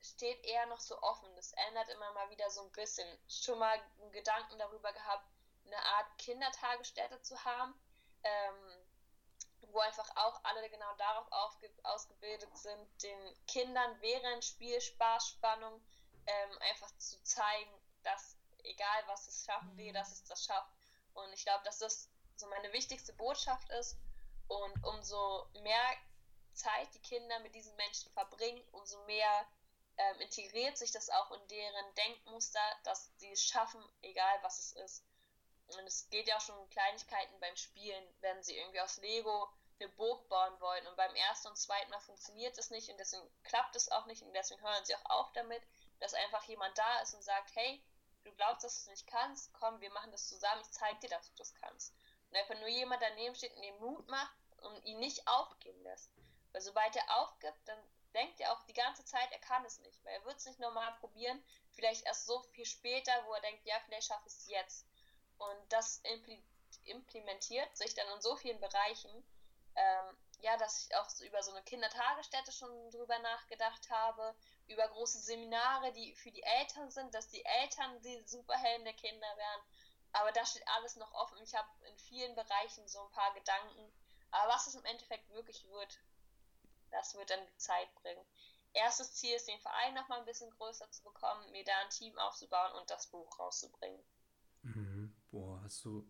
steht 0.00 0.44
eher 0.44 0.66
noch 0.66 0.80
so 0.80 1.00
offen. 1.02 1.28
Das 1.36 1.52
ändert 1.52 1.88
immer 1.88 2.12
mal 2.12 2.30
wieder 2.30 2.50
so 2.50 2.62
ein 2.62 2.72
bisschen. 2.72 3.06
Schon 3.28 3.58
mal 3.58 3.80
einen 4.00 4.12
Gedanken 4.12 4.58
darüber 4.58 4.92
gehabt, 4.92 5.26
eine 5.66 5.78
Art 5.78 6.18
Kindertagesstätte 6.18 7.20
zu 7.22 7.44
haben. 7.44 7.74
Ähm, 8.22 8.86
wo 9.72 9.80
einfach 9.80 10.08
auch 10.16 10.42
alle 10.44 10.68
genau 10.70 10.94
darauf 10.96 11.26
ausgebildet 11.82 12.56
sind, 12.56 13.02
den 13.02 13.46
Kindern 13.46 14.00
während 14.00 14.44
Spiel, 14.44 14.80
Spaß, 14.80 15.28
Spannung 15.28 15.80
ähm, 16.26 16.58
einfach 16.70 16.90
zu 16.98 17.22
zeigen, 17.22 17.70
dass 18.02 18.36
egal 18.64 19.02
was 19.06 19.28
es 19.28 19.44
schaffen 19.44 19.76
will, 19.76 19.92
dass 19.92 20.12
es 20.12 20.24
das 20.24 20.44
schafft. 20.44 20.70
Und 21.14 21.32
ich 21.32 21.44
glaube, 21.44 21.64
dass 21.64 21.78
das 21.78 22.08
so 22.36 22.46
meine 22.48 22.72
wichtigste 22.72 23.12
Botschaft 23.14 23.68
ist. 23.70 23.98
Und 24.46 24.84
umso 24.84 25.46
mehr 25.62 25.96
Zeit 26.54 26.92
die 26.94 27.00
Kinder 27.00 27.38
mit 27.40 27.54
diesen 27.54 27.74
Menschen 27.76 28.10
verbringen, 28.12 28.62
umso 28.72 29.02
mehr 29.04 29.46
ähm, 29.98 30.20
integriert 30.20 30.78
sich 30.78 30.92
das 30.92 31.10
auch 31.10 31.32
in 31.32 31.48
deren 31.48 31.94
Denkmuster, 31.94 32.60
dass 32.84 33.10
sie 33.18 33.30
es 33.30 33.44
schaffen, 33.44 33.82
egal 34.02 34.38
was 34.42 34.58
es 34.58 34.72
ist. 34.72 35.04
Und 35.68 35.86
es 35.86 36.08
geht 36.08 36.28
ja 36.28 36.36
auch 36.36 36.40
schon 36.40 36.56
um 36.56 36.70
Kleinigkeiten 36.70 37.38
beim 37.40 37.56
Spielen, 37.56 38.04
wenn 38.20 38.42
sie 38.42 38.56
irgendwie 38.56 38.80
aus 38.80 38.96
Lego 38.98 39.52
eine 39.80 39.88
Burg 39.90 40.28
bauen 40.28 40.60
wollen 40.60 40.86
und 40.86 40.96
beim 40.96 41.14
ersten 41.14 41.48
und 41.48 41.56
zweiten 41.56 41.90
Mal 41.90 42.00
funktioniert 42.00 42.56
es 42.58 42.70
nicht 42.70 42.88
und 42.90 42.98
deswegen 42.98 43.28
klappt 43.44 43.76
es 43.76 43.90
auch 43.90 44.06
nicht 44.06 44.22
und 44.22 44.32
deswegen 44.32 44.60
hören 44.62 44.84
sie 44.84 44.96
auch 44.96 45.10
auf 45.10 45.32
damit, 45.34 45.62
dass 46.00 46.14
einfach 46.14 46.42
jemand 46.44 46.76
da 46.76 47.00
ist 47.00 47.14
und 47.14 47.22
sagt, 47.22 47.54
hey, 47.54 47.82
du 48.24 48.32
glaubst, 48.32 48.64
dass 48.64 48.74
du 48.74 48.80
es 48.80 48.86
nicht 48.88 49.06
kannst, 49.06 49.52
komm, 49.52 49.80
wir 49.80 49.90
machen 49.90 50.10
das 50.10 50.28
zusammen, 50.28 50.62
ich 50.62 50.70
zeige 50.70 50.98
dir, 51.00 51.10
dass 51.10 51.28
du 51.30 51.36
das 51.36 51.54
kannst. 51.54 51.94
Und 52.30 52.36
einfach 52.36 52.58
nur 52.58 52.68
jemand 52.68 53.02
daneben 53.02 53.34
steht 53.34 53.56
und 53.56 53.62
ihm 53.62 53.78
Mut 53.78 54.06
macht 54.08 54.34
und 54.62 54.84
ihn 54.84 54.98
nicht 54.98 55.26
aufgeben 55.28 55.82
lässt. 55.82 56.10
Weil 56.52 56.60
sobald 56.60 56.94
er 56.96 57.20
aufgibt, 57.20 57.68
dann 57.68 57.78
denkt 58.14 58.40
er 58.40 58.52
auch 58.52 58.62
die 58.64 58.72
ganze 58.72 59.04
Zeit, 59.04 59.30
er 59.32 59.38
kann 59.38 59.64
es 59.64 59.78
nicht, 59.80 60.04
weil 60.04 60.14
er 60.14 60.24
wird 60.24 60.36
es 60.38 60.46
nicht 60.46 60.60
normal 60.60 60.96
probieren, 61.00 61.42
vielleicht 61.72 62.04
erst 62.06 62.26
so 62.26 62.40
viel 62.52 62.64
später, 62.64 63.12
wo 63.26 63.34
er 63.34 63.40
denkt, 63.40 63.64
ja, 63.64 63.78
vielleicht 63.84 64.08
schaffe 64.08 64.28
ich 64.28 64.34
es 64.34 64.48
jetzt. 64.48 64.86
Und 65.38 65.72
das 65.72 65.98
impl 66.04 66.38
implementiert 66.84 67.76
sich 67.76 67.94
dann 67.94 68.08
in 68.14 68.20
so 68.20 68.36
vielen 68.36 68.60
Bereichen, 68.60 69.10
ähm, 69.74 70.16
ja, 70.40 70.56
dass 70.56 70.84
ich 70.84 70.96
auch 70.96 71.08
so 71.08 71.24
über 71.24 71.42
so 71.42 71.50
eine 71.50 71.62
Kindertagesstätte 71.62 72.52
schon 72.52 72.90
drüber 72.90 73.18
nachgedacht 73.18 73.90
habe, 73.90 74.34
über 74.66 74.88
große 74.88 75.18
Seminare, 75.18 75.92
die 75.92 76.14
für 76.14 76.30
die 76.30 76.42
Eltern 76.42 76.90
sind, 76.90 77.14
dass 77.14 77.28
die 77.28 77.44
Eltern 77.44 78.00
die 78.02 78.22
Superhelden 78.26 78.84
der 78.84 78.94
Kinder 78.94 79.36
werden. 79.36 79.62
Aber 80.12 80.32
da 80.32 80.44
steht 80.46 80.66
alles 80.68 80.96
noch 80.96 81.12
offen. 81.12 81.38
Ich 81.42 81.54
habe 81.54 81.68
in 81.86 81.98
vielen 81.98 82.34
Bereichen 82.34 82.86
so 82.88 83.02
ein 83.02 83.10
paar 83.10 83.34
Gedanken. 83.34 83.92
Aber 84.30 84.52
was 84.52 84.66
es 84.66 84.74
im 84.74 84.84
Endeffekt 84.84 85.28
wirklich 85.30 85.64
wird, 85.68 85.98
das 86.90 87.14
wird 87.14 87.30
dann 87.30 87.40
die 87.46 87.58
Zeit 87.58 87.92
bringen. 88.02 88.24
Erstes 88.74 89.14
Ziel 89.14 89.34
ist, 89.34 89.48
den 89.48 89.58
Verein 89.60 89.94
noch 89.94 90.08
mal 90.08 90.20
ein 90.20 90.26
bisschen 90.26 90.50
größer 90.50 90.90
zu 90.90 91.02
bekommen, 91.02 91.50
mir 91.52 91.64
da 91.64 91.72
ein 91.84 91.90
Team 91.90 92.16
aufzubauen 92.18 92.72
und 92.80 92.90
das 92.90 93.06
Buch 93.08 93.38
rauszubringen. 93.38 94.00
Mhm. 94.62 95.14
Boah, 95.30 95.60
hast 95.62 95.84
du. 95.84 96.06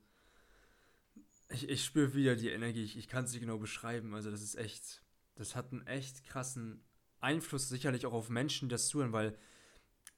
Ich, 1.51 1.68
ich 1.68 1.85
spüre 1.85 2.14
wieder 2.14 2.37
die 2.37 2.51
Energie, 2.51 2.85
ich, 2.85 2.97
ich 2.99 3.09
kann 3.09 3.24
es 3.24 3.33
nicht 3.33 3.41
genau 3.41 3.59
beschreiben. 3.59 4.14
Also, 4.14 4.31
das 4.31 4.43
ist 4.43 4.57
echt. 4.57 5.03
Das 5.37 5.55
hat 5.55 5.70
einen 5.70 5.87
echt 5.87 6.24
krassen 6.24 6.85
Einfluss, 7.20 7.68
sicherlich 7.68 8.07
auch 8.07 8.12
auf 8.12 8.29
Menschen, 8.29 8.68
die 8.68 8.72
das 8.72 8.89
zuhören, 8.89 9.12
weil 9.12 9.39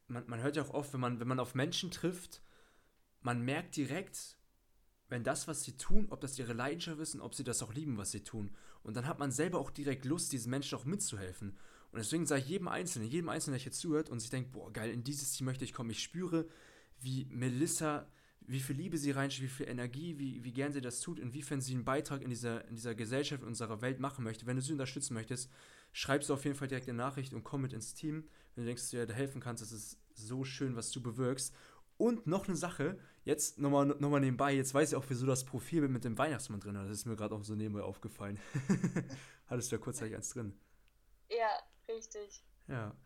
man, 0.06 0.26
man 0.28 0.40
hört 0.40 0.56
ja 0.56 0.62
auch 0.62 0.70
oft, 0.70 0.92
wenn 0.92 1.00
man, 1.00 1.20
wenn 1.20 1.28
man 1.28 1.40
auf 1.40 1.54
Menschen 1.54 1.90
trifft, 1.90 2.42
man 3.20 3.42
merkt 3.42 3.76
direkt, 3.76 4.38
wenn 5.10 5.24
das, 5.24 5.48
was 5.48 5.64
sie 5.64 5.76
tun, 5.76 6.06
ob 6.10 6.20
das 6.20 6.38
ihre 6.38 6.52
Leidenschaft 6.52 7.00
ist 7.00 7.14
und 7.14 7.20
ob 7.20 7.34
sie 7.34 7.44
das 7.44 7.62
auch 7.62 7.74
lieben, 7.74 7.98
was 7.98 8.12
sie 8.12 8.20
tun. 8.20 8.50
Und 8.82 8.96
dann 8.96 9.06
hat 9.06 9.18
man 9.18 9.32
selber 9.32 9.58
auch 9.58 9.70
direkt 9.70 10.04
Lust, 10.04 10.32
diesen 10.32 10.50
Menschen 10.50 10.78
auch 10.78 10.84
mitzuhelfen. 10.84 11.58
Und 11.92 11.98
deswegen 11.98 12.24
sage 12.24 12.42
ich 12.42 12.48
jedem 12.48 12.68
Einzelnen, 12.68 13.10
jedem 13.10 13.28
Einzelnen, 13.28 13.54
der 13.54 13.62
hier 13.62 13.72
zuhört 13.72 14.08
und 14.08 14.20
sich 14.20 14.30
denkt, 14.30 14.52
boah, 14.52 14.72
geil, 14.72 14.90
in 14.90 15.02
dieses 15.02 15.32
Team 15.32 15.46
möchte 15.46 15.64
ich 15.64 15.74
kommen. 15.74 15.90
Ich 15.90 16.02
spüre, 16.02 16.46
wie 17.00 17.26
Melissa, 17.26 18.06
wie 18.46 18.60
viel 18.60 18.76
Liebe 18.76 18.98
sie 18.98 19.10
reinschiebt, 19.10 19.50
wie 19.50 19.54
viel 19.54 19.68
Energie, 19.68 20.18
wie, 20.18 20.44
wie 20.44 20.52
gern 20.52 20.72
sie 20.72 20.80
das 20.80 21.00
tut, 21.00 21.18
inwiefern 21.18 21.60
sie 21.60 21.74
einen 21.74 21.84
Beitrag 21.84 22.22
in 22.22 22.30
dieser, 22.30 22.66
in 22.68 22.76
dieser 22.76 22.94
Gesellschaft, 22.94 23.42
in 23.42 23.48
unserer 23.48 23.82
Welt 23.82 23.98
machen 23.98 24.22
möchte. 24.22 24.46
Wenn 24.46 24.56
du 24.56 24.62
sie 24.62 24.72
unterstützen 24.72 25.14
möchtest, 25.14 25.50
schreib 25.92 26.22
sie 26.22 26.32
auf 26.32 26.44
jeden 26.44 26.56
Fall 26.56 26.68
direkt 26.68 26.88
eine 26.88 26.96
Nachricht 26.96 27.32
und 27.32 27.42
komm 27.42 27.62
mit 27.62 27.72
ins 27.72 27.94
Team. 27.94 28.28
Wenn 28.54 28.64
du 28.64 28.68
denkst, 28.68 28.82
dass 28.82 28.90
du 28.90 29.06
dir 29.06 29.12
helfen 29.12 29.40
kannst, 29.40 29.62
das 29.62 29.72
ist 29.72 29.98
so 30.14 30.44
schön, 30.44 30.76
was 30.76 30.92
du 30.92 31.02
bewirkst. 31.02 31.52
Und 32.00 32.26
noch 32.26 32.48
eine 32.48 32.56
Sache, 32.56 32.98
jetzt 33.24 33.58
nochmal 33.58 33.84
noch 33.84 34.08
mal 34.08 34.20
nebenbei, 34.20 34.54
jetzt 34.54 34.72
weiß 34.72 34.92
ich 34.92 34.96
auch, 34.96 35.04
wieso 35.08 35.26
das 35.26 35.44
Profil 35.44 35.86
mit 35.86 36.02
dem 36.02 36.16
Weihnachtsmann 36.16 36.58
drin 36.58 36.78
hat. 36.78 36.86
Das 36.86 36.92
ist 36.92 37.04
mir 37.04 37.14
gerade 37.14 37.34
auch 37.34 37.44
so 37.44 37.54
nebenbei 37.54 37.82
aufgefallen. 37.82 38.40
Hattest 39.48 39.70
du 39.70 39.76
ja 39.76 39.82
kurzzeitig 39.82 40.16
eins 40.16 40.30
drin. 40.30 40.58
Ja, 41.28 41.50
richtig. 41.86 42.42
Ja. 42.68 42.96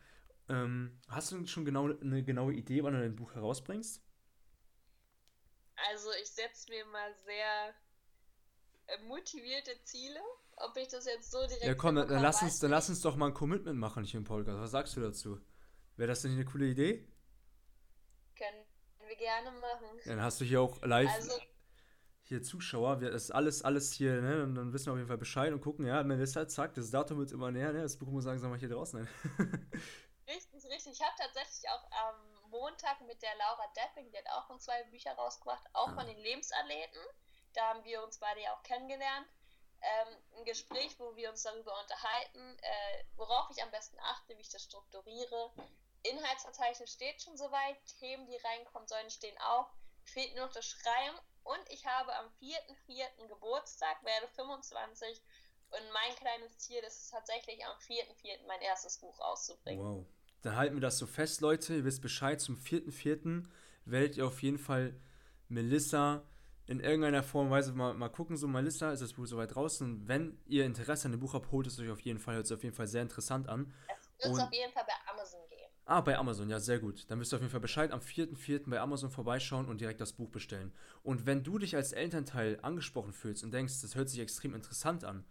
Ähm, 0.49 1.01
hast 1.09 1.33
du 1.33 1.45
schon 1.49 1.65
genau 1.65 1.91
eine 1.91 2.23
genaue 2.23 2.55
Idee, 2.55 2.85
wann 2.85 2.93
du 2.93 3.01
dein 3.01 3.17
Buch 3.17 3.35
herausbringst? 3.35 4.01
Also 5.91 6.11
ich 6.23 6.31
setze 6.31 6.71
mir 6.71 6.87
mal 6.87 7.13
sehr 7.25 7.75
äh, 8.87 9.03
motivierte 9.09 9.73
Ziele. 9.83 10.21
Ob 10.55 10.77
ich 10.77 10.87
das 10.87 11.05
jetzt 11.07 11.33
so 11.33 11.41
direkt. 11.49 11.65
Ja, 11.65 11.75
komm, 11.75 11.97
dann, 11.97 12.07
dann 12.07 12.23
lass, 12.23 12.43
uns, 12.43 12.61
dann 12.61 12.71
lass 12.71 12.89
uns 12.89 13.01
doch 13.01 13.17
mal 13.17 13.27
ein 13.27 13.35
Commitment 13.35 13.77
machen 13.77 14.05
hier 14.05 14.19
im 14.19 14.25
Podcast. 14.25 14.61
Was 14.61 14.71
sagst 14.71 14.97
du 14.97 15.01
dazu? 15.01 15.41
Wäre 15.97 16.07
das 16.07 16.23
denn 16.23 16.31
eine 16.31 16.45
coole 16.45 16.67
Idee? 16.67 17.09
Können 18.37 18.65
wir 19.15 19.27
gerne 19.27 19.51
machen. 19.53 19.87
Dann 20.05 20.23
hast 20.23 20.41
du 20.41 20.45
hier 20.45 20.61
auch 20.61 20.81
live 20.83 21.11
also, 21.11 21.33
hier 22.23 22.43
Zuschauer. 22.43 23.01
Wir, 23.01 23.11
das 23.11 23.25
ist 23.25 23.31
alles, 23.31 23.63
alles 23.63 23.93
hier, 23.93 24.21
ne? 24.21 24.43
Und 24.43 24.55
dann 24.55 24.73
wissen 24.73 24.87
wir 24.87 24.93
auf 24.93 24.99
jeden 24.99 25.09
Fall 25.09 25.19
Bescheid 25.19 25.53
und 25.53 25.61
gucken, 25.61 25.87
ja, 25.87 26.03
Melissa, 26.03 26.49
zack, 26.49 26.75
das 26.75 26.91
Datum 26.91 27.19
wird 27.19 27.33
immer 27.33 27.51
näher, 27.51 27.73
ne? 27.73 27.83
Das 27.83 27.99
Buch 27.99 28.09
muss 28.09 28.25
langsam 28.25 28.51
mal 28.51 28.59
hier 28.59 28.69
draußen 28.69 29.01
richtig, 30.29 30.65
richtig. 30.65 30.93
Ich 30.93 31.03
habe 31.03 31.15
tatsächlich 31.19 31.69
auch 31.71 31.91
am 32.09 32.51
Montag 32.51 33.01
mit 33.03 33.21
der 33.23 33.35
Laura 33.37 33.67
Depping, 33.77 34.11
die 34.11 34.19
hat 34.19 34.29
auch 34.31 34.47
schon 34.47 34.61
zwei 34.61 34.83
Bücher 34.85 35.13
rausgebracht, 35.13 35.65
auch 35.73 35.89
ah. 35.89 35.95
von 35.95 36.07
den 36.07 36.19
Lebensathleten. 36.19 37.01
Da 37.53 37.69
haben 37.69 37.85
wir 37.85 38.03
uns 38.03 38.19
beide 38.19 38.41
ja 38.41 38.53
auch 38.55 38.63
kennengelernt. 38.63 39.27
Ähm, 39.83 40.17
ein 40.39 40.45
Gespräch, 40.47 40.99
wo 40.99 41.15
wir 41.15 41.29
uns 41.29 41.43
darüber 41.43 41.79
unterhalten, 41.79 42.59
äh, 42.63 43.05
worauf 43.17 43.51
ich 43.51 43.63
am 43.63 43.71
besten 43.71 43.99
achte, 44.01 44.37
wie 44.37 44.41
ich 44.41 44.49
das 44.49 44.63
strukturiere, 44.63 45.53
Inhaltsverzeichnis 46.05 46.93
steht 46.93 47.23
schon 47.23 47.37
soweit, 47.37 47.77
Themen, 47.99 48.27
die 48.27 48.37
reinkommen 48.37 48.87
sollen, 48.89 49.11
stehen 49.11 49.37
auch. 49.39 49.71
Fehlt 50.05 50.35
nur 50.37 50.47
noch 50.47 50.53
das 50.53 50.67
Schreiben 50.67 51.19
und 51.45 51.71
ich 51.71 51.87
habe 51.87 52.15
am 52.17 52.27
4.4. 52.41 53.27
Geburtstag, 53.29 54.05
werde 54.05 54.29
25 54.29 55.23
und 55.71 55.93
mein 55.93 56.15
kleines 56.17 56.59
Ziel 56.59 56.79
ist 56.87 57.01
es 57.01 57.11
tatsächlich 57.11 57.65
am 57.65 57.77
4.4. 57.79 58.47
mein 58.47 58.61
erstes 58.61 58.99
Buch 58.99 59.19
auszubringen. 59.19 59.83
Wow. 59.83 60.07
Dann 60.43 60.57
halten 60.57 60.75
wir 60.75 60.83
das 60.83 60.99
so 60.99 61.07
fest, 61.07 61.41
Leute. 61.41 61.75
Ihr 61.75 61.85
wisst 61.85 62.03
Bescheid, 62.03 62.41
zum 62.41 62.57
4.4. 62.57 63.49
werdet 63.87 64.17
ihr 64.19 64.27
auf 64.27 64.43
jeden 64.43 64.59
Fall 64.59 64.95
Melissa 65.49 66.23
in 66.67 66.81
irgendeiner 66.81 67.23
Form 67.23 67.47
und 67.47 67.53
Weise 67.53 67.73
mal, 67.73 67.95
mal 67.95 68.09
gucken. 68.09 68.37
So, 68.37 68.47
Melissa 68.47 68.93
ist 68.93 69.01
das 69.01 69.15
Buch 69.15 69.27
soweit 69.27 69.55
draußen. 69.55 70.07
Wenn 70.07 70.39
ihr 70.47 70.65
Interesse 70.65 71.07
an 71.07 71.13
dem 71.13 71.21
Buch 71.21 71.35
habt, 71.35 71.51
holt 71.51 71.67
es 71.67 71.79
euch 71.79 71.91
auf 71.91 72.01
jeden 72.01 72.19
Fall. 72.19 72.37
Hört 72.37 72.47
es 72.47 72.53
auf 72.53 72.63
jeden 72.63 72.75
Fall 72.75 72.87
sehr 72.87 73.03
interessant 73.03 73.49
an. 73.49 73.73
Es 74.19 74.31
wird 74.31 74.41
auf 74.41 74.53
jeden 74.53 74.73
Fall 74.73 74.85
bei 74.85 75.13
Amazon 75.13 75.41
Ah, 75.87 76.01
bei 76.01 76.17
Amazon, 76.17 76.49
ja, 76.49 76.61
sehr 76.61 76.79
gut. 76.79 77.05
Dann 77.11 77.21
wirst 77.21 77.33
du 77.33 77.37
auf 77.37 77.43
jeden 77.43 77.51
Fall 77.51 77.61
Bescheid 77.61 77.93
am 77.93 78.01
4.4. 78.01 78.71
bei 78.71 78.81
Amazon 78.81 79.11
vorbeischauen 79.11 79.67
und 79.67 79.83
direkt 79.83 80.01
das 80.01 80.15
Buch 80.15 80.31
bestellen. 80.31 80.73
Und 81.03 81.27
wenn 81.27 81.43
du 81.45 81.59
dich 81.59 81.77
als 81.77 81.93
Elternteil 81.93 82.59
angesprochen 82.63 83.13
fühlst 83.13 83.45
und 83.45 83.53
denkst, 83.53 83.83
das 83.83 83.95
hört 83.95 84.09
sich 84.09 84.21
extrem 84.21 84.55
interessant 84.55 85.05
an 85.05 85.25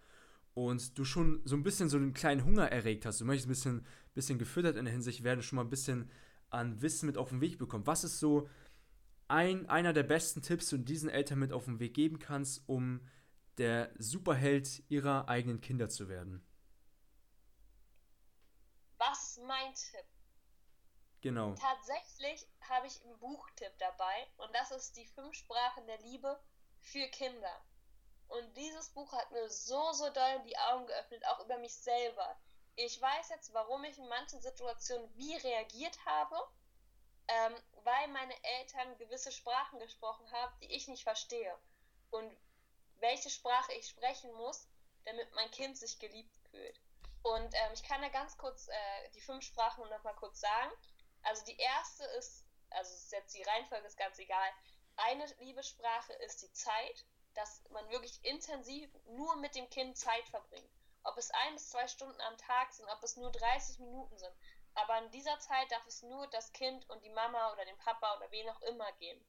und 0.53 0.95
du 0.97 1.05
schon 1.05 1.41
so 1.43 1.55
ein 1.55 1.63
bisschen 1.63 1.89
so 1.89 1.97
einen 1.97 2.13
kleinen 2.13 2.45
Hunger 2.45 2.71
erregt 2.71 3.07
hast, 3.07 3.19
du 3.19 3.25
möchtest 3.25 3.47
ein 3.47 3.49
bisschen, 3.49 3.85
bisschen 4.13 4.37
gefüttert 4.37 4.77
in 4.77 4.85
der 4.85 4.91
Hinsicht 4.91 5.23
werden, 5.23 5.41
schon 5.41 5.55
mal 5.55 5.63
ein 5.63 5.71
bisschen 5.71 6.11
an 6.51 6.79
Wissen 6.83 7.07
mit 7.07 7.17
auf 7.17 7.29
den 7.29 7.41
Weg 7.41 7.57
bekommen. 7.57 7.87
Was 7.87 8.03
ist 8.03 8.19
so 8.19 8.47
ein, 9.27 9.67
einer 9.69 9.93
der 9.93 10.03
besten 10.03 10.43
Tipps, 10.43 10.69
die 10.69 10.77
du 10.77 10.83
diesen 10.83 11.09
Eltern 11.09 11.39
mit 11.39 11.51
auf 11.51 11.65
den 11.65 11.79
Weg 11.79 11.95
geben 11.95 12.19
kannst, 12.19 12.61
um 12.67 13.01
der 13.57 13.91
Superheld 13.97 14.83
ihrer 14.89 15.27
eigenen 15.27 15.61
Kinder 15.61 15.89
zu 15.89 16.09
werden? 16.09 16.45
Was 18.99 19.39
mein 19.47 19.73
Tipp? 19.73 20.05
Genau. 21.23 21.55
Tatsächlich 21.55 22.45
habe 22.67 22.85
ich 22.85 23.01
einen 23.01 23.17
Buchtipp 23.17 23.71
dabei 23.79 24.27
und 24.35 24.53
das 24.53 24.71
ist 24.71 24.97
die 24.97 25.05
fünf 25.05 25.33
Sprachen 25.33 25.87
der 25.87 25.97
Liebe 25.99 26.37
für 26.81 27.07
Kinder. 27.07 27.65
Und 28.27 28.57
dieses 28.57 28.89
Buch 28.89 29.09
hat 29.13 29.31
mir 29.31 29.49
so, 29.49 29.93
so 29.93 30.09
doll 30.09 30.43
die 30.45 30.57
Augen 30.57 30.85
geöffnet, 30.85 31.25
auch 31.27 31.39
über 31.45 31.57
mich 31.59 31.73
selber. 31.73 32.37
Ich 32.75 33.01
weiß 33.01 33.29
jetzt, 33.29 33.53
warum 33.53 33.85
ich 33.85 33.97
in 33.97 34.07
manchen 34.09 34.41
Situationen 34.41 35.09
wie 35.15 35.33
reagiert 35.37 35.97
habe, 36.05 36.35
ähm, 37.29 37.55
weil 37.85 38.09
meine 38.09 38.35
Eltern 38.43 38.97
gewisse 38.97 39.31
Sprachen 39.31 39.79
gesprochen 39.79 40.29
haben, 40.33 40.53
die 40.59 40.73
ich 40.73 40.89
nicht 40.89 41.03
verstehe. 41.03 41.57
Und 42.11 42.35
welche 42.99 43.29
Sprache 43.29 43.71
ich 43.73 43.87
sprechen 43.87 44.33
muss, 44.33 44.67
damit 45.05 45.31
mein 45.35 45.51
Kind 45.51 45.77
sich 45.77 45.99
geliebt 45.99 46.35
fühlt. 46.51 46.81
Und 47.21 47.53
ähm, 47.53 47.71
ich 47.73 47.83
kann 47.83 48.01
da 48.01 48.09
ganz 48.09 48.37
kurz 48.37 48.67
äh, 48.67 49.09
die 49.15 49.21
fünf 49.21 49.45
Sprachen 49.45 49.87
nochmal 49.89 50.15
kurz 50.15 50.41
sagen. 50.41 50.73
Also 51.23 51.43
die 51.45 51.57
erste 51.57 52.03
ist, 52.17 52.45
also 52.69 52.93
ist 52.93 53.11
jetzt 53.11 53.33
die 53.33 53.43
Reihenfolge 53.43 53.87
ist 53.87 53.97
ganz 53.97 54.19
egal. 54.19 54.49
Eine 54.95 55.25
Liebessprache 55.39 56.13
ist 56.13 56.41
die 56.41 56.51
Zeit, 56.51 57.05
dass 57.33 57.63
man 57.71 57.89
wirklich 57.89 58.23
intensiv 58.23 58.89
nur 59.05 59.35
mit 59.37 59.55
dem 59.55 59.69
Kind 59.69 59.97
Zeit 59.97 60.27
verbringt. 60.29 60.69
Ob 61.03 61.17
es 61.17 61.31
ein 61.31 61.53
bis 61.55 61.69
zwei 61.69 61.87
Stunden 61.87 62.19
am 62.21 62.37
Tag 62.37 62.71
sind, 62.73 62.87
ob 62.89 63.03
es 63.03 63.17
nur 63.17 63.31
30 63.31 63.79
Minuten 63.79 64.17
sind. 64.17 64.33
Aber 64.75 64.97
in 64.99 65.11
dieser 65.11 65.37
Zeit 65.39 65.71
darf 65.71 65.85
es 65.85 66.01
nur 66.01 66.27
das 66.27 66.51
Kind 66.53 66.89
und 66.89 67.03
die 67.03 67.09
Mama 67.09 67.51
oder 67.53 67.65
den 67.65 67.77
Papa 67.77 68.17
oder 68.17 68.31
wen 68.31 68.49
auch 68.49 68.61
immer 68.63 68.91
geben. 68.93 69.25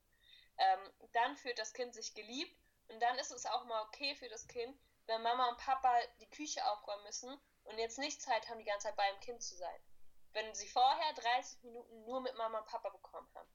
Ähm, 0.56 0.92
dann 1.12 1.36
fühlt 1.36 1.58
das 1.58 1.72
Kind 1.72 1.94
sich 1.94 2.14
geliebt 2.14 2.56
und 2.88 3.00
dann 3.00 3.18
ist 3.18 3.32
es 3.32 3.46
auch 3.46 3.64
mal 3.64 3.82
okay 3.82 4.14
für 4.14 4.28
das 4.28 4.46
Kind, 4.46 4.78
wenn 5.06 5.22
Mama 5.22 5.48
und 5.48 5.58
Papa 5.58 5.92
die 6.20 6.30
Küche 6.30 6.64
aufräumen 6.70 7.04
müssen 7.04 7.40
und 7.64 7.78
jetzt 7.78 7.98
nicht 7.98 8.22
Zeit 8.22 8.48
haben, 8.48 8.58
die 8.58 8.64
ganze 8.64 8.88
Zeit 8.88 8.96
bei 8.96 9.10
dem 9.10 9.20
Kind 9.20 9.42
zu 9.42 9.56
sein. 9.56 9.80
Wenn 10.34 10.54
sie 10.54 10.68
vorher 10.68 11.12
30 11.14 11.62
Minuten 11.62 12.04
nur 12.04 12.20
mit 12.20 12.34
Mama 12.34 12.58
und 12.58 12.66
Papa 12.66 12.90
bekommen 12.90 13.28
haben. 13.34 13.48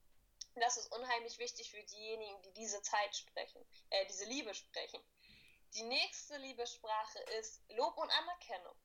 Das 0.55 0.77
ist 0.77 0.91
unheimlich 0.91 1.37
wichtig 1.37 1.69
für 1.69 1.83
diejenigen, 1.83 2.41
die 2.41 2.53
diese 2.53 2.81
Zeit 2.81 3.15
sprechen, 3.15 3.63
äh, 3.91 4.05
diese 4.07 4.25
Liebe 4.25 4.53
sprechen. 4.53 5.01
Die 5.75 5.83
nächste 5.83 6.37
Liebessprache 6.37 7.19
ist 7.39 7.61
Lob 7.69 7.97
und 7.97 8.09
Anerkennung. 8.09 8.75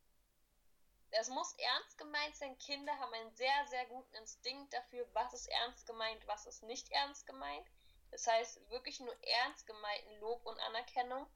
Das 1.12 1.28
muss 1.28 1.55
ernst 1.55 1.97
gemeint 1.97 2.36
sein. 2.36 2.59
Kinder 2.59 2.99
haben 2.99 3.14
einen 3.14 3.34
sehr, 3.36 3.66
sehr 3.68 3.86
guten 3.86 4.14
Instinkt 4.16 4.74
dafür, 4.74 5.09
was 5.14 5.32
ist 5.32 5.47
ernst 5.47 5.86
gemeint, 5.86 6.26
was 6.26 6.47
ist 6.47 6.62
nicht 6.64 6.90
ernst 6.90 7.26
gemeint. 7.26 7.66
Das 8.11 8.26
heißt, 8.26 8.68
wirklich 8.70 9.01
nur 9.01 9.16
ernst 9.22 9.66
gemeinten 9.66 10.16
Lob 10.20 10.45
und 10.45 10.59
Anerkennung. 10.61 11.26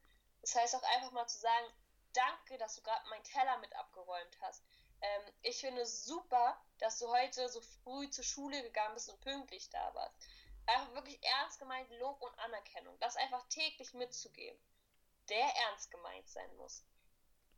Das 0.42 0.54
heißt 0.54 0.74
auch 0.76 0.82
einfach 0.82 1.12
mal 1.12 1.26
zu 1.28 1.38
sagen, 1.38 1.66
danke, 2.12 2.58
dass 2.58 2.74
du 2.74 2.82
gerade 2.82 3.08
meinen 3.08 3.24
Teller 3.24 3.58
mit 3.58 3.74
abgeräumt 3.76 4.38
hast. 4.40 4.64
Ähm, 5.00 5.32
ich 5.42 5.60
finde 5.60 5.82
es 5.82 6.04
super, 6.04 6.60
dass 6.78 6.98
du 6.98 7.08
heute 7.08 7.48
so 7.48 7.60
früh 7.60 8.08
zur 8.10 8.24
Schule 8.24 8.62
gegangen 8.62 8.94
bist 8.94 9.10
und 9.10 9.20
pünktlich 9.20 9.68
da 9.70 9.94
warst. 9.94 10.16
Einfach 10.66 10.94
wirklich 10.94 11.22
ernst 11.22 11.58
gemeint 11.58 11.90
Lob 11.98 12.20
und 12.20 12.38
Anerkennung. 12.40 12.98
Das 13.00 13.16
einfach 13.16 13.46
täglich 13.48 13.92
mitzugeben, 13.94 14.58
der 15.28 15.46
ernst 15.68 15.90
gemeint 15.90 16.28
sein 16.28 16.54
muss. 16.56 16.84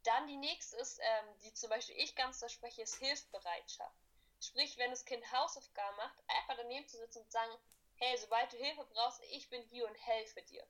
Dann 0.04 0.26
die 0.28 0.36
nächste 0.36 0.76
ist, 0.76 0.98
ähm, 1.02 1.38
die 1.42 1.52
zum 1.54 1.70
Beispiel 1.70 1.96
ich 1.98 2.14
ganz 2.14 2.38
da 2.38 2.48
spreche, 2.48 2.82
ist 2.82 2.96
Hilfsbereitschaft. 2.96 3.96
Sprich, 4.40 4.78
wenn 4.78 4.90
das 4.90 5.04
Kind 5.04 5.30
Hausaufgaben 5.32 5.96
macht, 5.96 6.18
einfach 6.28 6.56
daneben 6.56 6.88
zu 6.88 6.96
sitzen 6.96 7.20
und 7.20 7.30
sagen, 7.30 7.52
hey, 7.96 8.16
sobald 8.16 8.50
du 8.52 8.56
Hilfe 8.56 8.86
brauchst, 8.94 9.20
ich 9.24 9.50
bin 9.50 9.62
hier 9.62 9.86
und 9.86 9.94
helfe 9.94 10.42
dir. 10.42 10.66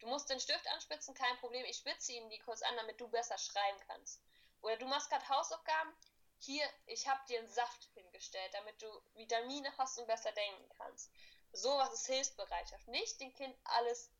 Du 0.00 0.08
musst 0.08 0.28
den 0.28 0.40
Stift 0.40 0.66
anspitzen, 0.68 1.14
kein 1.14 1.36
Problem, 1.38 1.64
ich 1.64 1.76
spitze 1.76 2.12
ihn 2.12 2.28
die 2.28 2.40
kurz 2.40 2.62
an, 2.62 2.76
damit 2.76 3.00
du 3.00 3.08
besser 3.08 3.38
schreiben 3.38 3.78
kannst. 3.86 4.20
Oder 4.66 4.78
du 4.78 4.86
machst 4.86 5.08
gerade 5.10 5.28
Hausaufgaben, 5.28 5.94
hier, 6.38 6.68
ich 6.86 7.06
habe 7.06 7.20
dir 7.28 7.38
einen 7.38 7.48
Saft 7.48 7.84
hingestellt, 7.94 8.52
damit 8.52 8.82
du 8.82 8.88
Vitamine 9.14 9.72
hast 9.78 9.96
und 10.00 10.08
besser 10.08 10.32
denken 10.32 10.68
kannst. 10.76 11.08
Sowas 11.52 11.92
ist 11.92 12.06
Hilfsbereitschaft. 12.06 12.88
Nicht 12.88 13.20
dem 13.20 13.32
Kind 13.34 13.56
alles 13.62 14.10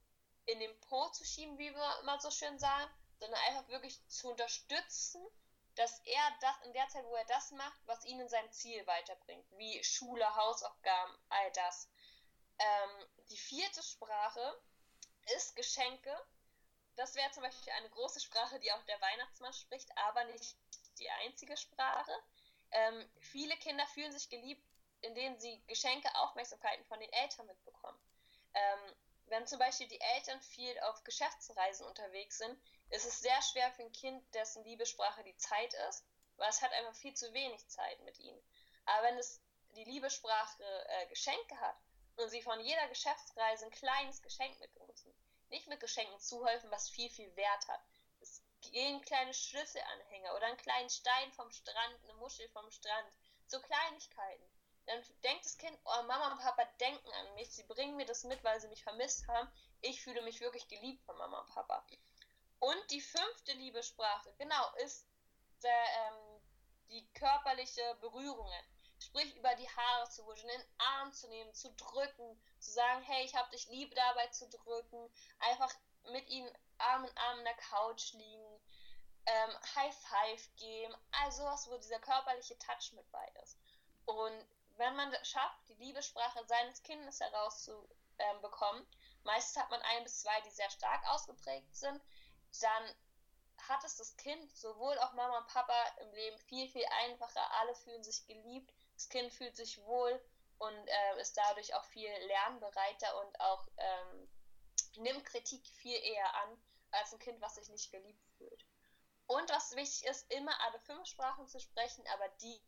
in 0.44 0.60
den 0.60 0.80
Po 0.82 1.08
zu 1.08 1.24
schieben, 1.24 1.58
wie 1.58 1.74
wir 1.74 2.00
immer 2.00 2.20
so 2.20 2.30
schön 2.30 2.60
sagen, 2.60 2.88
sondern 3.18 3.40
einfach 3.40 3.68
wirklich 3.70 4.00
zu 4.06 4.30
unterstützen, 4.30 5.26
dass 5.74 5.98
er 6.04 6.38
das 6.40 6.56
in 6.64 6.72
der 6.74 6.88
Zeit, 6.90 7.04
wo 7.06 7.16
er 7.16 7.24
das 7.24 7.50
macht, 7.50 7.80
was 7.86 8.04
ihn 8.04 8.20
in 8.20 8.28
seinem 8.28 8.52
Ziel 8.52 8.86
weiterbringt, 8.86 9.44
wie 9.58 9.82
Schule, 9.82 10.36
Hausaufgaben, 10.36 11.18
all 11.28 11.52
das. 11.54 11.90
Ähm, 12.58 13.08
die 13.30 13.36
vierte 13.36 13.82
Sprache 13.82 14.62
ist 15.34 15.56
Geschenke. 15.56 16.16
Das 16.96 17.14
wäre 17.14 17.30
zum 17.30 17.42
Beispiel 17.42 17.72
eine 17.74 17.90
große 17.90 18.20
Sprache, 18.20 18.58
die 18.60 18.72
auch 18.72 18.82
der 18.84 19.00
Weihnachtsmann 19.00 19.52
spricht, 19.52 19.88
aber 19.98 20.24
nicht 20.24 20.56
die 20.98 21.10
einzige 21.10 21.56
Sprache. 21.56 22.12
Ähm, 22.70 23.10
viele 23.20 23.56
Kinder 23.58 23.86
fühlen 23.88 24.12
sich 24.12 24.30
geliebt, 24.30 24.64
indem 25.02 25.38
sie 25.38 25.62
Geschenke, 25.66 26.08
Aufmerksamkeiten 26.16 26.84
von 26.86 26.98
den 26.98 27.12
Eltern 27.12 27.46
mitbekommen. 27.46 27.98
Ähm, 28.54 28.96
wenn 29.26 29.46
zum 29.46 29.58
Beispiel 29.58 29.88
die 29.88 30.00
Eltern 30.00 30.40
viel 30.40 30.78
auf 30.80 31.04
Geschäftsreisen 31.04 31.86
unterwegs 31.86 32.38
sind, 32.38 32.58
ist 32.90 33.04
es 33.04 33.20
sehr 33.20 33.42
schwer 33.42 33.70
für 33.72 33.82
ein 33.82 33.92
Kind, 33.92 34.22
dessen 34.34 34.64
Liebessprache 34.64 35.22
die 35.24 35.36
Zeit 35.36 35.74
ist, 35.88 36.06
weil 36.36 36.48
es 36.48 36.62
hat 36.62 36.72
einfach 36.72 36.94
viel 36.94 37.14
zu 37.14 37.32
wenig 37.34 37.68
Zeit 37.68 38.00
mit 38.02 38.18
ihnen. 38.18 38.40
Aber 38.86 39.08
wenn 39.08 39.18
es 39.18 39.42
die 39.74 39.84
Liebessprache 39.84 40.64
äh, 40.88 41.06
Geschenke 41.08 41.60
hat 41.60 41.76
und 42.16 42.30
sie 42.30 42.40
von 42.40 42.60
jeder 42.60 42.88
Geschäftsreise 42.88 43.66
ein 43.66 43.70
kleines 43.70 44.22
Geschenk 44.22 44.58
mitbringen 44.60 44.94
nicht 45.50 45.66
mit 45.68 45.80
Geschenken 45.80 46.18
zuhelfen, 46.20 46.70
was 46.70 46.88
viel, 46.88 47.10
viel 47.10 47.34
Wert 47.36 47.68
hat. 47.68 47.80
Es 48.20 48.42
gehen 48.60 49.00
kleine 49.02 49.34
Schlüsselanhänger 49.34 50.34
oder 50.34 50.46
einen 50.46 50.56
kleinen 50.56 50.90
Stein 50.90 51.32
vom 51.32 51.50
Strand, 51.50 52.02
eine 52.04 52.14
Muschel 52.14 52.48
vom 52.50 52.70
Strand, 52.70 53.12
so 53.46 53.60
Kleinigkeiten 53.60 54.50
dann 54.86 55.02
denkt 55.24 55.44
das 55.44 55.58
Kind, 55.58 55.76
oh, 55.84 56.02
Mama 56.02 56.32
und 56.32 56.40
Papa 56.40 56.64
denken 56.80 57.12
an 57.12 57.34
mich, 57.34 57.50
sie 57.50 57.64
bringen 57.64 57.96
mir 57.96 58.06
das 58.06 58.24
mit, 58.24 58.42
weil 58.44 58.60
sie 58.60 58.68
mich 58.68 58.82
vermisst 58.82 59.26
haben. 59.28 59.48
Ich 59.80 60.00
fühle 60.00 60.22
mich 60.22 60.40
wirklich 60.40 60.66
geliebt 60.68 61.02
von 61.04 61.16
Mama 61.18 61.40
und 61.40 61.48
Papa. 61.48 61.84
Und 62.60 62.90
die 62.90 63.00
fünfte 63.00 63.52
Liebessprache, 63.52 64.32
genau, 64.38 64.72
ist 64.84 65.06
der, 65.62 65.72
ähm, 65.72 66.40
die 66.88 67.06
körperliche 67.14 67.96
Berührungen. 68.00 68.64
Sprich, 68.98 69.36
über 69.36 69.54
die 69.54 69.68
Haare 69.68 70.08
zu 70.08 70.24
wuschen, 70.26 70.48
den 70.48 70.64
Arm 70.78 71.12
zu 71.12 71.28
nehmen, 71.28 71.52
zu 71.54 71.72
drücken, 71.74 72.40
zu 72.58 72.70
sagen, 72.72 73.02
hey, 73.02 73.24
ich 73.24 73.34
hab 73.34 73.50
dich 73.50 73.68
lieb 73.68 73.94
dabei 73.94 74.26
zu 74.28 74.48
drücken, 74.48 75.10
einfach 75.38 75.72
mit 76.10 76.28
ihnen 76.28 76.50
Arm 76.78 77.04
in 77.04 77.16
Arm 77.16 77.38
in 77.38 77.44
der 77.44 77.54
Couch 77.54 78.12
liegen, 78.14 78.60
ähm, 79.26 79.50
High 79.74 79.96
Five 79.96 80.56
geben, 80.56 80.94
all 81.12 81.32
sowas, 81.32 81.68
wo 81.68 81.76
dieser 81.78 81.98
körperliche 81.98 82.58
Touch 82.58 82.92
mit 82.92 83.10
bei 83.10 83.26
ist. 83.42 83.58
Und 84.06 84.46
wenn 84.76 84.94
man 84.96 85.12
es 85.12 85.28
schafft, 85.28 85.68
die 85.68 85.74
Liebessprache 85.74 86.44
seines 86.46 86.82
Kindes 86.82 87.20
herauszubekommen, 87.20 88.86
meistens 89.24 89.62
hat 89.62 89.70
man 89.70 89.82
ein 89.82 90.04
bis 90.04 90.20
zwei, 90.20 90.40
die 90.42 90.50
sehr 90.50 90.70
stark 90.70 91.06
ausgeprägt 91.08 91.74
sind, 91.74 92.00
dann 92.60 92.94
hat 93.68 93.84
es 93.84 93.96
das 93.96 94.16
Kind, 94.16 94.54
sowohl 94.56 94.98
auch 94.98 95.12
Mama 95.14 95.38
und 95.38 95.48
Papa 95.48 95.84
im 96.00 96.12
Leben 96.12 96.38
viel, 96.38 96.68
viel 96.68 96.84
einfacher. 97.04 97.50
Alle 97.60 97.74
fühlen 97.74 98.04
sich 98.04 98.26
geliebt, 98.26 98.72
das 98.96 99.08
Kind 99.08 99.32
fühlt 99.32 99.56
sich 99.56 99.78
wohl 99.84 100.20
und 100.58 100.86
äh, 100.86 101.20
ist 101.20 101.36
dadurch 101.36 101.74
auch 101.74 101.84
viel 101.84 102.10
lernbereiter 102.26 103.20
und 103.24 103.40
auch 103.40 103.68
ähm, 103.76 104.28
nimmt 104.96 105.24
Kritik 105.26 105.66
viel 105.68 105.96
eher 105.96 106.34
an 106.42 106.58
als 106.92 107.12
ein 107.12 107.18
Kind, 107.18 107.40
was 107.40 107.56
sich 107.56 107.68
nicht 107.68 107.92
geliebt 107.92 108.24
fühlt. 108.38 108.64
Und 109.26 109.50
was 109.50 109.74
wichtig 109.74 110.08
ist, 110.08 110.30
immer 110.32 110.58
alle 110.62 110.78
fünf 110.80 111.06
Sprachen 111.06 111.46
zu 111.48 111.58
sprechen, 111.58 112.04
aber 112.14 112.28
die 112.40 112.60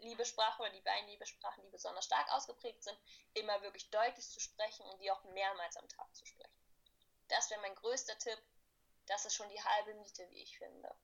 Liebessprache 0.00 0.60
oder 0.60 0.72
die 0.72 0.80
beiden 0.80 1.08
Liebessprachen, 1.08 1.62
die 1.62 1.70
besonders 1.70 2.04
stark 2.04 2.30
ausgeprägt 2.32 2.82
sind, 2.82 2.98
immer 3.34 3.62
wirklich 3.62 3.88
deutlich 3.90 4.28
zu 4.28 4.40
sprechen 4.40 4.84
und 4.86 5.00
die 5.00 5.10
auch 5.10 5.22
mehrmals 5.32 5.76
am 5.76 5.88
Tag 5.88 6.14
zu 6.14 6.26
sprechen. 6.26 6.52
Das 7.28 7.48
wäre 7.50 7.60
mein 7.60 7.74
größter 7.76 8.18
Tipp. 8.18 8.38
Das 9.06 9.24
ist 9.24 9.34
schon 9.34 9.48
die 9.50 9.62
halbe 9.62 9.94
Miete, 9.94 10.28
wie 10.30 10.42
ich 10.42 10.58
finde. 10.58 10.94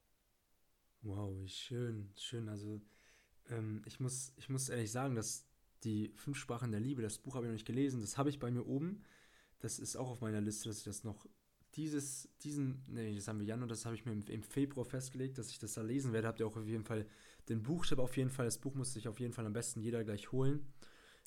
Wow, 1.02 1.30
wie 1.34 1.48
schön, 1.48 2.12
schön. 2.16 2.48
Also 2.48 2.80
ähm, 3.50 3.82
ich, 3.86 4.00
muss, 4.00 4.32
ich 4.36 4.48
muss 4.48 4.68
ehrlich 4.68 4.90
sagen, 4.90 5.14
dass 5.14 5.46
die 5.84 6.12
Fünf 6.16 6.36
Sprachen 6.36 6.70
der 6.70 6.80
Liebe, 6.80 7.02
das 7.02 7.18
Buch 7.18 7.34
habe 7.34 7.46
ich 7.46 7.48
noch 7.48 7.54
nicht 7.54 7.66
gelesen, 7.66 8.00
das 8.00 8.18
habe 8.18 8.30
ich 8.30 8.38
bei 8.38 8.50
mir 8.50 8.66
oben. 8.66 9.02
Das 9.60 9.78
ist 9.78 9.96
auch 9.96 10.08
auf 10.08 10.20
meiner 10.20 10.40
Liste, 10.40 10.68
dass 10.68 10.78
ich 10.78 10.84
das 10.84 11.04
noch 11.04 11.26
dieses, 11.74 12.28
diesen, 12.42 12.82
nee, 12.88 13.14
das 13.14 13.28
haben 13.28 13.38
wir 13.38 13.46
Januar, 13.46 13.68
das 13.68 13.84
habe 13.84 13.94
ich 13.94 14.04
mir 14.04 14.12
im, 14.12 14.26
im, 14.26 14.42
Februar 14.42 14.84
festgelegt, 14.84 15.38
dass 15.38 15.50
ich 15.50 15.58
das 15.58 15.74
da 15.74 15.82
lesen 15.82 16.12
werde. 16.12 16.28
Habt 16.28 16.40
ihr 16.40 16.46
auch 16.46 16.56
auf 16.56 16.66
jeden 16.66 16.84
Fall 16.84 17.06
den 17.48 17.62
Buchtipp 17.62 17.98
auf 17.98 18.16
jeden 18.16 18.30
Fall. 18.30 18.46
Das 18.46 18.58
Buch 18.58 18.74
muss 18.74 18.92
sich 18.92 19.06
auf 19.06 19.20
jeden 19.20 19.32
Fall 19.32 19.46
am 19.46 19.52
besten 19.52 19.80
jeder 19.80 20.02
gleich 20.02 20.32
holen. 20.32 20.72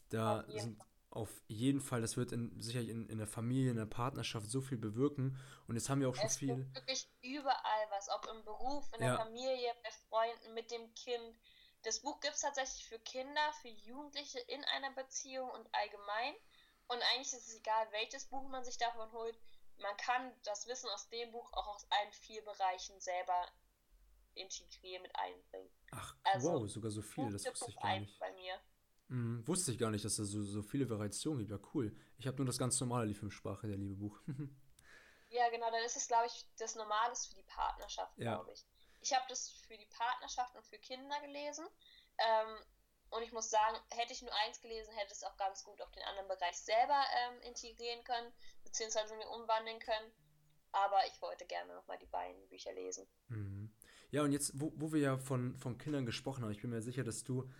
Da 0.09 0.41
auf 0.41 0.51
sind 0.51 0.77
auf 1.13 1.43
jeden 1.47 1.79
Fall, 1.79 2.01
das 2.01 2.17
wird 2.17 2.31
in, 2.31 2.59
sicherlich 2.59 2.89
in, 2.89 3.07
in 3.07 3.19
der 3.19 3.27
Familie, 3.27 3.69
in 3.69 3.77
der 3.77 3.85
Partnerschaft 3.85 4.49
so 4.49 4.61
viel 4.61 4.79
bewirken. 4.79 5.37
Und 5.67 5.75
jetzt 5.75 5.87
haben 5.87 6.01
wir 6.01 6.09
auch 6.09 6.15
schon 6.15 6.25
es 6.25 6.37
viel. 6.37 6.51
Es 6.51 6.75
wirklich 6.75 7.07
überall 7.21 7.85
was, 7.91 8.09
ob 8.09 8.27
im 8.35 8.43
Beruf, 8.43 8.91
in 8.93 9.01
der 9.01 9.17
Familie, 9.17 9.69
bei 9.83 9.89
Freunden, 10.09 10.53
mit 10.55 10.71
dem 10.71 10.93
Kind. 10.95 11.39
Das 11.83 11.99
Buch 12.01 12.19
gibt 12.19 12.35
es 12.35 12.41
tatsächlich 12.41 12.85
für 12.85 12.99
Kinder, 12.99 13.53
für 13.61 13.69
Jugendliche 13.69 14.39
in 14.39 14.63
einer 14.65 14.91
Beziehung 14.91 15.49
und 15.49 15.67
allgemein. 15.73 16.33
Und 16.87 17.01
eigentlich 17.11 17.33
ist 17.33 17.47
es 17.47 17.55
egal, 17.55 17.91
welches 17.91 18.25
Buch 18.25 18.47
man 18.49 18.63
sich 18.63 18.77
davon 18.77 19.11
holt 19.11 19.37
man 19.81 19.97
kann 19.97 20.31
das 20.43 20.67
Wissen 20.67 20.89
aus 20.89 21.09
dem 21.09 21.31
Buch 21.31 21.51
auch 21.53 21.67
aus 21.75 21.85
allen 21.89 22.11
vier 22.11 22.43
Bereichen 22.43 22.99
selber 22.99 23.47
integrieren, 24.35 25.03
mit 25.03 25.15
einbringen. 25.15 25.69
Ach, 25.91 26.15
also, 26.23 26.51
wow, 26.51 26.69
sogar 26.69 26.91
so 26.91 27.01
viele, 27.01 27.31
das 27.31 27.45
wusste 27.45 27.69
ich 27.69 27.77
gar 27.77 27.99
nicht. 27.99 28.19
Bei 28.19 28.31
mir. 28.33 28.59
Hm, 29.09 29.47
wusste 29.47 29.71
ich 29.71 29.77
gar 29.77 29.91
nicht, 29.91 30.03
dass 30.03 30.17
es 30.17 30.29
so, 30.29 30.43
so 30.43 30.63
viele 30.63 30.89
Variationen 30.89 31.39
gibt. 31.39 31.51
Ja, 31.51 31.69
cool. 31.73 31.95
Ich 32.17 32.25
habe 32.25 32.37
nur 32.37 32.45
das 32.45 32.57
ganz 32.57 32.79
normale, 32.79 33.07
die 33.07 33.13
Fünfsprache, 33.13 33.67
der 33.67 33.77
liebe 33.77 33.95
Buch. 33.95 34.19
ja, 35.29 35.49
genau, 35.49 35.69
dann 35.69 35.83
ist 35.83 35.97
es, 35.97 36.07
glaube 36.07 36.27
ich, 36.27 36.47
das 36.57 36.75
Normale 36.75 37.13
für 37.15 37.35
die 37.35 37.43
Partnerschaft, 37.43 38.17
ja. 38.17 38.35
glaube 38.35 38.53
ich. 38.53 38.65
Ich 39.03 39.13
habe 39.13 39.25
das 39.29 39.49
für 39.67 39.77
die 39.77 39.85
Partnerschaft 39.87 40.55
und 40.55 40.65
für 40.65 40.79
Kinder 40.79 41.19
gelesen. 41.21 41.65
Ähm, 42.17 42.57
und 43.09 43.21
ich 43.21 43.31
muss 43.31 43.49
sagen, 43.49 43.77
hätte 43.91 44.13
ich 44.13 44.21
nur 44.21 44.33
eins 44.45 44.59
gelesen, 44.61 44.91
hätte 44.95 45.13
es 45.13 45.23
auch 45.23 45.37
ganz 45.37 45.63
gut 45.63 45.81
auf 45.81 45.91
den 45.91 46.03
anderen 46.03 46.27
Bereich 46.27 46.57
selber 46.57 46.99
ähm, 47.27 47.41
integrieren 47.41 48.03
können 48.03 48.33
beziehungsweise 48.63 49.15
mir 49.15 49.29
umwandeln 49.29 49.79
können. 49.79 50.11
Aber 50.71 50.97
ich 51.05 51.21
wollte 51.21 51.45
gerne 51.45 51.75
nochmal 51.75 51.99
die 51.99 52.07
beiden 52.07 52.47
Bücher 52.47 52.73
lesen. 52.73 53.05
Mhm. 53.27 53.71
Ja, 54.09 54.23
und 54.23 54.31
jetzt, 54.31 54.59
wo, 54.59 54.73
wo 54.75 54.91
wir 54.91 54.99
ja 54.99 55.17
von, 55.17 55.55
von 55.57 55.77
Kindern 55.77 56.05
gesprochen 56.05 56.43
haben, 56.43 56.51
ich 56.51 56.61
bin 56.61 56.71
mir 56.71 56.81
sicher, 56.81 57.03
dass 57.03 57.23
du 57.23 57.51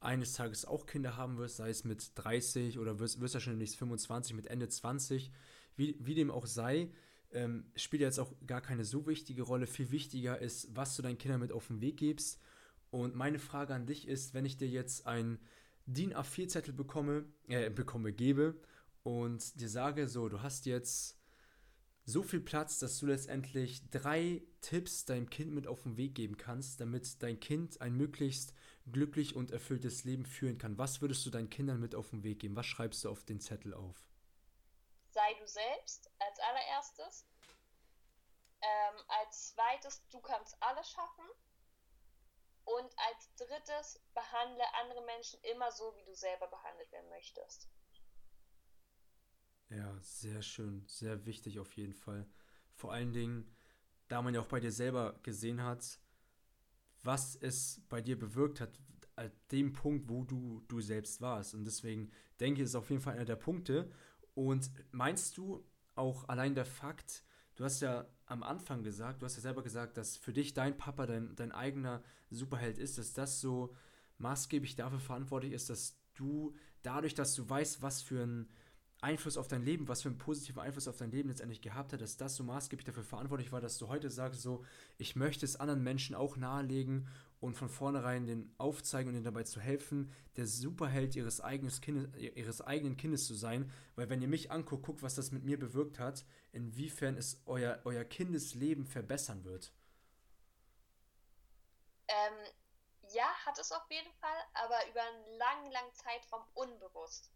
eines 0.00 0.34
Tages 0.34 0.66
auch 0.66 0.86
Kinder 0.86 1.16
haben 1.16 1.38
wirst, 1.38 1.56
sei 1.56 1.70
es 1.70 1.84
mit 1.84 2.12
30 2.16 2.78
oder 2.78 2.98
wirst, 2.98 3.20
wirst 3.20 3.34
ja 3.34 3.40
schon 3.40 3.54
demnächst 3.54 3.76
25, 3.76 4.34
mit 4.34 4.46
Ende 4.46 4.68
20, 4.68 5.30
wie, 5.76 5.96
wie 6.00 6.14
dem 6.14 6.30
auch 6.30 6.46
sei, 6.46 6.90
ähm, 7.32 7.70
spielt 7.76 8.02
jetzt 8.02 8.18
auch 8.18 8.32
gar 8.46 8.60
keine 8.60 8.84
so 8.84 9.06
wichtige 9.06 9.42
Rolle. 9.42 9.66
Viel 9.66 9.90
wichtiger 9.90 10.38
ist, 10.38 10.74
was 10.74 10.96
du 10.96 11.02
deinen 11.02 11.18
Kindern 11.18 11.40
mit 11.40 11.52
auf 11.52 11.68
den 11.68 11.80
Weg 11.80 11.96
gibst. 11.96 12.40
Und 12.90 13.14
meine 13.14 13.38
Frage 13.38 13.74
an 13.74 13.86
dich 13.86 14.08
ist, 14.08 14.34
wenn 14.34 14.44
ich 14.44 14.56
dir 14.56 14.68
jetzt 14.68 15.06
ein 15.06 15.38
DIN 15.86 16.14
A4-Zettel 16.14 16.74
bekomme, 16.74 17.24
äh, 17.48 17.70
bekomme, 17.70 18.12
gebe 18.12 18.60
und 19.02 19.60
dir 19.60 19.68
sage, 19.68 20.08
so, 20.08 20.28
du 20.28 20.42
hast 20.42 20.66
jetzt 20.66 21.20
so 22.04 22.22
viel 22.22 22.40
Platz, 22.40 22.78
dass 22.78 22.98
du 22.98 23.06
letztendlich 23.06 23.88
drei 23.90 24.42
Tipps 24.60 25.04
deinem 25.04 25.30
Kind 25.30 25.52
mit 25.52 25.66
auf 25.66 25.82
den 25.82 25.96
Weg 25.96 26.14
geben 26.14 26.36
kannst, 26.36 26.80
damit 26.80 27.22
dein 27.22 27.38
Kind 27.38 27.80
ein 27.80 27.96
möglichst 27.96 28.52
glücklich 28.90 29.36
und 29.36 29.52
erfülltes 29.52 30.04
Leben 30.04 30.26
führen 30.26 30.58
kann. 30.58 30.78
Was 30.78 31.00
würdest 31.00 31.24
du 31.24 31.30
deinen 31.30 31.50
Kindern 31.50 31.80
mit 31.80 31.94
auf 31.94 32.10
den 32.10 32.24
Weg 32.24 32.40
geben? 32.40 32.56
Was 32.56 32.66
schreibst 32.66 33.04
du 33.04 33.10
auf 33.10 33.24
den 33.24 33.40
Zettel 33.40 33.74
auf? 33.74 33.96
Sei 35.10 35.34
du 35.40 35.46
selbst 35.46 36.09
allererstes. 36.40 37.26
Ähm, 38.62 39.04
als 39.08 39.54
zweites, 39.54 40.06
du 40.10 40.20
kannst 40.20 40.56
alles 40.62 40.90
schaffen. 40.90 41.24
Und 42.64 42.92
als 42.98 43.34
drittes, 43.36 44.00
behandle 44.14 44.64
andere 44.74 45.04
Menschen 45.04 45.40
immer 45.42 45.72
so, 45.72 45.94
wie 45.96 46.04
du 46.04 46.14
selber 46.14 46.46
behandelt 46.48 46.92
werden 46.92 47.08
möchtest. 47.08 47.68
Ja, 49.70 49.98
sehr 50.02 50.42
schön, 50.42 50.84
sehr 50.86 51.26
wichtig 51.26 51.58
auf 51.58 51.72
jeden 51.76 51.94
Fall. 51.94 52.28
Vor 52.74 52.92
allen 52.92 53.12
Dingen, 53.12 53.56
da 54.08 54.20
man 54.20 54.34
ja 54.34 54.40
auch 54.40 54.46
bei 54.46 54.60
dir 54.60 54.72
selber 54.72 55.18
gesehen 55.22 55.62
hat, 55.62 55.98
was 57.02 57.36
es 57.36 57.80
bei 57.88 58.00
dir 58.00 58.18
bewirkt 58.18 58.60
hat, 58.60 58.78
an 59.16 59.30
dem 59.52 59.72
Punkt, 59.72 60.08
wo 60.08 60.24
du 60.24 60.60
du 60.68 60.80
selbst 60.80 61.20
warst. 61.20 61.54
Und 61.54 61.64
deswegen 61.64 62.10
denke 62.40 62.60
ich, 62.60 62.66
ist 62.66 62.74
auf 62.74 62.90
jeden 62.90 63.02
Fall 63.02 63.14
einer 63.14 63.24
der 63.24 63.36
Punkte. 63.36 63.92
Und 64.34 64.70
meinst 64.92 65.36
du 65.36 65.64
auch 66.00 66.28
allein 66.28 66.54
der 66.54 66.64
Fakt, 66.64 67.22
du 67.56 67.64
hast 67.64 67.80
ja 67.80 68.06
am 68.26 68.42
Anfang 68.42 68.82
gesagt, 68.82 69.22
du 69.22 69.26
hast 69.26 69.36
ja 69.36 69.42
selber 69.42 69.62
gesagt, 69.62 69.96
dass 69.96 70.16
für 70.16 70.32
dich 70.32 70.54
dein 70.54 70.76
Papa 70.76 71.06
dein, 71.06 71.36
dein 71.36 71.52
eigener 71.52 72.02
Superheld 72.30 72.78
ist, 72.78 72.98
dass 72.98 73.12
das 73.12 73.40
so 73.40 73.74
maßgeblich 74.18 74.76
dafür 74.76 75.00
verantwortlich 75.00 75.52
ist, 75.52 75.70
dass 75.70 75.96
du 76.14 76.54
dadurch, 76.82 77.14
dass 77.14 77.34
du 77.34 77.48
weißt, 77.48 77.82
was 77.82 78.02
für 78.02 78.22
ein 78.22 78.48
Einfluss 79.02 79.36
auf 79.36 79.48
dein 79.48 79.64
Leben, 79.64 79.88
was 79.88 80.02
für 80.02 80.10
einen 80.10 80.18
positiven 80.18 80.60
Einfluss 80.60 80.86
auf 80.88 80.98
dein 80.98 81.10
Leben 81.10 81.30
letztendlich 81.30 81.62
gehabt 81.62 81.92
hat, 81.92 82.00
dass 82.00 82.18
das 82.18 82.36
so 82.36 82.44
maßgeblich 82.44 82.84
dafür 82.84 83.02
verantwortlich 83.02 83.50
war, 83.50 83.60
dass 83.60 83.78
du 83.78 83.88
heute 83.88 84.10
sagst, 84.10 84.42
so, 84.42 84.64
ich 84.98 85.16
möchte 85.16 85.46
es 85.46 85.56
anderen 85.56 85.82
Menschen 85.82 86.14
auch 86.14 86.36
nahelegen 86.36 87.08
und 87.40 87.54
von 87.54 87.68
vornherein 87.68 88.26
den 88.26 88.54
aufzeigen 88.58 89.08
und 89.08 89.14
ihnen 89.14 89.24
dabei 89.24 89.44
zu 89.44 89.60
helfen, 89.60 90.12
der 90.36 90.46
Superheld 90.46 91.16
ihres, 91.16 91.40
eigenes 91.40 91.80
Kindes, 91.80 92.14
ihres 92.16 92.60
eigenen 92.60 92.96
Kindes 92.96 93.26
zu 93.26 93.34
sein. 93.34 93.72
Weil 93.96 94.10
wenn 94.10 94.20
ihr 94.20 94.28
mich 94.28 94.50
anguckt, 94.50 94.84
guckt, 94.84 95.02
was 95.02 95.14
das 95.14 95.30
mit 95.30 95.44
mir 95.44 95.58
bewirkt 95.58 95.98
hat, 95.98 96.24
inwiefern 96.52 97.16
es 97.16 97.42
euer, 97.46 97.80
euer 97.84 98.04
Kindesleben 98.04 98.86
verbessern 98.86 99.44
wird. 99.44 99.72
Ähm, 102.08 102.34
ja, 103.12 103.26
hat 103.46 103.58
es 103.58 103.72
auf 103.72 103.90
jeden 103.90 104.12
Fall, 104.14 104.38
aber 104.54 104.76
über 104.88 105.02
einen 105.02 105.38
langen, 105.38 105.70
langen 105.72 105.94
Zeitraum 105.94 106.44
unbewusst. 106.54 107.30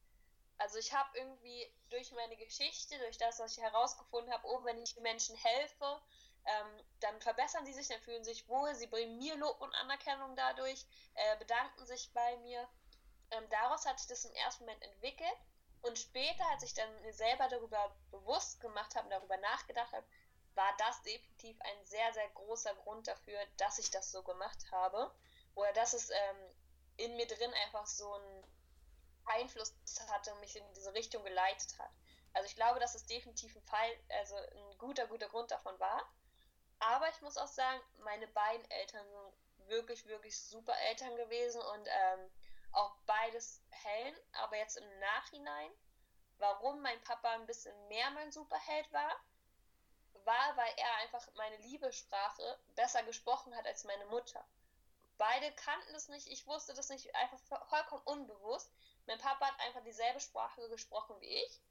Also 0.58 0.78
ich 0.78 0.92
habe 0.92 1.18
irgendwie 1.18 1.66
durch 1.90 2.12
meine 2.12 2.36
Geschichte, 2.36 2.98
durch 2.98 3.18
das, 3.18 3.40
was 3.40 3.56
ich 3.56 3.62
herausgefunden 3.62 4.32
habe, 4.32 4.46
oh, 4.46 4.64
wenn 4.64 4.80
ich 4.82 4.94
den 4.94 5.02
Menschen 5.02 5.36
helfe, 5.36 6.00
ähm, 6.46 6.84
dann 7.00 7.20
verbessern 7.20 7.64
sie 7.66 7.72
sich, 7.72 7.88
dann 7.88 8.00
fühlen 8.00 8.24
sich 8.24 8.48
wohl, 8.48 8.74
sie 8.74 8.86
bringen 8.86 9.18
mir 9.18 9.36
Lob 9.36 9.60
und 9.60 9.74
Anerkennung 9.74 10.36
dadurch, 10.36 10.86
äh, 11.14 11.36
bedanken 11.38 11.86
sich 11.86 12.12
bei 12.12 12.36
mir. 12.38 12.68
Ähm, 13.30 13.48
daraus 13.50 13.86
hat 13.86 13.98
sich 13.98 14.08
das 14.08 14.24
im 14.24 14.34
ersten 14.34 14.64
Moment 14.64 14.82
entwickelt 14.82 15.36
und 15.84 15.98
später, 15.98 16.48
als 16.50 16.62
ich 16.62 16.72
dann 16.72 17.02
mir 17.02 17.12
selber 17.12 17.46
darüber 17.48 17.94
bewusst 18.10 18.58
gemacht 18.58 18.96
habe 18.96 19.04
und 19.04 19.10
darüber 19.10 19.36
nachgedacht 19.36 19.92
habe, 19.92 20.06
war 20.54 20.74
das 20.78 21.02
definitiv 21.02 21.60
ein 21.60 21.84
sehr, 21.84 22.10
sehr 22.14 22.28
großer 22.30 22.74
Grund 22.76 23.06
dafür, 23.06 23.38
dass 23.58 23.78
ich 23.78 23.90
das 23.90 24.10
so 24.10 24.22
gemacht 24.22 24.64
habe. 24.72 25.14
Oder 25.54 25.70
dass 25.74 25.92
es 25.92 26.08
ähm, 26.08 26.36
in 26.96 27.16
mir 27.16 27.26
drin 27.26 27.52
einfach 27.66 27.86
so 27.86 28.10
ein 28.14 28.44
Einfluss 29.26 29.74
hatte 30.08 30.32
und 30.32 30.40
mich 30.40 30.56
in 30.56 30.64
diese 30.72 30.94
Richtung 30.94 31.22
geleitet 31.22 31.78
hat. 31.78 31.90
Also 32.32 32.46
ich 32.46 32.56
glaube, 32.56 32.80
dass 32.80 32.94
es 32.94 33.04
definitiv 33.04 33.54
ein 33.54 33.62
Fall, 33.62 33.90
also 34.20 34.36
ein 34.36 34.78
guter, 34.78 35.06
guter 35.06 35.28
Grund 35.28 35.50
davon 35.50 35.78
war. 35.78 36.10
Aber 36.86 37.08
ich 37.08 37.20
muss 37.22 37.38
auch 37.38 37.48
sagen, 37.48 37.80
meine 38.00 38.26
beiden 38.28 38.70
Eltern 38.70 39.06
sind 39.08 39.68
wirklich, 39.68 40.04
wirklich 40.06 40.38
super 40.38 40.76
Eltern 40.90 41.16
gewesen 41.16 41.62
und 41.62 41.88
ähm, 41.88 42.30
auch 42.72 42.94
beides 43.06 43.62
hellen. 43.70 44.14
Aber 44.32 44.58
jetzt 44.58 44.76
im 44.76 44.98
Nachhinein, 44.98 45.70
warum 46.36 46.82
mein 46.82 47.00
Papa 47.00 47.30
ein 47.30 47.46
bisschen 47.46 47.74
mehr 47.88 48.10
mein 48.10 48.30
Superheld 48.32 48.92
war, 48.92 49.16
war, 50.24 50.56
weil 50.56 50.72
er 50.76 50.94
einfach 50.96 51.26
meine 51.34 51.56
Liebessprache 51.58 52.58
besser 52.74 53.02
gesprochen 53.04 53.56
hat 53.56 53.66
als 53.66 53.84
meine 53.84 54.04
Mutter. 54.06 54.46
Beide 55.16 55.52
kannten 55.52 55.94
es 55.94 56.08
nicht, 56.08 56.26
ich 56.28 56.46
wusste 56.46 56.74
das 56.74 56.90
nicht, 56.90 57.14
einfach 57.14 57.38
vollkommen 57.66 58.02
unbewusst. 58.04 58.70
Mein 59.06 59.18
Papa 59.18 59.46
hat 59.46 59.60
einfach 59.60 59.82
dieselbe 59.84 60.20
Sprache 60.20 60.68
gesprochen 60.68 61.18
wie 61.20 61.44
ich. 61.44 61.62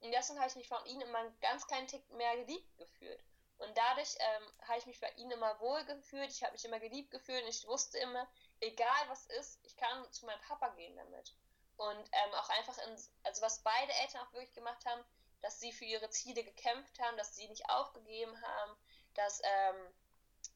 Und 0.00 0.12
deswegen 0.12 0.38
habe 0.38 0.48
ich 0.48 0.56
mich 0.56 0.68
von 0.68 0.84
ihm 0.86 1.02
immer 1.02 1.18
einen 1.18 1.40
ganz 1.40 1.66
kleinen 1.66 1.86
Tick 1.86 2.08
mehr 2.12 2.36
geliebt 2.36 2.78
gefühlt. 2.78 3.22
Und 3.66 3.76
dadurch 3.76 4.14
ähm, 4.18 4.68
habe 4.68 4.78
ich 4.78 4.86
mich 4.86 5.00
bei 5.00 5.10
ihm 5.12 5.30
immer 5.30 5.58
wohl 5.60 5.84
gefühlt, 5.84 6.30
ich 6.30 6.42
habe 6.42 6.52
mich 6.52 6.64
immer 6.64 6.80
geliebt 6.80 7.10
gefühlt 7.10 7.42
und 7.42 7.48
ich 7.48 7.66
wusste 7.66 7.98
immer, 7.98 8.26
egal 8.60 9.08
was 9.08 9.26
ist, 9.26 9.58
ich 9.64 9.76
kann 9.76 10.12
zu 10.12 10.26
meinem 10.26 10.40
Papa 10.42 10.68
gehen 10.70 10.96
damit. 10.96 11.34
Und 11.76 12.08
ähm, 12.12 12.34
auch 12.34 12.48
einfach, 12.50 12.78
in, 12.86 12.96
also 13.24 13.42
was 13.42 13.62
beide 13.62 13.92
Eltern 13.94 14.20
auch 14.22 14.32
wirklich 14.32 14.54
gemacht 14.54 14.84
haben, 14.86 15.02
dass 15.42 15.60
sie 15.60 15.72
für 15.72 15.84
ihre 15.84 16.08
Ziele 16.10 16.42
gekämpft 16.44 16.98
haben, 17.00 17.16
dass 17.16 17.36
sie 17.36 17.48
nicht 17.48 17.68
aufgegeben 17.68 18.40
haben, 18.40 18.76
dass 19.14 19.40
ähm, 19.44 19.94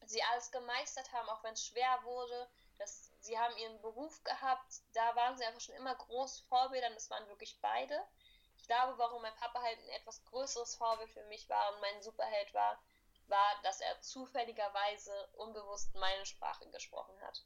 sie 0.05 0.23
alles 0.23 0.51
gemeistert 0.51 1.11
haben, 1.11 1.29
auch 1.29 1.43
wenn 1.43 1.53
es 1.53 1.65
schwer 1.65 1.99
wurde, 2.03 2.49
dass 2.77 3.11
sie 3.19 3.37
haben 3.37 3.55
ihren 3.57 3.81
Beruf 3.81 4.23
gehabt, 4.23 4.81
da 4.93 5.15
waren 5.15 5.37
sie 5.37 5.45
einfach 5.45 5.61
schon 5.61 5.75
immer 5.75 5.95
groß 5.95 6.39
Vorbilder 6.41 6.87
und 6.87 6.95
das 6.95 7.09
waren 7.09 7.27
wirklich 7.27 7.59
beide. 7.61 8.01
Ich 8.57 8.65
glaube, 8.67 8.97
warum 8.97 9.21
mein 9.21 9.35
Papa 9.35 9.61
halt 9.61 9.77
ein 9.79 9.89
etwas 9.89 10.23
größeres 10.25 10.75
Vorbild 10.75 11.11
für 11.11 11.23
mich 11.25 11.49
war 11.49 11.73
und 11.73 11.81
mein 11.81 12.01
Superheld 12.01 12.53
war, 12.53 12.81
war, 13.29 13.61
dass 13.63 13.81
er 13.81 14.01
zufälligerweise 14.01 15.11
unbewusst 15.37 15.93
meine 15.95 16.25
Sprache 16.25 16.69
gesprochen 16.71 17.15
hat. 17.21 17.45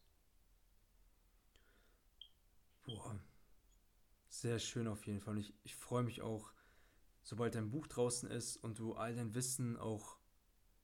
Boah, 2.86 3.20
sehr 4.28 4.60
schön 4.60 4.88
auf 4.88 5.06
jeden 5.06 5.22
Fall. 5.22 5.38
Ich, 5.38 5.54
ich 5.64 5.76
freue 5.76 6.04
mich 6.04 6.22
auch, 6.22 6.52
sobald 7.22 7.56
dein 7.56 7.70
Buch 7.70 7.88
draußen 7.88 8.30
ist 8.30 8.58
und 8.58 8.80
du 8.80 8.94
all 8.94 9.16
dein 9.16 9.34
Wissen 9.36 9.78
auch 9.78 10.18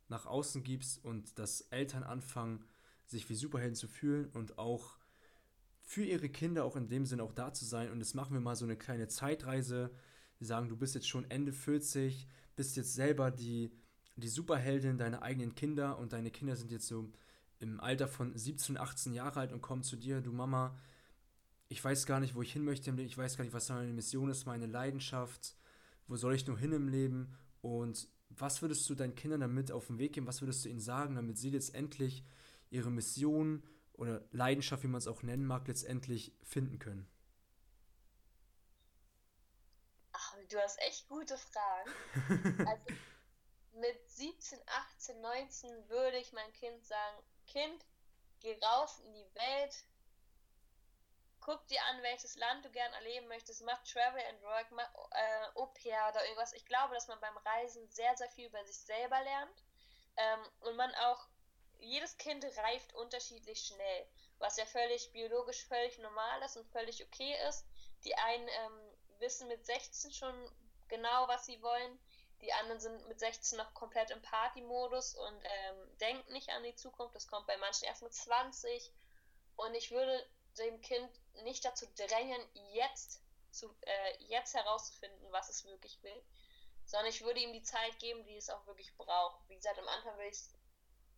nach 0.07 0.25
außen 0.25 0.63
gibst 0.63 1.03
und 1.03 1.37
dass 1.37 1.61
Eltern 1.61 2.03
anfangen, 2.03 2.65
sich 3.05 3.29
wie 3.29 3.35
Superhelden 3.35 3.75
zu 3.75 3.87
fühlen 3.87 4.29
und 4.31 4.57
auch 4.57 4.97
für 5.81 6.03
ihre 6.03 6.29
Kinder 6.29 6.65
auch 6.65 6.75
in 6.75 6.87
dem 6.87 7.05
Sinne 7.05 7.23
auch 7.23 7.33
da 7.33 7.51
zu 7.53 7.65
sein. 7.65 7.91
Und 7.91 7.99
jetzt 7.99 8.13
machen 8.13 8.33
wir 8.33 8.41
mal 8.41 8.55
so 8.55 8.65
eine 8.65 8.77
kleine 8.77 9.07
Zeitreise. 9.07 9.91
Wir 10.37 10.47
sagen, 10.47 10.69
du 10.69 10.77
bist 10.77 10.95
jetzt 10.95 11.07
schon 11.07 11.29
Ende 11.29 11.51
40, 11.51 12.27
bist 12.55 12.77
jetzt 12.77 12.93
selber 12.93 13.31
die, 13.31 13.71
die 14.19 14.29
Superheldin 14.29 14.97
deiner 14.97 15.21
eigenen 15.21 15.55
Kinder 15.55 15.97
und 15.97 16.13
deine 16.13 16.31
Kinder 16.31 16.55
sind 16.55 16.71
jetzt 16.71 16.87
so 16.87 17.11
im 17.59 17.79
Alter 17.79 18.07
von 18.07 18.35
17, 18.37 18.77
18 18.77 19.13
Jahre 19.13 19.41
alt 19.41 19.51
und 19.51 19.61
kommen 19.61 19.83
zu 19.83 19.95
dir, 19.95 20.21
du 20.21 20.31
Mama, 20.31 20.77
ich 21.67 21.83
weiß 21.83 22.05
gar 22.05 22.19
nicht, 22.19 22.35
wo 22.35 22.41
ich 22.41 22.53
hin 22.53 22.63
möchte 22.65 22.89
im 22.89 22.97
Leben, 22.97 23.09
ich 23.09 23.17
weiß 23.17 23.37
gar 23.37 23.43
nicht, 23.43 23.53
was 23.53 23.69
meine 23.69 23.93
Mission 23.93 24.29
ist, 24.29 24.45
meine 24.45 24.65
Leidenschaft, 24.65 25.55
wo 26.07 26.15
soll 26.15 26.33
ich 26.33 26.47
nur 26.47 26.57
hin 26.57 26.71
im 26.71 26.87
Leben? 26.87 27.35
Und 27.61 28.07
was 28.29 28.61
würdest 28.61 28.89
du 28.89 28.95
deinen 28.95 29.15
Kindern 29.15 29.41
damit 29.41 29.71
auf 29.71 29.87
den 29.87 29.99
Weg 29.99 30.13
geben, 30.13 30.27
was 30.27 30.41
würdest 30.41 30.65
du 30.65 30.69
ihnen 30.69 30.79
sagen, 30.79 31.15
damit 31.15 31.37
sie 31.37 31.49
letztendlich 31.49 32.23
ihre 32.69 32.89
Mission 32.89 33.63
oder 33.93 34.23
Leidenschaft, 34.31 34.83
wie 34.83 34.87
man 34.87 34.99
es 34.99 35.07
auch 35.07 35.23
nennen 35.23 35.45
mag, 35.45 35.67
letztendlich 35.67 36.33
finden 36.41 36.79
können? 36.79 37.07
Ach, 40.13 40.35
du 40.49 40.57
hast 40.57 40.79
echt 40.87 41.07
gute 41.07 41.35
Fragen. 41.37 42.65
also 42.67 42.85
mit 43.73 44.09
17, 44.09 44.59
18, 44.67 45.21
19 45.21 45.89
würde 45.89 46.17
ich 46.17 46.33
meinem 46.33 46.53
Kind 46.53 46.85
sagen, 46.85 47.17
Kind, 47.47 47.85
geh 48.41 48.57
raus 48.63 48.99
in 48.99 49.13
die 49.13 49.35
Welt, 49.35 49.83
guck 51.41 51.65
dir 51.67 51.83
an, 51.85 52.03
welches 52.03 52.35
Land 52.35 52.65
du 52.65 52.69
gern 52.69 52.93
erleben 52.93 53.27
möchtest, 53.27 53.63
mach 53.63 53.81
Travel 53.83 54.23
and 54.29 54.41
Work, 54.43 54.71
mach 54.71 54.89
äh, 55.11 55.47
Au 55.55 55.67
pair 55.67 56.09
oder 56.09 56.23
irgendwas. 56.23 56.53
Ich 56.53 56.65
glaube, 56.65 56.93
dass 56.93 57.07
man 57.07 57.19
beim 57.19 57.37
Reisen 57.37 57.87
sehr, 57.89 58.15
sehr 58.17 58.29
viel 58.29 58.47
über 58.47 58.63
sich 58.65 58.77
selber 58.77 59.21
lernt 59.21 59.63
ähm, 60.17 60.39
und 60.61 60.75
man 60.75 60.93
auch 60.95 61.27
jedes 61.79 62.17
Kind 62.17 62.45
reift 62.57 62.93
unterschiedlich 62.93 63.61
schnell, 63.61 64.07
was 64.37 64.57
ja 64.57 64.65
völlig 64.65 65.11
biologisch 65.11 65.65
völlig 65.65 65.97
normal 65.99 66.41
ist 66.43 66.57
und 66.57 66.67
völlig 66.67 67.03
okay 67.03 67.35
ist. 67.47 67.65
Die 68.03 68.15
einen 68.15 68.47
ähm, 68.47 68.97
wissen 69.19 69.47
mit 69.47 69.65
16 69.65 70.11
schon 70.11 70.51
genau, 70.87 71.27
was 71.27 71.45
sie 71.45 71.61
wollen, 71.61 71.99
die 72.41 72.53
anderen 72.53 72.79
sind 72.79 73.07
mit 73.07 73.19
16 73.19 73.57
noch 73.57 73.73
komplett 73.73 74.11
im 74.11 74.21
Party-Modus 74.21 75.15
und 75.15 75.41
ähm, 75.43 75.97
denken 75.99 76.31
nicht 76.31 76.49
an 76.49 76.63
die 76.63 76.75
Zukunft. 76.75 77.15
Das 77.15 77.27
kommt 77.27 77.47
bei 77.47 77.57
manchen 77.57 77.85
erst 77.85 78.01
mit 78.01 78.13
20. 78.13 78.93
Und 79.55 79.73
ich 79.75 79.91
würde 79.91 80.25
dem 80.57 80.79
Kind 80.81 81.09
nicht 81.43 81.65
dazu 81.65 81.85
drängen, 81.95 82.41
jetzt, 82.73 83.21
zu, 83.51 83.75
äh, 83.81 84.23
jetzt 84.25 84.53
herauszufinden, 84.53 85.31
was 85.31 85.49
es 85.49 85.65
wirklich 85.65 86.01
will, 86.03 86.23
sondern 86.85 87.09
ich 87.09 87.21
würde 87.21 87.39
ihm 87.39 87.53
die 87.53 87.63
Zeit 87.63 87.99
geben, 87.99 88.23
die 88.25 88.37
es 88.37 88.49
auch 88.49 88.65
wirklich 88.65 88.95
braucht. 88.97 89.47
Wie 89.49 89.55
gesagt, 89.55 89.79
am 89.79 89.87
Anfang 89.87 90.17
will 90.17 90.27
ich 90.27 90.39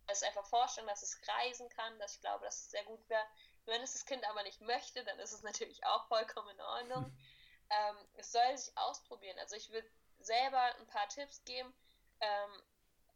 es 0.08 0.22
einfach 0.22 0.44
vorstellen, 0.46 0.88
dass 0.88 1.02
es 1.02 1.20
reisen 1.28 1.68
kann, 1.68 1.98
dass 1.98 2.16
ich 2.16 2.20
glaube, 2.20 2.44
dass 2.44 2.62
es 2.62 2.70
sehr 2.70 2.84
gut 2.84 3.08
wäre. 3.08 3.24
Wenn 3.64 3.80
es 3.80 3.92
das 3.92 4.06
Kind 4.06 4.24
aber 4.28 4.42
nicht 4.42 4.60
möchte, 4.60 5.04
dann 5.04 5.18
ist 5.20 5.32
es 5.32 5.42
natürlich 5.42 5.84
auch 5.86 6.08
vollkommen 6.08 6.50
in 6.50 6.60
Ordnung. 6.60 7.18
ähm, 7.70 7.96
es 8.14 8.32
soll 8.32 8.56
sich 8.56 8.76
ausprobieren. 8.76 9.38
Also 9.38 9.56
ich 9.56 9.70
würde 9.70 9.88
selber 10.22 10.62
ein 10.76 10.86
paar 10.86 11.08
Tipps 11.08 11.44
geben. 11.44 11.72
ähm, 12.20 12.62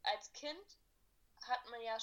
als 0.03 0.33
Kind 0.33 0.79
hat 1.47 1.65
man 1.71 1.81
ja, 1.83 1.97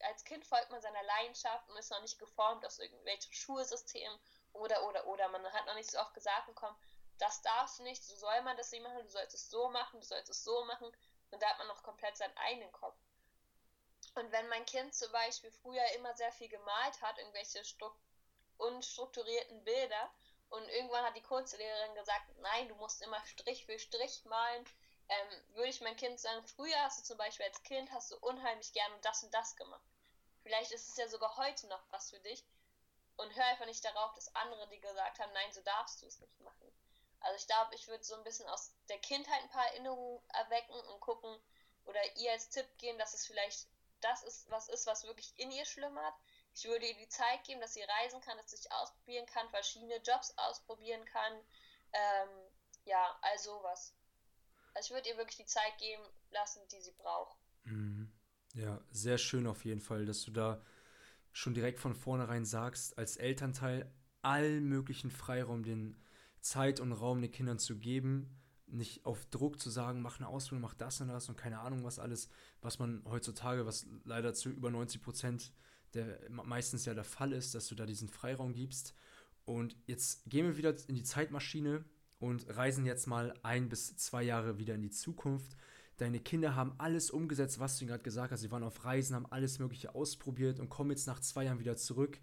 als 0.00 0.24
Kind 0.24 0.44
folgt 0.44 0.70
man 0.70 0.80
seiner 0.80 1.02
Leidenschaft 1.02 1.68
und 1.68 1.76
ist 1.76 1.90
noch 1.90 2.02
nicht 2.02 2.18
geformt 2.18 2.64
aus 2.64 2.78
irgendwelchen 2.78 3.32
Schulsystemen 3.32 4.18
oder, 4.52 4.82
oder, 4.84 5.06
oder. 5.06 5.28
Man 5.28 5.44
hat 5.52 5.66
noch 5.66 5.74
nicht 5.74 5.90
so 5.90 5.98
oft 5.98 6.14
gesagt 6.14 6.46
bekommen, 6.46 6.76
das 7.18 7.40
darfst 7.42 7.78
du 7.78 7.82
nicht, 7.82 8.04
so 8.04 8.14
soll 8.14 8.42
man 8.42 8.56
das 8.56 8.70
nicht 8.72 8.82
machen, 8.82 9.02
du 9.02 9.08
sollst 9.08 9.34
es 9.34 9.50
so 9.50 9.68
machen, 9.70 10.00
du 10.00 10.06
sollst 10.06 10.30
es 10.30 10.44
so 10.44 10.64
machen. 10.64 10.90
Und 11.30 11.42
da 11.42 11.48
hat 11.48 11.58
man 11.58 11.66
noch 11.68 11.82
komplett 11.82 12.16
seinen 12.16 12.36
eigenen 12.36 12.70
Kopf. 12.72 12.96
Und 14.14 14.30
wenn 14.32 14.48
mein 14.48 14.64
Kind 14.64 14.94
zum 14.94 15.10
Beispiel 15.12 15.50
früher 15.50 15.84
immer 15.96 16.14
sehr 16.14 16.32
viel 16.32 16.48
gemalt 16.48 17.02
hat, 17.02 17.18
irgendwelche 17.18 17.62
unstrukturierten 18.58 19.64
Bilder, 19.64 20.10
und 20.50 20.68
irgendwann 20.68 21.04
hat 21.04 21.16
die 21.16 21.22
Kunstlehrerin 21.22 21.94
gesagt, 21.94 22.24
nein, 22.38 22.68
du 22.68 22.74
musst 22.76 23.02
immer 23.02 23.24
Strich 23.26 23.66
für 23.66 23.78
Strich 23.78 24.24
malen, 24.24 24.64
ähm, 25.08 25.28
würde 25.54 25.68
ich 25.68 25.80
mein 25.80 25.96
Kind 25.96 26.18
sagen, 26.18 26.46
früher 26.46 26.80
hast 26.82 27.00
du 27.00 27.04
zum 27.04 27.18
Beispiel 27.18 27.46
als 27.46 27.62
Kind, 27.62 27.90
hast 27.92 28.10
du 28.10 28.16
unheimlich 28.18 28.72
gerne 28.72 28.98
das 29.02 29.22
und 29.22 29.32
das 29.32 29.56
gemacht. 29.56 29.84
Vielleicht 30.42 30.72
ist 30.72 30.88
es 30.88 30.96
ja 30.96 31.08
sogar 31.08 31.36
heute 31.36 31.66
noch 31.68 31.82
was 31.90 32.10
für 32.10 32.20
dich. 32.20 32.44
Und 33.16 33.34
hör 33.34 33.46
einfach 33.46 33.66
nicht 33.66 33.84
darauf, 33.84 34.12
dass 34.14 34.34
andere 34.34 34.68
dir 34.68 34.78
gesagt 34.78 35.18
haben, 35.18 35.32
nein, 35.32 35.52
so 35.52 35.62
darfst 35.62 36.02
du 36.02 36.06
es 36.06 36.20
nicht 36.20 36.38
machen. 36.40 36.70
Also 37.20 37.36
ich 37.36 37.46
glaube, 37.46 37.74
ich 37.74 37.88
würde 37.88 38.04
so 38.04 38.14
ein 38.14 38.24
bisschen 38.24 38.46
aus 38.48 38.72
der 38.88 38.98
Kindheit 38.98 39.42
ein 39.42 39.50
paar 39.50 39.66
Erinnerungen 39.68 40.22
erwecken 40.28 40.78
und 40.78 41.00
gucken 41.00 41.36
oder 41.84 42.16
ihr 42.16 42.32
als 42.32 42.50
Tipp 42.50 42.66
geben, 42.78 42.98
dass 42.98 43.14
es 43.14 43.26
vielleicht 43.26 43.68
das 44.00 44.22
ist, 44.22 44.50
was 44.50 44.68
ist, 44.68 44.86
was 44.86 45.04
wirklich 45.04 45.32
in 45.38 45.50
ihr 45.50 45.64
schlummert. 45.64 46.14
Ich 46.56 46.64
würde 46.64 46.86
ihr 46.86 46.94
die 46.94 47.08
Zeit 47.08 47.44
geben, 47.44 47.60
dass 47.60 47.74
sie 47.74 47.82
reisen 47.82 48.18
kann, 48.22 48.38
dass 48.38 48.50
sie 48.50 48.56
sich 48.56 48.72
ausprobieren 48.72 49.26
kann, 49.26 49.46
verschiedene 49.50 49.98
Jobs 49.98 50.32
ausprobieren 50.38 51.04
kann. 51.04 51.32
Ähm, 51.92 52.28
ja, 52.86 53.18
also 53.20 53.60
was. 53.62 53.94
Also 54.72 54.88
ich 54.88 54.94
würde 54.94 55.08
ihr 55.10 55.18
wirklich 55.18 55.36
die 55.36 55.44
Zeit 55.44 55.76
geben 55.78 56.02
lassen, 56.30 56.62
die 56.72 56.80
sie 56.80 56.92
braucht. 56.92 57.36
Mhm. 57.64 58.10
Ja, 58.54 58.80
sehr 58.90 59.18
schön 59.18 59.46
auf 59.46 59.66
jeden 59.66 59.82
Fall, 59.82 60.06
dass 60.06 60.24
du 60.24 60.30
da 60.30 60.64
schon 61.30 61.52
direkt 61.52 61.78
von 61.78 61.94
vornherein 61.94 62.46
sagst, 62.46 62.96
als 62.96 63.18
Elternteil 63.18 63.92
allen 64.22 64.64
möglichen 64.64 65.10
Freiraum, 65.10 65.62
den 65.62 66.02
Zeit 66.40 66.80
und 66.80 66.92
Raum 66.92 67.20
den 67.20 67.32
Kindern 67.32 67.58
zu 67.58 67.76
geben, 67.78 68.40
nicht 68.66 69.04
auf 69.04 69.26
Druck 69.26 69.60
zu 69.60 69.68
sagen, 69.68 70.00
mach 70.00 70.18
eine 70.18 70.28
Ausbildung, 70.28 70.62
mach 70.62 70.74
das 70.74 71.02
und 71.02 71.08
das 71.08 71.28
und 71.28 71.36
keine 71.36 71.60
Ahnung 71.60 71.84
was 71.84 71.98
alles, 71.98 72.30
was 72.62 72.78
man 72.78 73.04
heutzutage, 73.04 73.66
was 73.66 73.86
leider 74.04 74.32
zu 74.32 74.48
über 74.48 74.70
90 74.70 75.02
Prozent 75.02 75.52
der 75.96 76.18
meistens 76.30 76.84
ja 76.84 76.94
der 76.94 77.04
Fall 77.04 77.32
ist, 77.32 77.54
dass 77.54 77.66
du 77.68 77.74
da 77.74 77.86
diesen 77.86 78.08
Freiraum 78.08 78.52
gibst. 78.52 78.94
Und 79.44 79.76
jetzt 79.86 80.28
gehen 80.28 80.46
wir 80.46 80.56
wieder 80.56 80.74
in 80.88 80.94
die 80.94 81.02
Zeitmaschine 81.02 81.84
und 82.18 82.56
reisen 82.56 82.86
jetzt 82.86 83.06
mal 83.06 83.34
ein 83.42 83.68
bis 83.68 83.96
zwei 83.96 84.22
Jahre 84.22 84.58
wieder 84.58 84.74
in 84.74 84.82
die 84.82 84.90
Zukunft. 84.90 85.56
Deine 85.98 86.20
Kinder 86.20 86.54
haben 86.54 86.74
alles 86.78 87.10
umgesetzt, 87.10 87.58
was 87.58 87.78
du 87.78 87.86
gerade 87.86 88.02
gesagt 88.02 88.32
hast. 88.32 88.40
Sie 88.40 88.50
waren 88.50 88.62
auf 88.62 88.84
Reisen, 88.84 89.16
haben 89.16 89.30
alles 89.30 89.58
Mögliche 89.58 89.94
ausprobiert 89.94 90.60
und 90.60 90.68
kommen 90.68 90.90
jetzt 90.90 91.06
nach 91.06 91.20
zwei 91.20 91.44
Jahren 91.44 91.58
wieder 91.58 91.76
zurück 91.76 92.20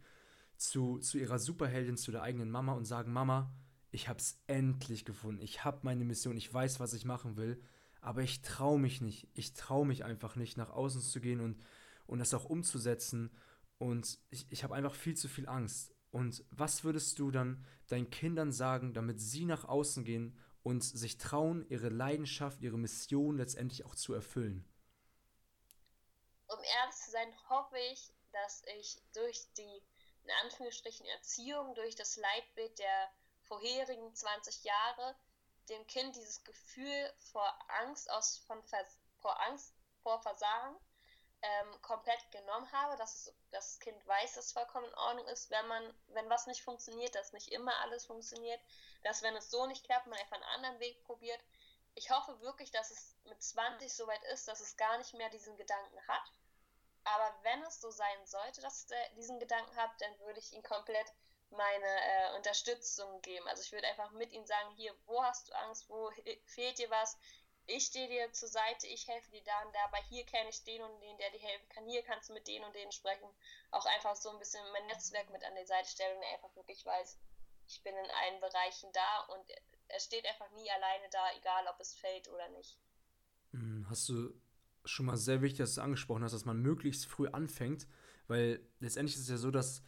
zu, 0.57 0.99
zu 0.99 1.17
ihrer 1.17 1.39
Superheldin, 1.39 1.97
zu 1.97 2.11
der 2.11 2.21
eigenen 2.21 2.51
Mama 2.51 2.73
und 2.73 2.85
sagen: 2.85 3.11
Mama, 3.11 3.51
ich 3.91 4.09
habe 4.09 4.19
es 4.19 4.39
endlich 4.47 5.05
gefunden. 5.05 5.41
Ich 5.41 5.63
habe 5.63 5.79
meine 5.83 6.03
Mission. 6.03 6.37
Ich 6.37 6.53
weiß, 6.53 6.79
was 6.79 6.93
ich 6.93 7.05
machen 7.05 7.37
will. 7.37 7.61
Aber 8.01 8.21
ich 8.21 8.41
traue 8.41 8.79
mich 8.79 9.01
nicht. 9.01 9.29
Ich 9.33 9.53
traue 9.53 9.87
mich 9.87 10.03
einfach 10.03 10.35
nicht, 10.35 10.57
nach 10.57 10.71
außen 10.71 11.01
zu 11.01 11.21
gehen 11.21 11.39
und, 11.39 11.57
und 12.05 12.19
das 12.19 12.33
auch 12.33 12.45
umzusetzen. 12.45 13.31
Und 13.83 14.17
ich, 14.29 14.49
ich 14.49 14.63
habe 14.63 14.75
einfach 14.75 14.95
viel 14.95 15.17
zu 15.17 15.27
viel 15.27 15.45
Angst. 15.49 15.93
Und 16.09 16.45
was 16.51 16.85
würdest 16.85 17.19
du 17.19 17.31
dann 17.31 17.67
deinen 17.89 18.09
Kindern 18.09 18.53
sagen, 18.53 18.93
damit 18.93 19.19
sie 19.19 19.43
nach 19.43 19.65
außen 19.65 20.05
gehen 20.05 20.39
und 20.63 20.85
sich 20.85 21.17
trauen, 21.17 21.67
ihre 21.67 21.89
Leidenschaft, 21.89 22.61
ihre 22.61 22.77
Mission 22.77 23.35
letztendlich 23.35 23.83
auch 23.83 23.95
zu 23.95 24.13
erfüllen? 24.13 24.63
Um 26.47 26.59
ehrlich 26.63 26.95
zu 26.95 27.11
sein, 27.11 27.27
hoffe 27.49 27.75
ich, 27.91 28.13
dass 28.31 28.63
ich 28.79 29.01
durch 29.15 29.51
die, 29.57 29.81
in 30.23 30.31
Anführungsstrichen, 30.43 31.05
Erziehung, 31.07 31.75
durch 31.75 31.95
das 31.95 32.15
Leitbild 32.15 32.79
der 32.79 33.11
vorherigen 33.41 34.15
20 34.15 34.63
Jahre 34.63 35.13
dem 35.67 35.85
Kind 35.87 36.15
dieses 36.15 36.41
Gefühl 36.45 37.13
vor 37.19 37.53
Angst 37.81 38.09
aus 38.11 38.37
von 38.47 38.63
Vers 38.63 38.97
vor 39.19 39.37
Angst 39.41 39.73
vor 40.03 40.21
Versagen 40.21 40.77
ähm, 41.43 41.81
komplett 41.81 42.31
genommen 42.31 42.71
habe, 42.71 42.95
dass 42.95 43.15
es, 43.15 43.35
das 43.51 43.79
Kind 43.79 44.07
weiß, 44.07 44.35
dass 44.35 44.45
es 44.45 44.51
vollkommen 44.53 44.87
in 44.87 44.95
Ordnung 44.95 45.27
ist, 45.27 45.51
wenn 45.51 45.67
man, 45.67 45.93
wenn 46.07 46.29
was 46.29 46.47
nicht 46.47 46.63
funktioniert, 46.63 47.13
dass 47.15 47.33
nicht 47.33 47.51
immer 47.51 47.75
alles 47.81 48.05
funktioniert, 48.05 48.61
dass 49.03 49.21
wenn 49.21 49.35
es 49.35 49.51
so 49.51 49.65
nicht 49.67 49.83
klappt, 49.83 50.07
man 50.07 50.17
einfach 50.17 50.37
einen 50.37 50.55
anderen 50.55 50.79
Weg 50.79 51.03
probiert. 51.03 51.39
Ich 51.95 52.09
hoffe 52.09 52.39
wirklich, 52.39 52.71
dass 52.71 52.91
es 52.91 53.15
mit 53.25 53.43
20 53.43 53.93
soweit 53.93 54.23
ist, 54.31 54.47
dass 54.47 54.61
es 54.61 54.77
gar 54.77 54.97
nicht 54.97 55.13
mehr 55.15 55.29
diesen 55.29 55.57
Gedanken 55.57 56.07
hat. 56.07 56.31
Aber 57.03 57.37
wenn 57.43 57.61
es 57.63 57.81
so 57.81 57.91
sein 57.91 58.25
sollte, 58.25 58.61
dass 58.61 58.85
es 58.85 58.87
diesen 59.17 59.37
Gedanken 59.39 59.75
hat, 59.75 59.91
dann 59.99 60.19
würde 60.21 60.39
ich 60.39 60.53
ihn 60.53 60.63
komplett 60.63 61.11
meine 61.49 61.85
äh, 61.85 62.35
Unterstützung 62.37 63.21
geben. 63.21 63.47
Also 63.49 63.61
ich 63.63 63.71
würde 63.73 63.87
einfach 63.87 64.11
mit 64.11 64.31
ihnen 64.31 64.47
sagen, 64.47 64.71
hier, 64.75 64.95
wo 65.05 65.21
hast 65.21 65.49
du 65.49 65.53
Angst, 65.53 65.89
wo 65.89 66.09
fehlt 66.45 66.77
dir 66.77 66.89
was? 66.89 67.17
Ich 67.65 67.85
stehe 67.85 68.07
dir 68.09 68.31
zur 68.33 68.49
Seite, 68.49 68.87
ich 68.87 69.07
helfe 69.07 69.31
dir 69.31 69.43
da 69.43 69.61
und 69.65 69.73
da, 69.73 69.85
aber 69.85 69.97
hier 70.09 70.25
kenne 70.25 70.49
ich 70.49 70.63
den 70.63 70.81
und 70.81 70.99
den, 71.01 71.17
der 71.17 71.31
dir 71.31 71.39
helfen 71.39 71.69
kann. 71.69 71.85
Hier 71.87 72.03
kannst 72.03 72.29
du 72.29 72.33
mit 72.33 72.47
denen 72.47 72.65
und 72.65 72.75
denen 72.75 72.91
sprechen. 72.91 73.27
Auch 73.71 73.85
einfach 73.85 74.15
so 74.15 74.29
ein 74.29 74.39
bisschen 74.39 74.61
mein 74.73 74.87
Netzwerk 74.87 75.29
mit 75.31 75.43
an 75.43 75.55
die 75.59 75.65
Seite 75.65 75.89
stellen 75.89 76.17
und 76.17 76.23
einfach 76.33 76.55
wirklich 76.55 76.85
weiß, 76.85 77.17
ich 77.67 77.81
bin 77.81 77.93
in 77.95 78.11
allen 78.11 78.41
Bereichen 78.41 78.89
da 78.91 79.33
und 79.33 79.45
er 79.87 79.99
steht 79.99 80.25
einfach 80.25 80.51
nie 80.51 80.69
alleine 80.69 81.09
da, 81.11 81.23
egal 81.37 81.65
ob 81.67 81.79
es 81.79 81.93
fällt 81.93 82.27
oder 82.29 82.49
nicht. 82.49 82.77
Hm, 83.51 83.85
hast 83.89 84.09
du 84.09 84.33
schon 84.85 85.05
mal 85.05 85.17
sehr 85.17 85.41
wichtig, 85.41 85.59
dass 85.59 85.75
du 85.75 85.81
angesprochen 85.81 86.23
hast, 86.23 86.33
dass 86.33 86.45
man 86.45 86.61
möglichst 86.61 87.05
früh 87.05 87.27
anfängt, 87.29 87.87
weil 88.27 88.59
letztendlich 88.79 89.15
ist 89.15 89.23
es 89.23 89.29
ja 89.29 89.37
so, 89.37 89.51
dass 89.51 89.83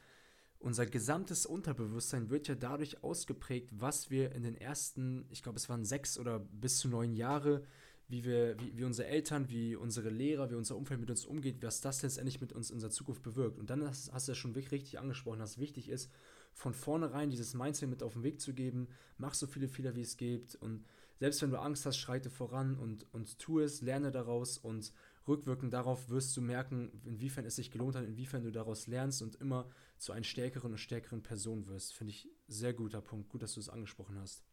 unser 0.65 0.87
gesamtes 0.87 1.45
Unterbewusstsein 1.45 2.31
wird 2.31 2.47
ja 2.47 2.55
dadurch 2.55 3.03
ausgeprägt, 3.03 3.69
was 3.71 4.09
wir 4.09 4.31
in 4.31 4.41
den 4.41 4.55
ersten, 4.55 5.27
ich 5.29 5.43
glaube, 5.43 5.57
es 5.57 5.69
waren 5.69 5.85
sechs 5.85 6.17
oder 6.17 6.39
bis 6.39 6.79
zu 6.79 6.89
neun 6.89 7.13
Jahre, 7.13 7.61
wie 8.07 8.23
wir, 8.23 8.59
wie, 8.59 8.75
wie 8.75 8.83
unsere 8.83 9.07
Eltern, 9.07 9.47
wie 9.49 9.75
unsere 9.75 10.09
Lehrer, 10.09 10.49
wie 10.49 10.55
unser 10.55 10.75
Umfeld 10.75 10.99
mit 10.99 11.11
uns 11.11 11.23
umgeht, 11.23 11.61
was 11.61 11.81
das 11.81 12.01
letztendlich 12.01 12.41
mit 12.41 12.51
uns 12.51 12.71
in 12.71 12.77
unserer 12.77 12.89
Zukunft 12.89 13.21
bewirkt. 13.21 13.59
Und 13.59 13.69
dann 13.69 13.87
hast, 13.87 14.11
hast 14.11 14.27
du 14.27 14.31
ja 14.31 14.35
schon 14.35 14.55
wirklich 14.55 14.71
richtig 14.71 14.97
angesprochen, 14.97 15.37
dass 15.37 15.51
es 15.51 15.57
wichtig 15.59 15.87
ist, 15.87 16.09
von 16.55 16.73
vornherein 16.73 17.29
dieses 17.29 17.53
Mindset 17.53 17.87
mit 17.87 18.01
auf 18.01 18.13
den 18.13 18.23
Weg 18.23 18.41
zu 18.41 18.51
geben, 18.51 18.87
mach 19.19 19.35
so 19.35 19.45
viele 19.45 19.67
Fehler, 19.67 19.95
wie 19.95 20.01
es 20.01 20.17
gibt. 20.17 20.55
Und 20.55 20.83
selbst 21.19 21.43
wenn 21.43 21.51
du 21.51 21.59
Angst 21.59 21.85
hast, 21.85 21.97
schreite 21.97 22.31
voran 22.31 22.75
und, 22.75 23.05
und 23.13 23.37
tu 23.37 23.59
es, 23.59 23.83
lerne 23.83 24.11
daraus. 24.11 24.57
Und 24.57 24.93
rückwirkend 25.27 25.73
darauf 25.73 26.09
wirst 26.09 26.35
du 26.35 26.41
merken, 26.41 26.91
inwiefern 27.05 27.45
es 27.45 27.55
sich 27.55 27.69
gelohnt 27.69 27.95
hat, 27.95 28.05
inwiefern 28.05 28.41
du 28.41 28.51
daraus 28.51 28.87
lernst. 28.87 29.21
Und 29.21 29.35
immer 29.35 29.69
zu 29.97 30.11
einer 30.11 30.23
stärkeren 30.23 30.71
und 30.71 30.77
stärkeren 30.77 31.23
Person 31.23 31.67
wirst. 31.67 31.93
Finde 31.93 32.11
ich 32.11 32.29
sehr 32.47 32.73
guter 32.73 33.01
Punkt. 33.01 33.29
Gut, 33.29 33.41
dass 33.41 33.53
du 33.53 33.59
es 33.59 33.69
angesprochen 33.69 34.19
hast. 34.19 34.43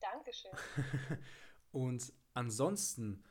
Dankeschön. 0.00 0.50
und 1.72 2.12
ansonsten, 2.34 3.24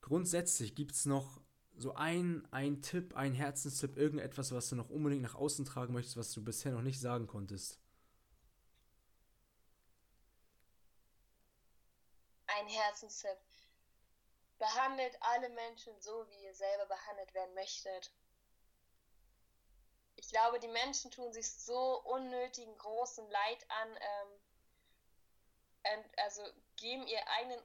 grundsätzlich 0.00 0.74
gibt 0.74 0.92
es 0.92 1.06
noch 1.06 1.40
so 1.76 1.94
ein, 1.94 2.46
ein 2.50 2.82
Tipp, 2.82 3.16
ein 3.16 3.32
Herzenstipp, 3.32 3.96
irgendetwas, 3.96 4.52
was 4.52 4.68
du 4.68 4.76
noch 4.76 4.90
unbedingt 4.90 5.22
nach 5.22 5.34
außen 5.34 5.64
tragen 5.64 5.92
möchtest, 5.92 6.16
was 6.16 6.32
du 6.32 6.44
bisher 6.44 6.72
noch 6.72 6.82
nicht 6.82 7.00
sagen 7.00 7.26
konntest. 7.26 7.78
Ein 12.46 12.68
Herzenstipp. 12.68 13.38
Behandelt 14.58 15.16
alle 15.20 15.48
Menschen 15.48 15.92
so, 16.00 16.26
wie 16.28 16.44
ihr 16.44 16.54
selber 16.54 16.86
behandelt 16.86 17.34
werden 17.34 17.54
möchtet. 17.54 18.12
Ich 20.16 20.28
glaube, 20.28 20.60
die 20.60 20.68
Menschen 20.68 21.10
tun 21.10 21.32
sich 21.32 21.50
so 21.52 22.00
unnötigen 22.02 22.76
großen 22.78 23.28
Leid 23.30 23.70
an, 23.70 23.98
ähm, 25.84 26.04
also 26.16 26.42
geben 26.76 27.06
ihr 27.06 27.26
eigenen, 27.28 27.60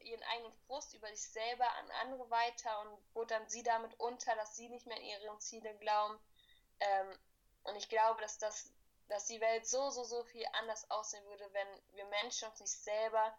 ihren 0.00 0.22
eigenen 0.24 0.52
Frust 0.66 0.94
über 0.94 1.08
sich 1.08 1.26
selber 1.26 1.70
an 1.76 1.90
andere 2.02 2.28
weiter 2.30 2.80
und 2.80 3.12
buttern 3.14 3.48
sie 3.48 3.62
damit 3.62 3.98
unter, 3.98 4.34
dass 4.36 4.56
sie 4.56 4.68
nicht 4.68 4.86
mehr 4.86 4.96
an 4.96 5.02
ihre 5.02 5.38
Ziele 5.38 5.74
glauben. 5.78 6.18
Ähm, 6.80 7.18
und 7.64 7.76
ich 7.76 7.88
glaube, 7.88 8.20
dass 8.20 8.38
das 8.38 8.72
dass 9.10 9.26
die 9.26 9.40
Welt 9.40 9.66
so, 9.66 9.90
so, 9.90 10.04
so 10.04 10.22
viel 10.24 10.46
anders 10.52 10.88
aussehen 10.90 11.24
würde, 11.26 11.52
wenn 11.52 11.96
wir 11.96 12.04
Menschen 12.06 12.48
uns 12.48 12.60
nicht 12.60 12.72
selber 12.72 13.36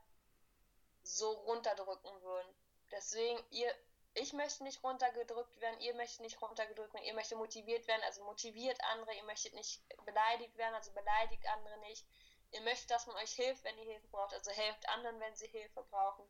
so 1.02 1.32
runterdrücken 1.32 2.22
würden. 2.22 2.54
Deswegen, 2.92 3.42
ihr, 3.52 3.74
ich 4.14 4.34
möchte 4.34 4.64
nicht 4.64 4.84
runtergedrückt 4.84 5.62
werden, 5.62 5.80
ihr 5.80 5.96
möchtet 5.96 6.22
nicht 6.22 6.42
runtergedrückt 6.42 6.94
werden, 6.94 7.06
ihr 7.06 7.14
möchtet 7.14 7.38
motiviert 7.38 7.88
werden, 7.88 8.02
also 8.06 8.24
motiviert 8.24 8.78
andere, 8.94 9.16
ihr 9.16 9.24
möchtet 9.24 9.54
nicht 9.54 9.82
beleidigt 10.06 10.58
werden, 10.58 10.76
also 10.76 10.92
beleidigt 10.92 11.46
andere 11.48 11.80
nicht. 11.80 12.06
Ihr 12.52 12.62
möchtet, 12.62 12.92
dass 12.92 13.08
man 13.08 13.16
euch 13.18 13.32
hilft, 13.32 13.64
wenn 13.64 13.78
ihr 13.78 13.86
Hilfe 13.86 14.08
braucht, 14.10 14.34
also 14.34 14.52
helft 14.52 14.88
anderen, 14.90 15.20
wenn 15.22 15.36
sie 15.36 15.48
Hilfe 15.48 15.86
brauchen. 15.90 16.26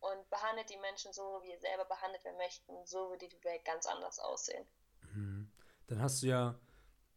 Und 0.00 0.30
behandelt 0.30 0.70
die 0.70 0.78
Menschen 0.78 1.12
so, 1.12 1.40
wie 1.42 1.50
ihr 1.50 1.60
selber 1.60 1.84
behandelt 1.84 2.24
werden 2.24 2.38
möchtet. 2.38 2.64
So 2.88 3.10
würde 3.10 3.28
die 3.28 3.44
Welt 3.44 3.64
ganz 3.66 3.86
anders 3.86 4.18
aussehen. 4.18 4.66
Mhm. 5.12 5.52
Dann 5.88 6.00
hast 6.00 6.22
du 6.22 6.26
ja 6.28 6.58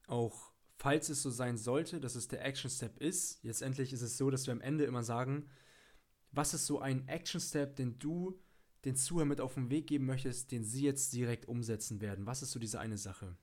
auch, 0.08 0.52
falls 0.78 1.08
es 1.08 1.24
so 1.24 1.32
sein 1.32 1.58
sollte, 1.58 2.02
dass 2.02 2.16
es 2.16 2.28
der 2.28 2.44
Action 2.44 2.70
Step 2.70 2.98
ist, 2.98 3.42
jetzt 3.42 3.62
endlich 3.62 3.94
ist 3.94 4.02
es 4.02 4.18
so, 4.18 4.30
dass 4.30 4.46
wir 4.48 4.52
am 4.52 4.62
Ende 4.62 4.84
immer 4.84 5.02
sagen, 5.02 5.50
was 6.34 6.54
ist 6.54 6.66
so 6.66 6.80
ein 6.80 7.08
Action-Step, 7.08 7.76
den 7.76 8.00
du 8.00 8.43
den 8.86 8.96
Zuhörern 8.96 9.30
mit 9.30 9.42
auf 9.42 9.54
den 9.54 9.70
Weg 9.70 9.88
geben 9.88 10.06
möchtest, 10.06 10.52
den 10.52 10.64
sie 10.64 10.84
jetzt 10.84 11.14
direkt 11.14 11.48
umsetzen 11.48 12.02
werden? 12.02 12.26
Was 12.26 12.42
ist 12.42 12.52
so 12.52 12.60
diese 12.60 12.80
eine 12.80 12.98
Sache? 12.98 13.38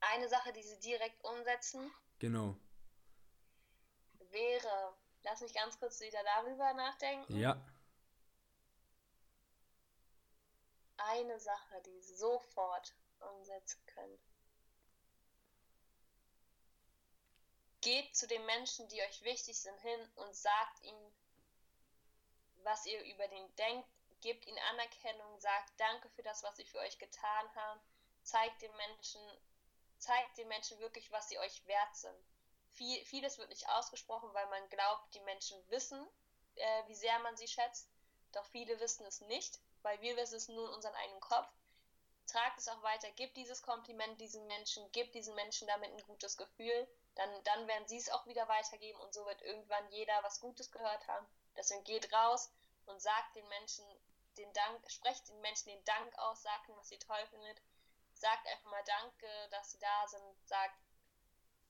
Eine 0.00 0.28
Sache, 0.28 0.52
die 0.52 0.62
sie 0.62 0.78
direkt 0.80 1.24
umsetzen? 1.24 1.90
Genau. 2.18 2.56
Wäre, 4.30 4.94
lass 5.22 5.40
mich 5.40 5.54
ganz 5.54 5.78
kurz 5.78 6.00
wieder 6.00 6.22
darüber 6.24 6.72
nachdenken. 6.74 7.36
Ja. 7.36 7.64
Eine 10.96 11.38
Sache, 11.40 11.82
die 11.86 12.00
sie 12.00 12.14
sofort 12.14 12.94
umsetzen 13.20 13.84
können. 13.86 14.18
Geht 17.80 18.14
zu 18.14 18.28
den 18.28 18.44
Menschen, 18.46 18.86
die 18.88 19.00
euch 19.02 19.24
wichtig 19.24 19.60
sind, 19.60 19.78
hin 19.80 20.08
und 20.14 20.34
sagt 20.36 20.84
ihnen, 20.84 21.12
was 22.64 22.86
ihr 22.86 23.02
über 23.04 23.26
den 23.28 23.56
denkt, 23.56 23.88
gebt 24.20 24.46
ihnen 24.46 24.58
Anerkennung, 24.70 25.40
sagt 25.40 25.72
Danke 25.78 26.08
für 26.10 26.22
das, 26.22 26.42
was 26.42 26.56
sie 26.56 26.64
für 26.64 26.78
euch 26.78 26.98
getan 26.98 27.54
haben, 27.54 27.80
zeigt 28.22 28.62
den 28.62 28.74
Menschen, 28.76 29.20
zeigt 29.98 30.38
den 30.38 30.48
Menschen 30.48 30.78
wirklich, 30.78 31.10
was 31.10 31.28
sie 31.28 31.38
euch 31.38 31.66
wert 31.66 31.96
sind. 31.96 32.16
Viel, 32.72 33.04
vieles 33.04 33.38
wird 33.38 33.50
nicht 33.50 33.68
ausgesprochen, 33.68 34.32
weil 34.32 34.46
man 34.48 34.68
glaubt, 34.70 35.14
die 35.14 35.20
Menschen 35.20 35.58
wissen, 35.70 36.06
äh, 36.54 36.82
wie 36.86 36.94
sehr 36.94 37.18
man 37.20 37.36
sie 37.36 37.48
schätzt, 37.48 37.90
doch 38.32 38.46
viele 38.46 38.78
wissen 38.80 39.04
es 39.06 39.20
nicht, 39.22 39.60
weil 39.82 40.00
wir 40.00 40.16
wissen 40.16 40.36
es 40.36 40.48
nur 40.48 40.68
in 40.68 40.74
unserem 40.74 40.94
eigenen 40.94 41.20
Kopf. 41.20 41.50
Tragt 42.26 42.58
es 42.58 42.68
auch 42.68 42.82
weiter, 42.82 43.10
gebt 43.12 43.36
dieses 43.36 43.62
Kompliment 43.62 44.20
diesen 44.20 44.46
Menschen, 44.46 44.90
gebt 44.92 45.14
diesen 45.14 45.34
Menschen 45.34 45.66
damit 45.66 45.90
ein 45.90 46.02
gutes 46.06 46.36
Gefühl, 46.36 46.88
dann, 47.16 47.44
dann 47.44 47.66
werden 47.66 47.88
sie 47.88 47.98
es 47.98 48.08
auch 48.10 48.26
wieder 48.26 48.48
weitergeben 48.48 48.98
und 49.00 49.12
so 49.12 49.26
wird 49.26 49.42
irgendwann 49.42 49.90
jeder 49.90 50.22
was 50.22 50.40
Gutes 50.40 50.70
gehört 50.70 51.06
haben 51.08 51.26
Deswegen 51.56 51.84
geht 51.84 52.12
raus 52.12 52.50
und 52.86 53.00
sagt 53.00 53.36
den 53.36 53.48
Menschen 53.48 53.84
den 54.38 54.52
Dank, 54.52 54.90
sprecht 54.90 55.28
den 55.28 55.40
Menschen 55.40 55.68
den 55.68 55.84
Dank 55.84 56.18
aus, 56.18 56.42
sagt 56.42 56.68
ihnen, 56.68 56.78
was 56.78 56.88
sie 56.88 56.98
toll 56.98 57.24
findet. 57.30 57.60
Sagt 58.14 58.46
einfach 58.46 58.70
mal 58.70 58.82
Danke, 58.86 59.26
dass 59.50 59.72
sie 59.72 59.78
da 59.78 60.08
sind. 60.08 60.46
Sagt, 60.46 60.76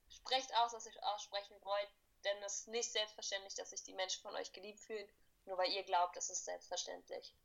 sprecht 0.09 0.53
aus, 0.55 0.73
was 0.73 0.85
ihr 0.85 0.93
aussprechen 1.13 1.55
wollt, 1.61 1.89
denn 2.23 2.37
es 2.45 2.59
ist 2.59 2.67
nicht 2.67 2.91
selbstverständlich, 2.91 3.55
dass 3.55 3.71
sich 3.71 3.83
die 3.83 3.93
Menschen 3.93 4.21
von 4.21 4.35
euch 4.35 4.53
geliebt 4.53 4.79
fühlen, 4.79 5.07
nur 5.45 5.57
weil 5.57 5.71
ihr 5.71 5.83
glaubt, 5.83 6.15
es 6.17 6.29
ist 6.29 6.45
selbstverständlich. 6.45 7.35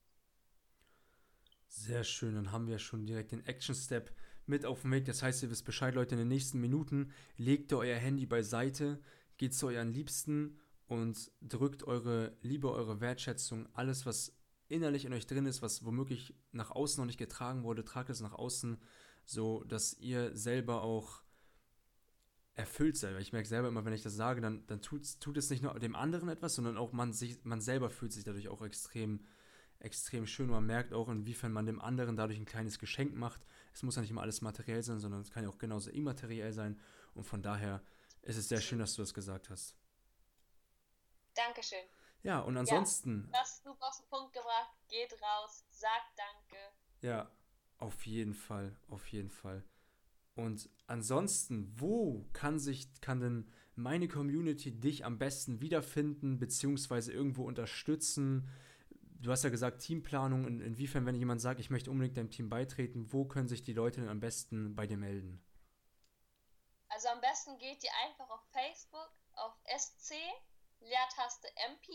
Sehr 1.69 2.05
schön, 2.05 2.35
dann 2.35 2.53
haben 2.53 2.67
wir 2.67 2.79
schon 2.79 3.07
direkt 3.07 3.33
den 3.33 3.47
Action 3.47 3.75
Step 3.75 4.15
mit 4.47 4.65
auf 4.65 4.83
dem 4.83 4.93
Weg. 4.93 5.05
Das 5.05 5.23
heißt, 5.23 5.43
ihr 5.43 5.51
wisst 5.51 5.65
Bescheid, 5.65 5.95
Leute, 5.95 6.15
in 6.15 6.21
den 6.21 6.29
nächsten 6.29 6.61
Minuten 6.61 7.13
legt 7.37 7.73
ihr 7.73 7.79
euer 7.79 7.99
Handy 7.99 8.27
beiseite, 8.27 9.03
geht 9.37 9.55
zu 9.55 9.67
euren 9.69 9.93
Liebsten 9.93 10.61
und 10.89 11.31
drückt 11.41 11.85
eure 11.85 12.37
Liebe, 12.41 12.73
eure 12.73 13.01
Wertschätzung, 13.01 13.69
alles, 13.75 14.07
was 14.07 14.37
innerlich 14.69 15.05
in 15.05 15.13
euch 15.13 15.27
drin 15.27 15.47
ist, 15.47 15.63
was 15.63 15.85
womöglich 15.85 16.35
nach 16.53 16.71
außen 16.71 17.01
noch 17.01 17.07
nicht 17.07 17.19
getragen 17.19 17.63
wurde, 17.63 17.85
tragt 17.85 18.11
es 18.11 18.21
nach 18.21 18.33
außen, 18.33 18.79
so 19.25 19.65
dass 19.65 19.95
ihr 19.95 20.35
selber 20.37 20.83
auch 20.83 21.23
erfüllt 22.55 22.97
seid. 22.97 23.19
Ich 23.21 23.33
merke 23.33 23.49
selber 23.49 23.69
immer, 23.69 23.85
wenn 23.85 23.93
ich 23.93 24.03
das 24.03 24.17
sage, 24.17 24.41
dann, 24.41 24.67
dann 24.67 24.83
tut, 24.83 25.21
tut 25.21 25.37
es 25.37 25.49
nicht 25.49 25.63
nur 25.63 25.79
dem 25.79 25.95
anderen 25.95 26.29
etwas, 26.29 26.55
sondern 26.55 26.77
auch 26.77 26.93
man, 26.93 27.13
sich, 27.13 27.45
man 27.45 27.61
selber 27.61 27.89
fühlt 27.89 28.13
sich 28.13 28.25
dadurch 28.25 28.49
auch 28.49 28.63
extrem, 28.63 29.21
extrem 29.79 30.27
schön. 30.27 30.51
Man 30.51 30.67
merkt 30.67 30.93
auch, 30.93 31.09
inwiefern 31.09 31.53
man 31.53 31.67
dem 31.67 31.81
anderen 31.81 32.17
dadurch 32.17 32.39
ein 32.39 32.47
kleines 32.47 32.79
Geschenk 32.79 33.15
macht. 33.15 33.47
Es 33.73 33.83
muss 33.83 33.95
ja 33.95 34.03
nicht 34.03 34.11
immer 34.11 34.23
alles 34.23 34.41
materiell 34.41 34.83
sein, 34.83 34.99
sondern 34.99 35.21
es 35.21 35.31
kann 35.31 35.45
ja 35.45 35.51
auch 35.51 35.59
genauso 35.59 35.91
immateriell 35.91 36.53
sein. 36.53 36.81
Und 37.15 37.25
von 37.25 37.43
daher 37.43 37.83
ist 38.23 38.39
es 38.39 38.49
sehr 38.49 38.61
schön, 38.61 38.81
dass 38.81 38.95
du 38.95 39.03
das 39.03 39.15
gesagt 39.15 39.51
hast. 39.51 39.77
Dankeschön. 41.39 41.85
Ja, 42.23 42.41
und 42.41 42.57
ansonsten. 42.57 43.31
Ja, 43.33 43.41
das 43.41 43.63
du 43.63 43.71
auf 43.71 43.97
den 43.97 44.09
Punkt 44.09 44.33
gebracht. 44.33 44.75
Geht 44.89 45.13
raus, 45.23 45.65
sagt 45.71 46.13
Danke. 46.17 46.57
Ja, 47.01 47.31
auf 47.79 48.07
jeden 48.07 48.35
Fall, 48.35 48.77
auf 48.89 49.07
jeden 49.09 49.31
Fall. 49.31 49.65
Und 50.35 50.69
ansonsten, 50.87 51.73
wo 51.81 52.29
kann 52.33 52.59
sich, 52.59 53.01
kann 53.01 53.21
denn 53.21 53.53
meine 53.77 54.09
Community 54.09 54.73
dich 54.73 55.05
am 55.05 55.19
besten 55.19 55.61
wiederfinden, 55.61 56.39
beziehungsweise 56.39 57.13
irgendwo 57.13 57.45
unterstützen? 57.45 58.49
Du 59.21 59.31
hast 59.31 59.45
ja 59.45 59.51
gesagt, 59.51 59.81
Teamplanung. 59.83 60.47
In, 60.47 60.61
inwiefern, 60.61 61.07
wenn 61.07 61.15
jemand 61.15 61.41
sagt, 61.41 61.61
ich 61.61 61.71
möchte 61.71 61.91
unbedingt 61.91 62.17
deinem 62.17 62.31
Team 62.31 62.49
beitreten, 62.49 63.13
wo 63.13 63.25
können 63.25 63.49
sich 63.49 63.63
die 63.63 63.73
Leute 63.73 64.01
denn 64.01 64.11
am 64.11 64.21
besten 64.21 64.75
bei 64.75 64.87
dir 64.87 64.97
melden? 64.97 65.41
Also 66.89 67.09
am 67.09 67.21
besten 67.21 67.59
geht 67.59 67.85
ihr 67.85 67.91
einfach 68.09 68.29
auf 68.31 68.43
Facebook, 68.51 69.13
auf 69.35 69.55
SC 69.77 70.15
Leertaste 70.81 71.49
MP, 71.57 71.93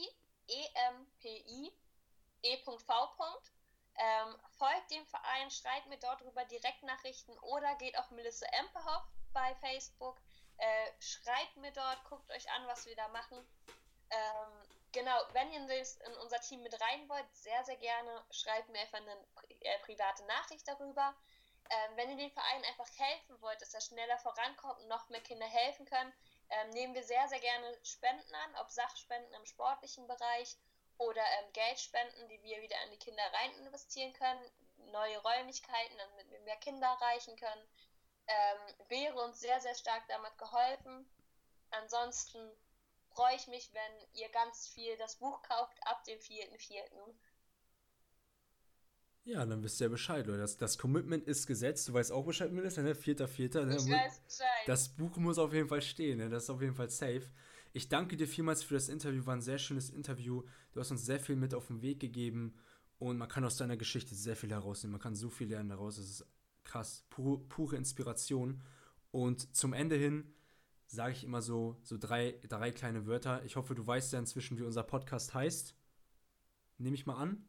EMPI, 0.48 1.74
E.V. 2.44 2.78
Ähm, 3.96 4.36
folgt 4.58 4.92
dem 4.92 5.06
Verein, 5.06 5.52
schreibt 5.52 5.88
mir 5.88 6.00
dort 6.00 6.22
drüber 6.22 6.46
Direktnachrichten 6.46 7.38
oder 7.40 7.76
geht 7.76 7.98
auf 7.98 8.10
Melissa 8.12 8.46
Emperhoff 8.48 9.04
bei 9.34 9.56
Facebook. 9.56 10.20
Äh, 10.58 10.92
schreibt 11.00 11.58
mir 11.58 11.72
dort, 11.72 12.04
guckt 12.06 12.30
euch 12.32 12.50
an, 12.52 12.68
was 12.68 12.86
wir 12.86 12.96
da 12.96 13.08
machen. 13.10 13.38
Ähm, 14.10 14.70
genau, 14.92 15.18
wenn 15.34 15.52
ihr 15.52 15.60
in 15.60 16.18
unser 16.18 16.40
Team 16.42 16.64
mit 16.64 16.80
rein 16.80 17.08
wollt, 17.10 17.26
sehr, 17.36 17.64
sehr 17.66 17.78
gerne, 17.78 18.26
schreibt 18.32 18.70
mir 18.70 18.80
einfach 18.80 19.00
eine 19.00 19.18
äh, 19.62 19.80
private 19.80 20.26
Nachricht 20.26 20.68
darüber. 20.68 21.16
Ähm, 21.70 21.98
wenn 21.98 22.10
ihr 22.12 22.18
den 22.18 22.32
Verein 22.32 22.64
einfach 22.66 22.90
helfen 22.98 23.42
wollt, 23.42 23.62
dass 23.62 23.74
er 23.74 23.82
schneller 23.82 24.18
vorankommt 24.20 24.80
und 24.82 24.88
noch 24.88 25.10
mehr 25.10 25.22
Kinder 25.22 25.46
helfen 25.46 25.86
können, 25.86 26.14
ähm, 26.54 26.70
nehmen 26.72 26.94
wir 26.94 27.04
sehr, 27.04 27.28
sehr 27.28 27.40
gerne 27.40 27.78
Spenden 27.84 28.36
an, 28.36 28.56
ob 28.62 28.70
Sachspenden 28.70 29.34
im 29.34 29.46
sportlichen 29.46 30.08
Bereich 30.08 30.58
oder 30.98 31.22
ähm, 31.22 31.54
Geldspenden, 31.54 32.30
die 32.30 32.42
wir 32.44 32.62
wieder 32.62 32.82
in 32.86 32.92
die 32.92 33.00
Kinder 33.00 33.24
rein 33.34 33.66
investieren 33.66 34.14
können, 34.14 34.52
neue 34.92 35.18
Räumlichkeiten, 35.20 35.98
damit 35.98 36.30
wir 36.32 36.40
mehr 36.42 36.58
Kinder 36.58 36.88
erreichen 36.88 37.36
können. 37.36 37.68
Ähm, 38.28 38.88
wäre 38.90 39.22
uns 39.24 39.40
sehr, 39.40 39.60
sehr 39.60 39.76
stark 39.76 40.04
damit 40.08 40.38
geholfen. 40.38 41.10
Ansonsten 41.72 42.52
freue 43.14 43.36
ich 43.36 43.48
mich, 43.48 43.74
wenn 43.74 44.08
ihr 44.14 44.30
ganz 44.30 44.68
viel 44.68 44.96
das 44.98 45.16
Buch 45.16 45.42
kauft 45.44 45.78
ab 45.88 46.04
dem 46.06 46.20
4.4. 46.20 47.16
Ja, 49.26 49.46
dann 49.46 49.64
wisst 49.64 49.80
ihr 49.80 49.86
ja 49.86 49.90
Bescheid, 49.90 50.28
Leute. 50.28 50.40
Das, 50.40 50.58
das 50.58 50.78
Commitment 50.78 51.24
ist 51.26 51.48
gesetzt. 51.48 51.88
Du 51.88 51.94
weißt 51.94 52.12
auch 52.12 52.26
Bescheid, 52.26 52.52
Melissa, 52.52 52.82
ne? 52.82 52.94
Vierter, 52.94 53.28
vierter. 53.28 53.66
Ne? 53.66 53.78
Ich 53.78 53.90
weiß 53.90 54.20
Bescheid. 54.20 54.68
Das 54.68 54.90
Buch 54.90 55.16
muss 55.18 55.38
auf 55.38 55.54
jeden 55.54 55.70
Fall 55.70 55.82
stehen, 55.82 56.18
ne? 56.18 56.30
Das 56.30 56.44
ist 56.44 56.50
auf 56.50 56.62
jeden 56.62 56.76
Fall 56.76 56.90
safe. 56.90 57.24
Ich 57.72 57.88
danke 57.88 58.18
dir 58.18 58.28
vielmals 58.28 58.64
für 58.64 58.74
das 58.74 58.90
Interview. 58.90 59.26
War 59.26 59.36
ein 59.36 59.42
sehr 59.42 59.60
schönes 59.60 59.90
Interview. 59.90 60.44
Du 60.74 60.80
hast 60.80 60.92
uns 60.92 61.06
sehr 61.06 61.20
viel 61.20 61.38
mit 61.38 61.54
auf 61.54 61.68
den 61.68 61.82
Weg 61.82 62.02
gegeben. 62.02 62.54
Und 63.00 63.18
man 63.18 63.30
kann 63.30 63.46
aus 63.46 63.58
deiner 63.58 63.78
Geschichte 63.78 64.14
sehr 64.14 64.36
viel 64.36 64.52
herausnehmen. 64.52 64.94
Man 64.94 65.02
kann 65.02 65.16
so 65.16 65.30
viel 65.30 65.48
lernen 65.48 65.70
daraus. 65.70 65.96
Das 65.96 66.06
ist 66.06 66.26
krass. 66.66 67.06
Pure, 67.10 67.40
pure 67.48 67.78
Inspiration. 67.78 68.62
Und 69.12 69.56
zum 69.56 69.72
Ende 69.72 69.96
hin 69.96 70.34
sage 70.86 71.14
ich 71.14 71.24
immer 71.24 71.42
so, 71.42 71.78
so 71.82 71.98
drei, 71.98 72.40
drei 72.50 72.72
kleine 72.72 73.08
Wörter. 73.08 73.44
Ich 73.46 73.56
hoffe, 73.56 73.74
du 73.74 73.88
weißt 73.88 74.12
ja 74.14 74.20
inzwischen, 74.20 74.58
wie 74.58 74.64
unser 74.64 74.84
Podcast 74.84 75.34
heißt. 75.34 75.76
Nehme 76.78 76.96
ich 76.96 77.06
mal 77.06 77.16
an. 77.16 77.48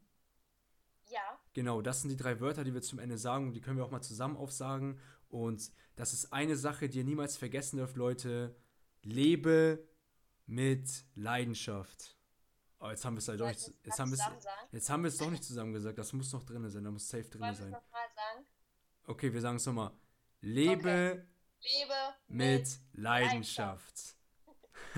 Genau, 1.55 1.81
das 1.83 2.03
sind 2.03 2.11
die 2.11 2.17
drei 2.17 2.41
Wörter, 2.41 2.65
die 2.65 2.75
wir 2.75 2.83
zum 2.83 2.99
Ende 2.99 3.17
sagen 3.17 3.47
und 3.47 3.53
die 3.55 3.61
können 3.61 3.77
wir 3.77 3.85
auch 3.85 3.91
mal 3.91 4.03
zusammen 4.03 4.37
aufsagen. 4.37 5.01
Und 5.29 5.71
das 5.97 6.13
ist 6.13 6.33
eine 6.33 6.57
Sache, 6.57 6.89
die 6.89 6.99
ihr 6.99 7.05
niemals 7.05 7.37
vergessen 7.37 7.77
dürft, 7.77 7.97
Leute. 7.97 8.57
Lebe 9.03 9.87
mit 10.47 11.05
Leidenschaft. 11.15 12.17
Oh, 12.81 12.91
jetzt 12.91 13.05
haben 13.05 13.15
wir 13.15 13.21
es 13.21 13.29
halt 13.29 13.41
doch 13.41 13.49
nicht, 13.49 13.73
jetzt 13.83 13.99
haben, 13.99 14.15
jetzt 14.73 14.91
haben 14.91 15.03
wir 15.03 15.09
es 15.09 15.17
doch 15.17 15.31
nicht 15.31 15.45
zusammen 15.45 15.73
gesagt. 15.73 15.97
Das 15.97 16.13
muss 16.13 16.33
noch 16.33 16.43
drin 16.43 16.69
sein, 16.69 16.85
da 16.85 16.91
muss 16.91 17.09
safe 17.09 17.31
drin 17.31 17.55
sein. 17.55 17.71
Sagen? 17.71 18.47
Okay, 19.07 19.33
wir 19.33 19.41
sagen 19.41 19.57
es 19.57 19.67
nochmal. 19.67 19.93
Lebe, 20.41 20.75
okay. 20.77 21.13
Lebe 21.13 21.95
mit, 22.27 22.61
mit 22.61 22.81
Leidenschaft. 22.93 23.59
Leidenschaft. 23.59 24.17